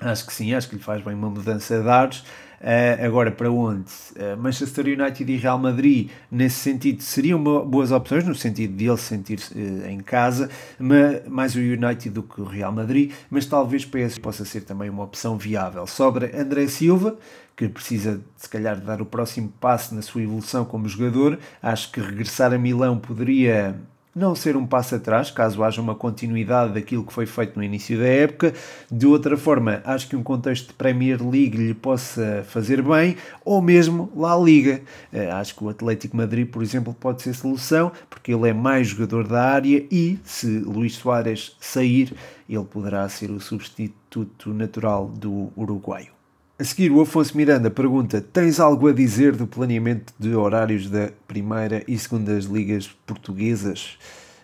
Acho 0.00 0.26
que 0.26 0.32
sim, 0.32 0.54
acho 0.54 0.70
que 0.70 0.76
lhe 0.76 0.82
faz 0.82 1.04
bem 1.04 1.14
uma 1.14 1.28
mudança 1.28 1.82
de 1.82 1.88
ares. 1.88 2.24
Uh, 2.64 3.04
agora, 3.04 3.30
para 3.30 3.50
onde? 3.52 3.90
Uh, 4.16 4.38
Manchester 4.38 4.86
United 4.86 5.30
e 5.30 5.36
Real 5.36 5.58
Madrid, 5.58 6.08
nesse 6.30 6.60
sentido, 6.60 7.02
seriam 7.02 7.38
boas 7.38 7.92
opções, 7.92 8.24
no 8.24 8.34
sentido 8.34 8.74
de 8.74 8.86
ele 8.86 8.96
sentir-se 8.96 9.52
uh, 9.52 9.86
em 9.86 10.00
casa, 10.00 10.48
mas, 10.78 11.28
mais 11.28 11.54
o 11.54 11.58
United 11.58 12.08
do 12.08 12.22
que 12.22 12.40
o 12.40 12.44
Real 12.44 12.72
Madrid, 12.72 13.12
mas 13.28 13.44
talvez 13.44 13.84
PSG 13.84 14.18
possa 14.18 14.46
ser 14.46 14.62
também 14.62 14.88
uma 14.88 15.04
opção 15.04 15.36
viável. 15.36 15.86
Sobra 15.86 16.30
André 16.40 16.66
Silva, 16.66 17.18
que 17.54 17.68
precisa, 17.68 18.22
se 18.34 18.48
calhar, 18.48 18.80
dar 18.80 19.02
o 19.02 19.04
próximo 19.06 19.52
passo 19.60 19.94
na 19.94 20.00
sua 20.00 20.22
evolução 20.22 20.64
como 20.64 20.88
jogador. 20.88 21.38
Acho 21.62 21.92
que 21.92 22.00
regressar 22.00 22.50
a 22.54 22.58
Milão 22.58 22.98
poderia 22.98 23.78
não 24.14 24.34
ser 24.34 24.56
um 24.56 24.66
passo 24.66 24.94
atrás, 24.94 25.30
caso 25.30 25.62
haja 25.64 25.80
uma 25.80 25.94
continuidade 25.94 26.74
daquilo 26.74 27.04
que 27.04 27.12
foi 27.12 27.26
feito 27.26 27.56
no 27.56 27.64
início 27.64 27.98
da 27.98 28.06
época. 28.06 28.54
De 28.90 29.06
outra 29.06 29.36
forma, 29.36 29.82
acho 29.84 30.08
que 30.08 30.14
um 30.14 30.22
contexto 30.22 30.68
de 30.68 30.74
Premier 30.74 31.20
League 31.20 31.56
lhe 31.56 31.74
possa 31.74 32.44
fazer 32.46 32.80
bem, 32.80 33.16
ou 33.44 33.60
mesmo 33.60 34.12
La 34.16 34.36
Liga. 34.36 34.80
Eh, 35.12 35.30
acho 35.30 35.56
que 35.56 35.64
o 35.64 35.68
Atlético 35.68 36.16
Madrid, 36.16 36.48
por 36.48 36.62
exemplo, 36.62 36.94
pode 36.94 37.22
ser 37.22 37.34
solução, 37.34 37.90
porque 38.08 38.32
ele 38.32 38.48
é 38.48 38.52
mais 38.52 38.88
jogador 38.88 39.26
da 39.26 39.42
área 39.42 39.84
e, 39.90 40.18
se 40.24 40.60
Luís 40.60 40.94
Soares 40.94 41.56
sair, 41.60 42.14
ele 42.48 42.64
poderá 42.64 43.08
ser 43.08 43.30
o 43.30 43.40
substituto 43.40 44.54
natural 44.54 45.08
do 45.08 45.50
uruguaio. 45.56 46.13
A 46.56 46.62
seguir, 46.62 46.92
o 46.92 47.00
Afonso 47.00 47.36
Miranda 47.36 47.68
pergunta: 47.68 48.20
Tens 48.20 48.60
algo 48.60 48.86
a 48.86 48.92
dizer 48.92 49.34
do 49.34 49.44
planeamento 49.44 50.14
de 50.16 50.36
horários 50.36 50.88
da 50.88 51.10
primeira 51.26 51.82
e 51.88 51.98
segunda 51.98 52.32
ligas 52.32 52.94
portuguesas? 53.04 53.98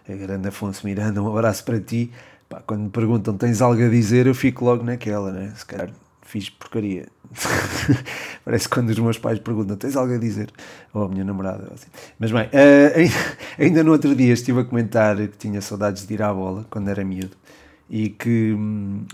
A 0.09 0.13
grande 0.15 0.49
Afonso 0.49 0.85
Miranda, 0.85 1.23
um 1.23 1.29
abraço 1.29 1.65
para 1.65 1.79
ti. 1.79 2.11
Pá, 2.49 2.61
quando 2.67 2.83
me 2.83 2.91
perguntam: 2.91 3.37
Tens 3.37 3.63
algo 3.63 3.81
a 3.81 3.89
dizer? 3.89 4.27
Eu 4.27 4.35
fico 4.35 4.65
logo 4.65 4.83
naquela, 4.83 5.31
né? 5.31 5.53
Se 5.57 5.65
calhar 5.65 5.91
fiz 6.23 6.51
porcaria. 6.51 7.07
Parece 8.45 8.69
quando 8.69 8.89
os 8.89 8.99
meus 8.99 9.17
pais 9.17 9.39
perguntam: 9.39 9.77
Tens 9.77 9.95
algo 9.95 10.13
a 10.13 10.19
dizer? 10.19 10.51
Ou 10.93 11.05
a 11.05 11.09
minha 11.09 11.25
namorada. 11.25 11.71
Assim. 11.73 11.87
Mas 12.19 12.33
bem, 12.33 12.47
uh, 12.47 13.13
ainda 13.57 13.85
no 13.85 13.93
outro 13.93 14.17
dia 14.17 14.33
estive 14.33 14.59
a 14.59 14.65
comentar 14.65 15.17
que 15.17 15.39
tinha 15.39 15.61
saudades 15.61 16.09
de 16.09 16.15
ir 16.15 16.23
à 16.25 16.35
bola 16.35 16.67
quando 16.69 16.89
era 16.89 17.05
miúdo 17.05 17.37
e, 17.91 18.09
que, 18.09 18.57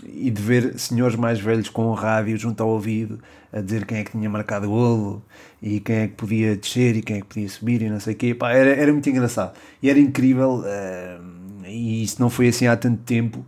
e 0.05 0.29
de 0.29 0.41
ver 0.41 0.77
senhores 0.77 1.15
mais 1.15 1.39
velhos 1.39 1.67
com 1.67 1.87
o 1.87 1.93
rádio 1.93 2.37
junto 2.37 2.61
ao 2.61 2.69
ouvido 2.69 3.19
a 3.51 3.59
dizer 3.59 3.85
quem 3.85 3.97
é 3.97 4.03
que 4.03 4.11
tinha 4.11 4.29
marcado 4.29 4.67
o 4.67 4.69
golo 4.69 5.23
e 5.61 5.79
quem 5.79 5.95
é 5.95 6.07
que 6.07 6.13
podia 6.13 6.55
descer 6.55 6.95
e 6.95 7.01
quem 7.01 7.17
é 7.17 7.21
que 7.21 7.25
podia 7.25 7.49
subir 7.49 7.81
e 7.81 7.89
não 7.89 7.99
sei 7.99 8.13
o 8.13 8.17
quê. 8.17 8.35
Pá, 8.35 8.51
era, 8.51 8.69
era 8.69 8.93
muito 8.93 9.09
engraçado 9.09 9.53
e 9.81 9.89
era 9.89 9.99
incrível 9.99 10.61
uh, 10.61 11.65
e 11.65 12.03
isso 12.03 12.21
não 12.21 12.29
foi 12.29 12.49
assim 12.49 12.67
há 12.67 12.77
tanto 12.77 13.01
tempo 13.03 13.43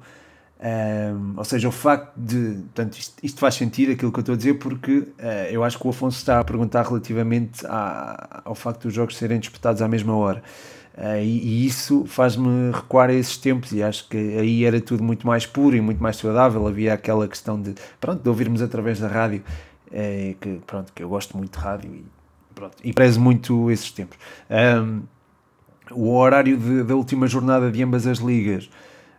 Um, 0.61 1.36
ou 1.38 1.45
seja, 1.45 1.69
o 1.69 1.71
facto 1.71 2.11
de. 2.17 2.55
Portanto, 2.63 2.97
isto, 2.97 3.15
isto, 3.23 3.39
faz 3.39 3.55
sentido 3.55 3.93
aquilo 3.93 4.11
que 4.11 4.19
eu 4.19 4.21
estou 4.21 4.34
a 4.34 4.38
dizer, 4.38 4.55
porque 4.55 4.91
uh, 4.91 5.13
eu 5.49 5.63
acho 5.63 5.80
que 5.80 5.88
o 5.88 5.89
Afonso 5.89 6.17
está 6.17 6.38
a 6.38 6.43
perguntar 6.43 6.84
relativamente 6.86 7.65
à, 7.65 8.41
ao 8.43 8.53
facto 8.53 8.84
dos 8.84 8.93
jogos 8.93 9.15
serem 9.15 9.39
disputados 9.39 9.82
à 9.82 9.88
mesma 9.88 10.13
hora. 10.17 10.43
Uh, 10.99 11.23
e, 11.23 11.63
e, 11.63 11.65
isso 11.65 12.03
faz-me 12.05 12.71
recuar 12.73 13.09
a 13.09 13.13
esses 13.13 13.37
tempos, 13.37 13.71
e 13.71 13.81
acho 13.81 14.05
que 14.09 14.17
aí 14.17 14.65
era 14.65 14.81
tudo 14.81 15.01
muito 15.01 15.25
mais 15.25 15.45
puro 15.45 15.73
e 15.73 15.79
muito 15.79 16.03
mais 16.03 16.17
saudável. 16.17 16.67
Havia 16.67 16.93
aquela 16.93 17.25
questão 17.25 17.61
de, 17.61 17.73
pronto, 18.01 18.21
de 18.21 18.27
ouvirmos 18.27 18.61
através 18.61 18.99
da 18.99 19.07
rádio, 19.07 19.41
uh, 19.87 20.35
que, 20.41 20.59
pronto, 20.67 20.91
que 20.93 21.01
eu 21.01 21.07
gosto 21.07 21.37
muito 21.37 21.57
de 21.57 21.63
rádio 21.63 21.89
e, 21.95 22.05
pronto, 22.53 22.75
e 22.83 22.91
prezo 22.91 23.21
muito 23.21 23.71
esses 23.71 23.89
tempos. 23.91 24.17
Um, 24.49 25.03
o 25.91 26.13
horário 26.17 26.57
de, 26.57 26.83
da 26.83 26.95
última 26.95 27.27
jornada 27.27 27.71
de 27.71 27.81
ambas 27.81 28.05
as 28.05 28.17
ligas. 28.17 28.69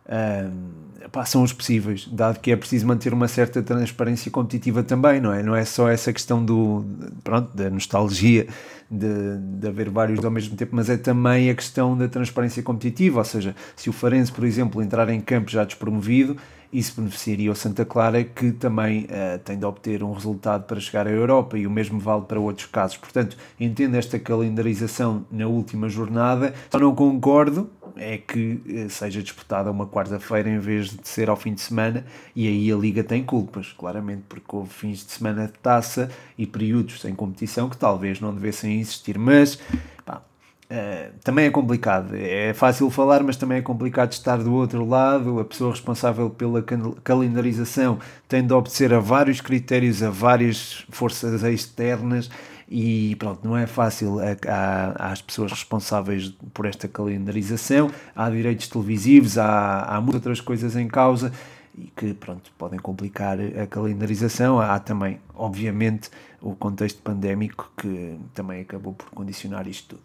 Um, 0.07 0.90
pá, 1.13 1.25
são 1.25 1.43
os 1.43 1.53
possíveis, 1.53 2.09
dado 2.11 2.41
que 2.41 2.51
é 2.51 2.57
preciso 2.57 2.87
manter 2.87 3.13
uma 3.13 3.29
certa 3.29 3.63
transparência 3.63 4.31
competitiva 4.31 4.83
também, 4.83 5.21
não 5.21 5.33
é? 5.33 5.43
Não 5.43 5.55
é 5.55 5.65
só 5.65 5.89
essa 5.89 6.13
questão 6.13 6.45
do, 6.45 6.85
pronto, 7.23 7.57
da 7.57 7.69
nostalgia 7.71 8.47
de, 8.91 9.39
de 9.39 9.69
haver 9.69 9.89
vários 9.89 10.25
ao 10.25 10.31
mesmo 10.31 10.57
tempo, 10.57 10.75
mas 10.75 10.91
é 10.91 10.97
também 10.97 11.51
a 11.51 11.55
questão 11.55 11.97
da 11.97 12.09
transparência 12.09 12.63
competitiva, 12.63 13.19
ou 13.19 13.25
seja, 13.25 13.55
se 13.77 13.89
o 13.89 13.93
Farense, 13.93 14.33
por 14.33 14.45
exemplo, 14.45 14.83
entrar 14.83 15.09
em 15.09 15.21
campo 15.21 15.51
já 15.51 15.65
despromovido, 15.65 16.37
isso 16.73 16.95
beneficiaria 16.97 17.51
o 17.51 17.55
Santa 17.55 17.85
Clara, 17.85 18.23
que 18.23 18.53
também 18.53 19.05
uh, 19.05 19.39
tem 19.45 19.59
de 19.59 19.65
obter 19.65 20.05
um 20.05 20.13
resultado 20.13 20.65
para 20.65 20.79
chegar 20.79 21.07
à 21.07 21.11
Europa, 21.11 21.59
e 21.59 21.67
o 21.67 21.71
mesmo 21.71 21.99
vale 21.99 22.23
para 22.23 22.39
outros 22.39 22.67
casos. 22.67 22.97
Portanto, 22.97 23.37
entendo 23.59 23.97
esta 23.97 24.19
calendarização 24.19 25.27
na 25.31 25.47
última 25.47 25.89
jornada, 25.89 26.55
só 26.71 26.79
não 26.79 26.95
concordo 26.95 27.69
é 28.01 28.17
que 28.17 28.61
eh, 28.67 28.89
seja 28.89 29.23
disputada 29.23 29.71
uma 29.71 29.87
quarta-feira 29.87 30.49
em 30.49 30.59
vez 30.59 30.89
de 30.89 31.07
ser 31.07 31.29
ao 31.29 31.37
fim 31.37 31.53
de 31.53 31.61
semana, 31.61 32.05
e 32.35 32.49
aí 32.49 32.73
a 32.73 32.77
Liga 32.77 33.05
tem 33.05 33.23
culpas, 33.23 33.73
claramente, 33.77 34.23
porque 34.29 34.57
houve 34.57 34.71
fins 34.71 35.05
de 35.05 35.13
semana 35.13 35.47
de 35.47 35.53
taça 35.59 36.11
e 36.39 36.47
períodos 36.47 37.03
sem 37.03 37.15
competição 37.15 37.69
que 37.69 37.77
talvez 37.77 38.19
não 38.19 38.35
devessem 38.35 38.81
existir, 38.81 39.19
mas 39.19 39.59
pá, 40.05 40.23
uh, 40.71 41.13
também 41.23 41.45
é 41.45 41.51
complicado. 41.51 42.15
É 42.15 42.55
fácil 42.55 42.89
falar, 42.89 43.23
mas 43.23 43.37
também 43.37 43.59
é 43.59 43.63
complicado 43.63 44.13
estar 44.13 44.39
do 44.39 44.55
outro 44.55 44.89
lado. 44.89 45.39
A 45.39 45.45
pessoa 45.45 45.73
responsável 45.73 46.31
pela 46.31 46.65
calendarização 47.05 47.99
tem 48.27 48.47
de 48.47 48.53
obedecer 48.55 48.95
a 48.95 48.99
vários 48.99 49.43
critérios, 49.43 50.03
a 50.03 50.11
várias 50.11 50.87
forças 50.91 51.43
externas 51.43 52.31
e 52.71 53.17
pronto, 53.17 53.41
não 53.43 53.57
é 53.57 53.67
fácil 53.67 54.19
há, 54.21 55.11
as 55.11 55.21
pessoas 55.21 55.51
responsáveis 55.51 56.33
por 56.55 56.67
esta 56.67 56.87
calendarização, 56.87 57.91
há 58.15 58.31
direitos 58.31 58.69
televisivos, 58.69 59.37
há, 59.37 59.83
há 59.83 60.01
muitas 60.01 60.21
outras 60.21 60.41
coisas 60.41 60.77
em 60.77 60.87
causa 60.87 61.33
e 61.77 61.91
que 61.97 62.15
pronto, 62.15 62.53
podem 62.57 62.79
complicar 62.79 63.39
a 63.41 63.67
calendarização. 63.67 64.61
Há 64.61 64.79
também, 64.79 65.19
obviamente, 65.35 66.11
o 66.41 66.55
contexto 66.55 67.03
pandémico 67.03 67.71
que 67.77 68.19
também 68.35 68.61
acabou 68.61 68.93
por 68.93 69.11
condicionar 69.11 69.67
isto 69.67 69.97
tudo. 69.97 70.03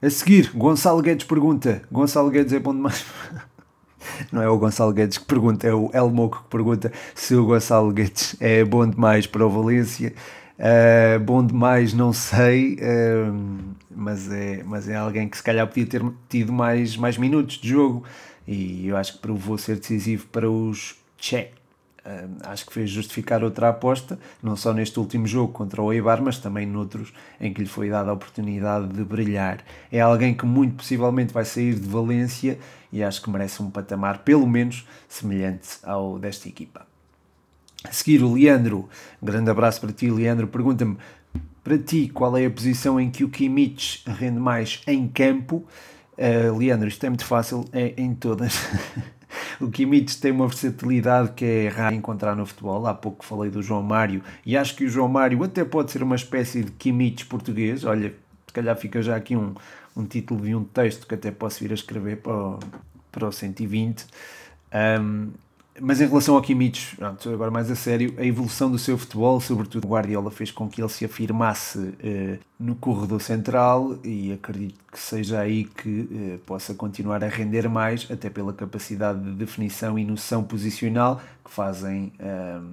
A 0.00 0.10
seguir, 0.10 0.52
Gonçalo 0.54 1.02
Guedes 1.02 1.26
pergunta: 1.26 1.82
Gonçalo 1.90 2.30
Guedes 2.30 2.52
é 2.52 2.58
bom 2.58 2.74
demais. 2.74 3.04
Não 4.30 4.40
é 4.40 4.48
o 4.48 4.56
Gonçalo 4.56 4.92
Guedes 4.92 5.18
que 5.18 5.24
pergunta, 5.24 5.66
é 5.66 5.74
o 5.74 5.90
Elmoco 5.92 6.42
que 6.44 6.48
pergunta 6.50 6.92
se 7.14 7.34
o 7.34 7.44
Gonçalo 7.44 7.90
Guedes 7.92 8.36
é 8.38 8.64
bom 8.64 8.86
demais 8.86 9.26
para 9.26 9.44
o 9.44 9.50
Valência. 9.50 10.14
Uh, 10.58 11.20
bom 11.20 11.46
demais, 11.46 11.94
não 11.94 12.12
sei, 12.12 12.74
uh, 12.74 13.74
mas, 13.94 14.28
é, 14.32 14.64
mas 14.64 14.88
é 14.88 14.96
alguém 14.96 15.28
que 15.28 15.36
se 15.36 15.42
calhar 15.42 15.64
podia 15.68 15.86
ter 15.86 16.02
tido 16.28 16.52
mais, 16.52 16.96
mais 16.96 17.16
minutos 17.16 17.58
de 17.58 17.68
jogo 17.68 18.02
e 18.44 18.88
eu 18.88 18.96
acho 18.96 19.12
que 19.12 19.18
provou 19.20 19.56
ser 19.56 19.76
decisivo 19.76 20.26
para 20.26 20.50
os 20.50 20.96
Che. 21.16 21.52
Uh, 22.04 22.38
acho 22.44 22.66
que 22.66 22.72
fez 22.72 22.90
justificar 22.90 23.44
outra 23.44 23.68
aposta, 23.68 24.18
não 24.42 24.56
só 24.56 24.72
neste 24.72 24.98
último 24.98 25.28
jogo 25.28 25.52
contra 25.52 25.80
o 25.80 25.92
Eibar, 25.92 26.20
mas 26.20 26.38
também 26.38 26.66
noutros 26.66 27.12
em 27.40 27.54
que 27.54 27.60
lhe 27.60 27.68
foi 27.68 27.88
dada 27.88 28.10
a 28.10 28.14
oportunidade 28.14 28.88
de 28.88 29.04
brilhar. 29.04 29.58
É 29.92 30.00
alguém 30.00 30.34
que 30.34 30.44
muito 30.44 30.74
possivelmente 30.74 31.32
vai 31.32 31.44
sair 31.44 31.74
de 31.74 31.88
Valência 31.88 32.58
e 32.92 33.00
acho 33.04 33.22
que 33.22 33.30
merece 33.30 33.62
um 33.62 33.70
patamar 33.70 34.24
pelo 34.24 34.46
menos 34.46 34.88
semelhante 35.08 35.78
ao 35.84 36.18
desta 36.18 36.48
equipa. 36.48 36.87
A 37.84 37.92
seguir, 37.92 38.22
o 38.22 38.32
Leandro, 38.32 38.88
um 39.22 39.26
grande 39.26 39.50
abraço 39.50 39.80
para 39.80 39.92
ti, 39.92 40.10
Leandro, 40.10 40.48
pergunta-me 40.48 40.96
para 41.62 41.78
ti 41.78 42.08
qual 42.08 42.36
é 42.36 42.46
a 42.46 42.50
posição 42.50 42.98
em 42.98 43.10
que 43.10 43.22
o 43.22 43.28
Kimmich 43.28 44.02
rende 44.06 44.40
mais 44.40 44.80
em 44.86 45.06
campo. 45.06 45.64
Uh, 46.16 46.56
Leandro, 46.56 46.88
isto 46.88 47.04
é 47.06 47.08
muito 47.08 47.24
fácil, 47.24 47.64
é 47.72 47.94
em 47.96 48.14
todas. 48.14 48.58
o 49.60 49.70
Kimmich 49.70 50.20
tem 50.20 50.32
uma 50.32 50.48
versatilidade 50.48 51.32
que 51.32 51.44
é 51.44 51.68
raro 51.68 51.94
encontrar 51.94 52.34
no 52.34 52.44
futebol. 52.44 52.86
Há 52.86 52.94
pouco 52.94 53.24
falei 53.24 53.50
do 53.50 53.62
João 53.62 53.82
Mário 53.82 54.22
e 54.44 54.56
acho 54.56 54.74
que 54.74 54.84
o 54.84 54.88
João 54.88 55.08
Mário 55.08 55.42
até 55.44 55.64
pode 55.64 55.92
ser 55.92 56.02
uma 56.02 56.16
espécie 56.16 56.64
de 56.64 56.72
Kimmich 56.72 57.26
português. 57.26 57.84
Olha, 57.84 58.12
se 58.46 58.52
calhar 58.52 58.76
fica 58.76 59.00
já 59.00 59.14
aqui 59.14 59.36
um, 59.36 59.54
um 59.96 60.04
título 60.04 60.40
de 60.40 60.54
um 60.54 60.64
texto 60.64 61.06
que 61.06 61.14
até 61.14 61.30
posso 61.30 61.60
vir 61.60 61.70
a 61.70 61.74
escrever 61.74 62.16
para 62.16 62.32
o, 62.32 62.58
para 63.12 63.28
o 63.28 63.32
120. 63.32 64.04
Um, 65.00 65.30
mas 65.80 66.00
em 66.00 66.06
relação 66.06 66.34
ao 66.34 66.42
Kimmich, 66.42 66.96
pronto, 66.96 67.28
agora 67.30 67.50
mais 67.50 67.70
a 67.70 67.74
sério, 67.74 68.14
a 68.18 68.24
evolução 68.24 68.70
do 68.70 68.78
seu 68.78 68.96
futebol, 68.96 69.40
sobretudo 69.40 69.86
Guardiola, 69.88 70.30
fez 70.30 70.50
com 70.50 70.68
que 70.68 70.80
ele 70.80 70.88
se 70.88 71.04
afirmasse 71.04 71.78
uh, 71.78 72.38
no 72.58 72.74
corredor 72.74 73.20
central 73.20 73.98
e 74.04 74.32
acredito 74.32 74.78
que 74.90 74.98
seja 74.98 75.40
aí 75.40 75.64
que 75.64 75.88
uh, 75.88 76.38
possa 76.46 76.74
continuar 76.74 77.22
a 77.22 77.28
render 77.28 77.68
mais, 77.68 78.06
até 78.10 78.30
pela 78.30 78.52
capacidade 78.52 79.20
de 79.20 79.32
definição 79.32 79.98
e 79.98 80.04
noção 80.04 80.42
posicional 80.42 81.20
que 81.44 81.50
fazem 81.50 82.12
uh, 82.20 82.64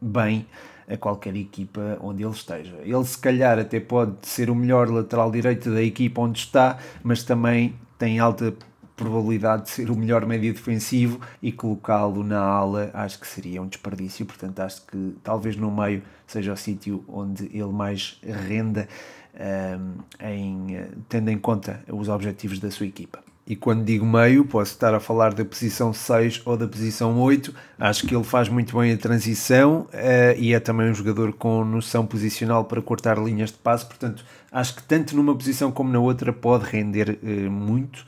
bem 0.00 0.46
a 0.88 0.96
qualquer 0.96 1.36
equipa 1.36 1.98
onde 2.00 2.22
ele 2.22 2.32
esteja. 2.32 2.76
Ele 2.82 3.04
se 3.04 3.18
calhar 3.18 3.58
até 3.58 3.78
pode 3.78 4.14
ser 4.22 4.50
o 4.50 4.54
melhor 4.54 4.88
lateral 4.88 5.30
direito 5.30 5.70
da 5.70 5.82
equipa 5.82 6.20
onde 6.20 6.40
está, 6.40 6.78
mas 7.02 7.22
também 7.22 7.74
tem 7.96 8.18
alta 8.18 8.52
probabilidade 9.00 9.62
de 9.62 9.70
ser 9.70 9.90
o 9.90 9.96
melhor 9.96 10.26
médio 10.26 10.52
defensivo 10.52 11.20
e 11.42 11.50
colocá-lo 11.50 12.22
na 12.22 12.40
ala 12.40 12.90
acho 12.92 13.18
que 13.18 13.26
seria 13.26 13.62
um 13.62 13.66
desperdício, 13.66 14.26
portanto 14.26 14.60
acho 14.60 14.86
que 14.86 15.16
talvez 15.22 15.56
no 15.56 15.70
meio 15.70 16.02
seja 16.26 16.52
o 16.52 16.56
sítio 16.56 17.02
onde 17.08 17.46
ele 17.46 17.72
mais 17.72 18.20
renda 18.22 18.86
um, 19.34 20.26
em, 20.26 20.86
tendo 21.08 21.30
em 21.30 21.38
conta 21.38 21.82
os 21.88 22.08
objetivos 22.08 22.58
da 22.58 22.70
sua 22.70 22.86
equipa. 22.86 23.20
E 23.46 23.56
quando 23.56 23.84
digo 23.84 24.06
meio, 24.06 24.44
posso 24.44 24.72
estar 24.72 24.94
a 24.94 25.00
falar 25.00 25.34
da 25.34 25.44
posição 25.44 25.92
6 25.92 26.42
ou 26.44 26.56
da 26.56 26.68
posição 26.68 27.18
8. 27.18 27.52
Acho 27.80 28.06
que 28.06 28.14
ele 28.14 28.22
faz 28.22 28.48
muito 28.48 28.78
bem 28.78 28.92
a 28.92 28.96
transição 28.96 29.88
uh, 29.92 30.38
e 30.38 30.54
é 30.54 30.60
também 30.60 30.88
um 30.88 30.94
jogador 30.94 31.32
com 31.32 31.64
noção 31.64 32.06
posicional 32.06 32.64
para 32.64 32.80
cortar 32.80 33.18
linhas 33.18 33.50
de 33.50 33.58
passe. 33.58 33.84
Portanto, 33.86 34.24
acho 34.52 34.76
que 34.76 34.84
tanto 34.84 35.16
numa 35.16 35.34
posição 35.34 35.72
como 35.72 35.90
na 35.90 35.98
outra 35.98 36.32
pode 36.32 36.64
render 36.64 37.18
uh, 37.20 37.50
muito. 37.50 38.04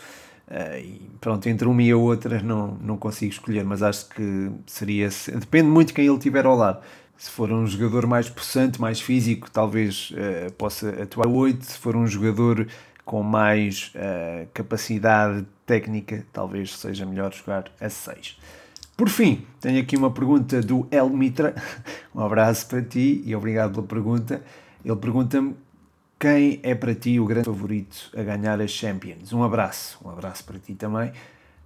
Uh, 0.52 0.78
e 0.78 1.10
pronto, 1.18 1.48
entre 1.48 1.66
uma 1.66 1.82
e 1.82 1.90
a 1.90 1.96
outra 1.96 2.42
não, 2.42 2.76
não 2.82 2.98
consigo 2.98 3.32
escolher, 3.32 3.64
mas 3.64 3.82
acho 3.82 4.06
que 4.10 4.50
seria. 4.66 5.08
Depende 5.34 5.68
muito 5.70 5.94
quem 5.94 6.06
ele 6.06 6.18
tiver 6.18 6.44
ao 6.44 6.54
lado. 6.54 6.82
Se 7.16 7.30
for 7.30 7.50
um 7.50 7.66
jogador 7.66 8.06
mais 8.06 8.28
possante, 8.28 8.78
mais 8.78 9.00
físico, 9.00 9.50
talvez 9.50 10.10
uh, 10.10 10.52
possa 10.52 10.90
atuar 11.02 11.26
8. 11.26 11.64
Se 11.64 11.78
for 11.78 11.96
um 11.96 12.06
jogador 12.06 12.68
com 13.02 13.22
mais 13.22 13.92
uh, 13.94 14.46
capacidade 14.52 15.46
técnica, 15.64 16.26
talvez 16.34 16.76
seja 16.76 17.06
melhor 17.06 17.32
jogar 17.32 17.72
a 17.80 17.88
6. 17.88 18.38
Por 18.94 19.08
fim, 19.08 19.46
tenho 19.58 19.80
aqui 19.80 19.96
uma 19.96 20.10
pergunta 20.10 20.60
do 20.60 20.86
El 20.90 21.08
Mitra. 21.08 21.54
Um 22.14 22.20
abraço 22.20 22.66
para 22.66 22.82
ti 22.82 23.22
e 23.24 23.34
obrigado 23.34 23.72
pela 23.72 23.86
pergunta. 23.86 24.42
Ele 24.84 24.96
pergunta-me 24.96 25.54
quem 26.22 26.60
é 26.62 26.72
para 26.72 26.94
ti 26.94 27.18
o 27.18 27.26
grande 27.26 27.46
favorito 27.46 28.08
a 28.16 28.22
ganhar 28.22 28.60
as 28.60 28.70
Champions? 28.70 29.32
Um 29.32 29.42
abraço, 29.42 29.98
um 30.04 30.08
abraço 30.08 30.44
para 30.44 30.56
ti 30.56 30.72
também. 30.72 31.10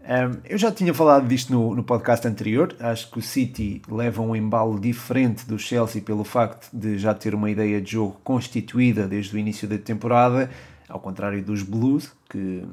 Um, 0.00 0.40
eu 0.46 0.56
já 0.56 0.72
tinha 0.72 0.94
falado 0.94 1.28
disto 1.28 1.52
no, 1.52 1.74
no 1.74 1.84
podcast 1.84 2.26
anterior. 2.26 2.74
Acho 2.80 3.10
que 3.10 3.18
o 3.18 3.22
City 3.22 3.82
leva 3.86 4.22
um 4.22 4.34
embalo 4.34 4.80
diferente 4.80 5.44
do 5.44 5.58
Chelsea 5.58 6.00
pelo 6.00 6.24
facto 6.24 6.70
de 6.72 6.96
já 6.96 7.12
ter 7.12 7.34
uma 7.34 7.50
ideia 7.50 7.82
de 7.82 7.92
jogo 7.92 8.18
constituída 8.24 9.06
desde 9.06 9.36
o 9.36 9.38
início 9.38 9.68
da 9.68 9.76
temporada, 9.76 10.48
ao 10.88 11.00
contrário 11.00 11.42
dos 11.44 11.62
Blues, 11.62 12.10
que 12.26 12.64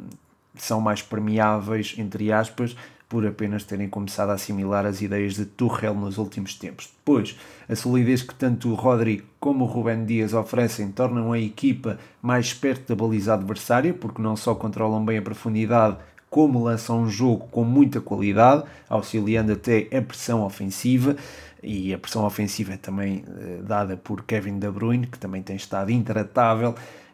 são 0.55 0.79
mais 0.79 1.01
permeáveis, 1.01 1.95
entre 1.97 2.31
aspas, 2.31 2.77
por 3.13 3.27
apenas 3.27 3.63
terem 3.63 3.87
começado 3.87 4.31
a 4.31 4.33
assimilar 4.33 4.87
as 4.87 4.99
ideias 4.99 5.35
de 5.35 5.45
Tuchel 5.45 5.93
nos 5.93 6.17
últimos 6.17 6.55
tempos. 6.55 6.89
Depois, 6.97 7.37
a 7.69 7.75
solidez 7.75 8.23
que 8.23 8.33
tanto 8.33 8.69
o 8.69 8.73
Rodri 8.73 9.23
como 9.39 9.65
o 9.65 9.67
Ruben 9.67 10.03
Dias 10.03 10.33
oferecem 10.33 10.91
tornam 10.91 11.31
a 11.31 11.37
equipa 11.37 11.99
mais 12.23 12.55
perto 12.55 12.87
da 12.87 12.95
baliza 12.99 13.35
adversária, 13.35 13.93
porque 13.93 14.19
não 14.19 14.35
só 14.35 14.55
controlam 14.55 15.05
bem 15.05 15.19
a 15.19 15.21
profundidade, 15.21 15.97
como 16.27 16.63
lançam 16.63 17.03
um 17.03 17.07
jogo 17.07 17.47
com 17.51 17.63
muita 17.63 18.01
qualidade, 18.01 18.63
auxiliando 18.89 19.51
até 19.51 19.87
a 19.95 20.01
pressão 20.01 20.43
ofensiva. 20.43 21.15
E 21.61 21.93
a 21.93 21.99
pressão 21.99 22.25
ofensiva 22.25 22.73
é 22.73 22.77
também 22.77 23.23
eh, 23.27 23.61
dada 23.61 23.95
por 23.95 24.23
Kevin 24.23 24.57
De 24.57 24.71
Bruyne, 24.71 25.05
que 25.05 25.19
também 25.19 25.43
tem 25.43 25.55
estado 25.55 25.91
intratável. 25.91 26.73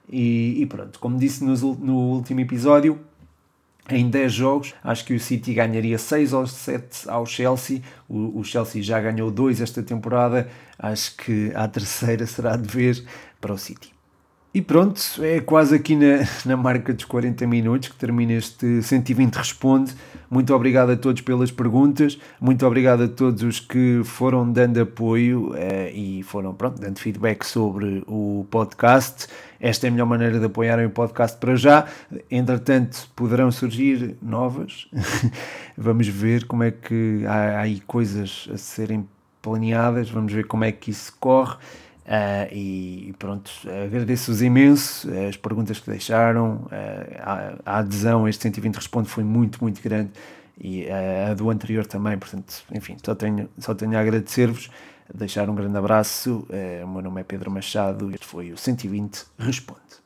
E, 0.09 0.61
e 0.61 0.65
pronto, 0.65 0.97
como 0.97 1.17
disse 1.17 1.43
no, 1.43 1.53
no 1.75 1.95
último 2.13 2.39
episódio, 2.39 2.97
em 3.89 4.09
10 4.09 4.33
jogos, 4.33 4.73
acho 4.83 5.05
que 5.05 5.13
o 5.13 5.19
City 5.19 5.53
ganharia 5.53 5.97
6 5.97 6.33
ou 6.33 6.45
7 6.45 7.09
ao 7.09 7.25
Chelsea. 7.25 7.81
O, 8.07 8.39
o 8.39 8.43
Chelsea 8.43 8.83
já 8.83 8.99
ganhou 8.99 9.31
2 9.31 9.61
esta 9.61 9.81
temporada. 9.81 10.49
Acho 10.77 11.15
que 11.17 11.51
a 11.55 11.67
terceira 11.67 12.25
será 12.25 12.55
de 12.55 12.67
ver 12.67 13.03
para 13.41 13.53
o 13.53 13.57
City. 13.57 13.98
E 14.51 14.63
pronto, 14.63 14.99
é 15.21 15.39
quase 15.39 15.75
aqui 15.75 15.95
na, 15.95 16.25
na 16.43 16.57
marca 16.57 16.91
dos 16.91 17.05
40 17.05 17.45
minutos 17.45 17.89
que 17.89 17.95
termina 17.95 18.33
este 18.33 18.81
120 18.81 19.35
Responde. 19.35 19.93
Muito 20.27 20.55
obrigado 20.55 20.91
a 20.91 20.97
todos 20.97 21.21
pelas 21.21 21.51
perguntas, 21.51 22.19
muito 22.41 22.65
obrigado 22.65 23.03
a 23.03 23.07
todos 23.07 23.43
os 23.43 23.59
que 23.59 24.01
foram 24.03 24.51
dando 24.51 24.81
apoio 24.81 25.53
eh, 25.55 25.91
e 25.93 26.23
foram 26.23 26.53
pronto, 26.53 26.81
dando 26.81 26.97
feedback 26.97 27.43
sobre 27.43 28.03
o 28.07 28.45
podcast. 28.49 29.27
Esta 29.59 29.85
é 29.85 29.89
a 29.89 29.91
melhor 29.91 30.07
maneira 30.07 30.39
de 30.39 30.45
apoiarem 30.45 30.87
o 30.87 30.89
podcast 30.89 31.37
para 31.37 31.55
já. 31.55 31.85
Entretanto, 32.31 33.07
poderão 33.15 33.51
surgir 33.51 34.15
novas. 34.19 34.89
Vamos 35.77 36.07
ver 36.07 36.45
como 36.45 36.63
é 36.63 36.71
que 36.71 37.23
há, 37.27 37.59
há 37.59 37.61
aí 37.61 37.81
coisas 37.81 38.49
a 38.51 38.57
serem 38.57 39.07
planeadas, 39.41 40.09
vamos 40.09 40.33
ver 40.33 40.45
como 40.45 40.63
é 40.63 40.71
que 40.71 40.91
isso 40.91 41.13
corre. 41.19 41.57
Uh, 42.09 42.51
e 42.51 43.15
pronto, 43.19 43.51
agradeço-vos 43.85 44.41
imenso 44.41 45.07
as 45.29 45.37
perguntas 45.37 45.79
que 45.79 45.91
deixaram, 45.91 46.55
uh, 46.65 46.71
a, 47.19 47.53
a, 47.63 47.77
adesão 47.77 48.25
a 48.25 48.29
este 48.31 48.41
120 48.41 48.77
Responde 48.77 49.07
foi 49.07 49.23
muito, 49.23 49.59
muito 49.61 49.79
grande 49.79 50.09
e 50.59 50.85
uh, 50.85 51.29
a 51.29 51.33
do 51.35 51.51
anterior 51.51 51.85
também, 51.85 52.17
portanto, 52.17 52.63
enfim, 52.73 52.97
só 53.05 53.13
tenho, 53.13 53.47
só 53.59 53.75
tenho 53.75 53.95
a 53.95 54.01
agradecer-vos, 54.01 54.71
deixar 55.13 55.47
um 55.51 55.53
grande 55.53 55.77
abraço, 55.77 56.47
o 56.83 56.87
meu 56.87 57.03
nome 57.03 57.21
é 57.21 57.23
Pedro 57.23 57.51
Machado 57.51 58.09
e 58.09 58.15
este 58.15 58.25
foi 58.25 58.51
o 58.51 58.57
120 58.57 59.25
Responde. 59.37 59.99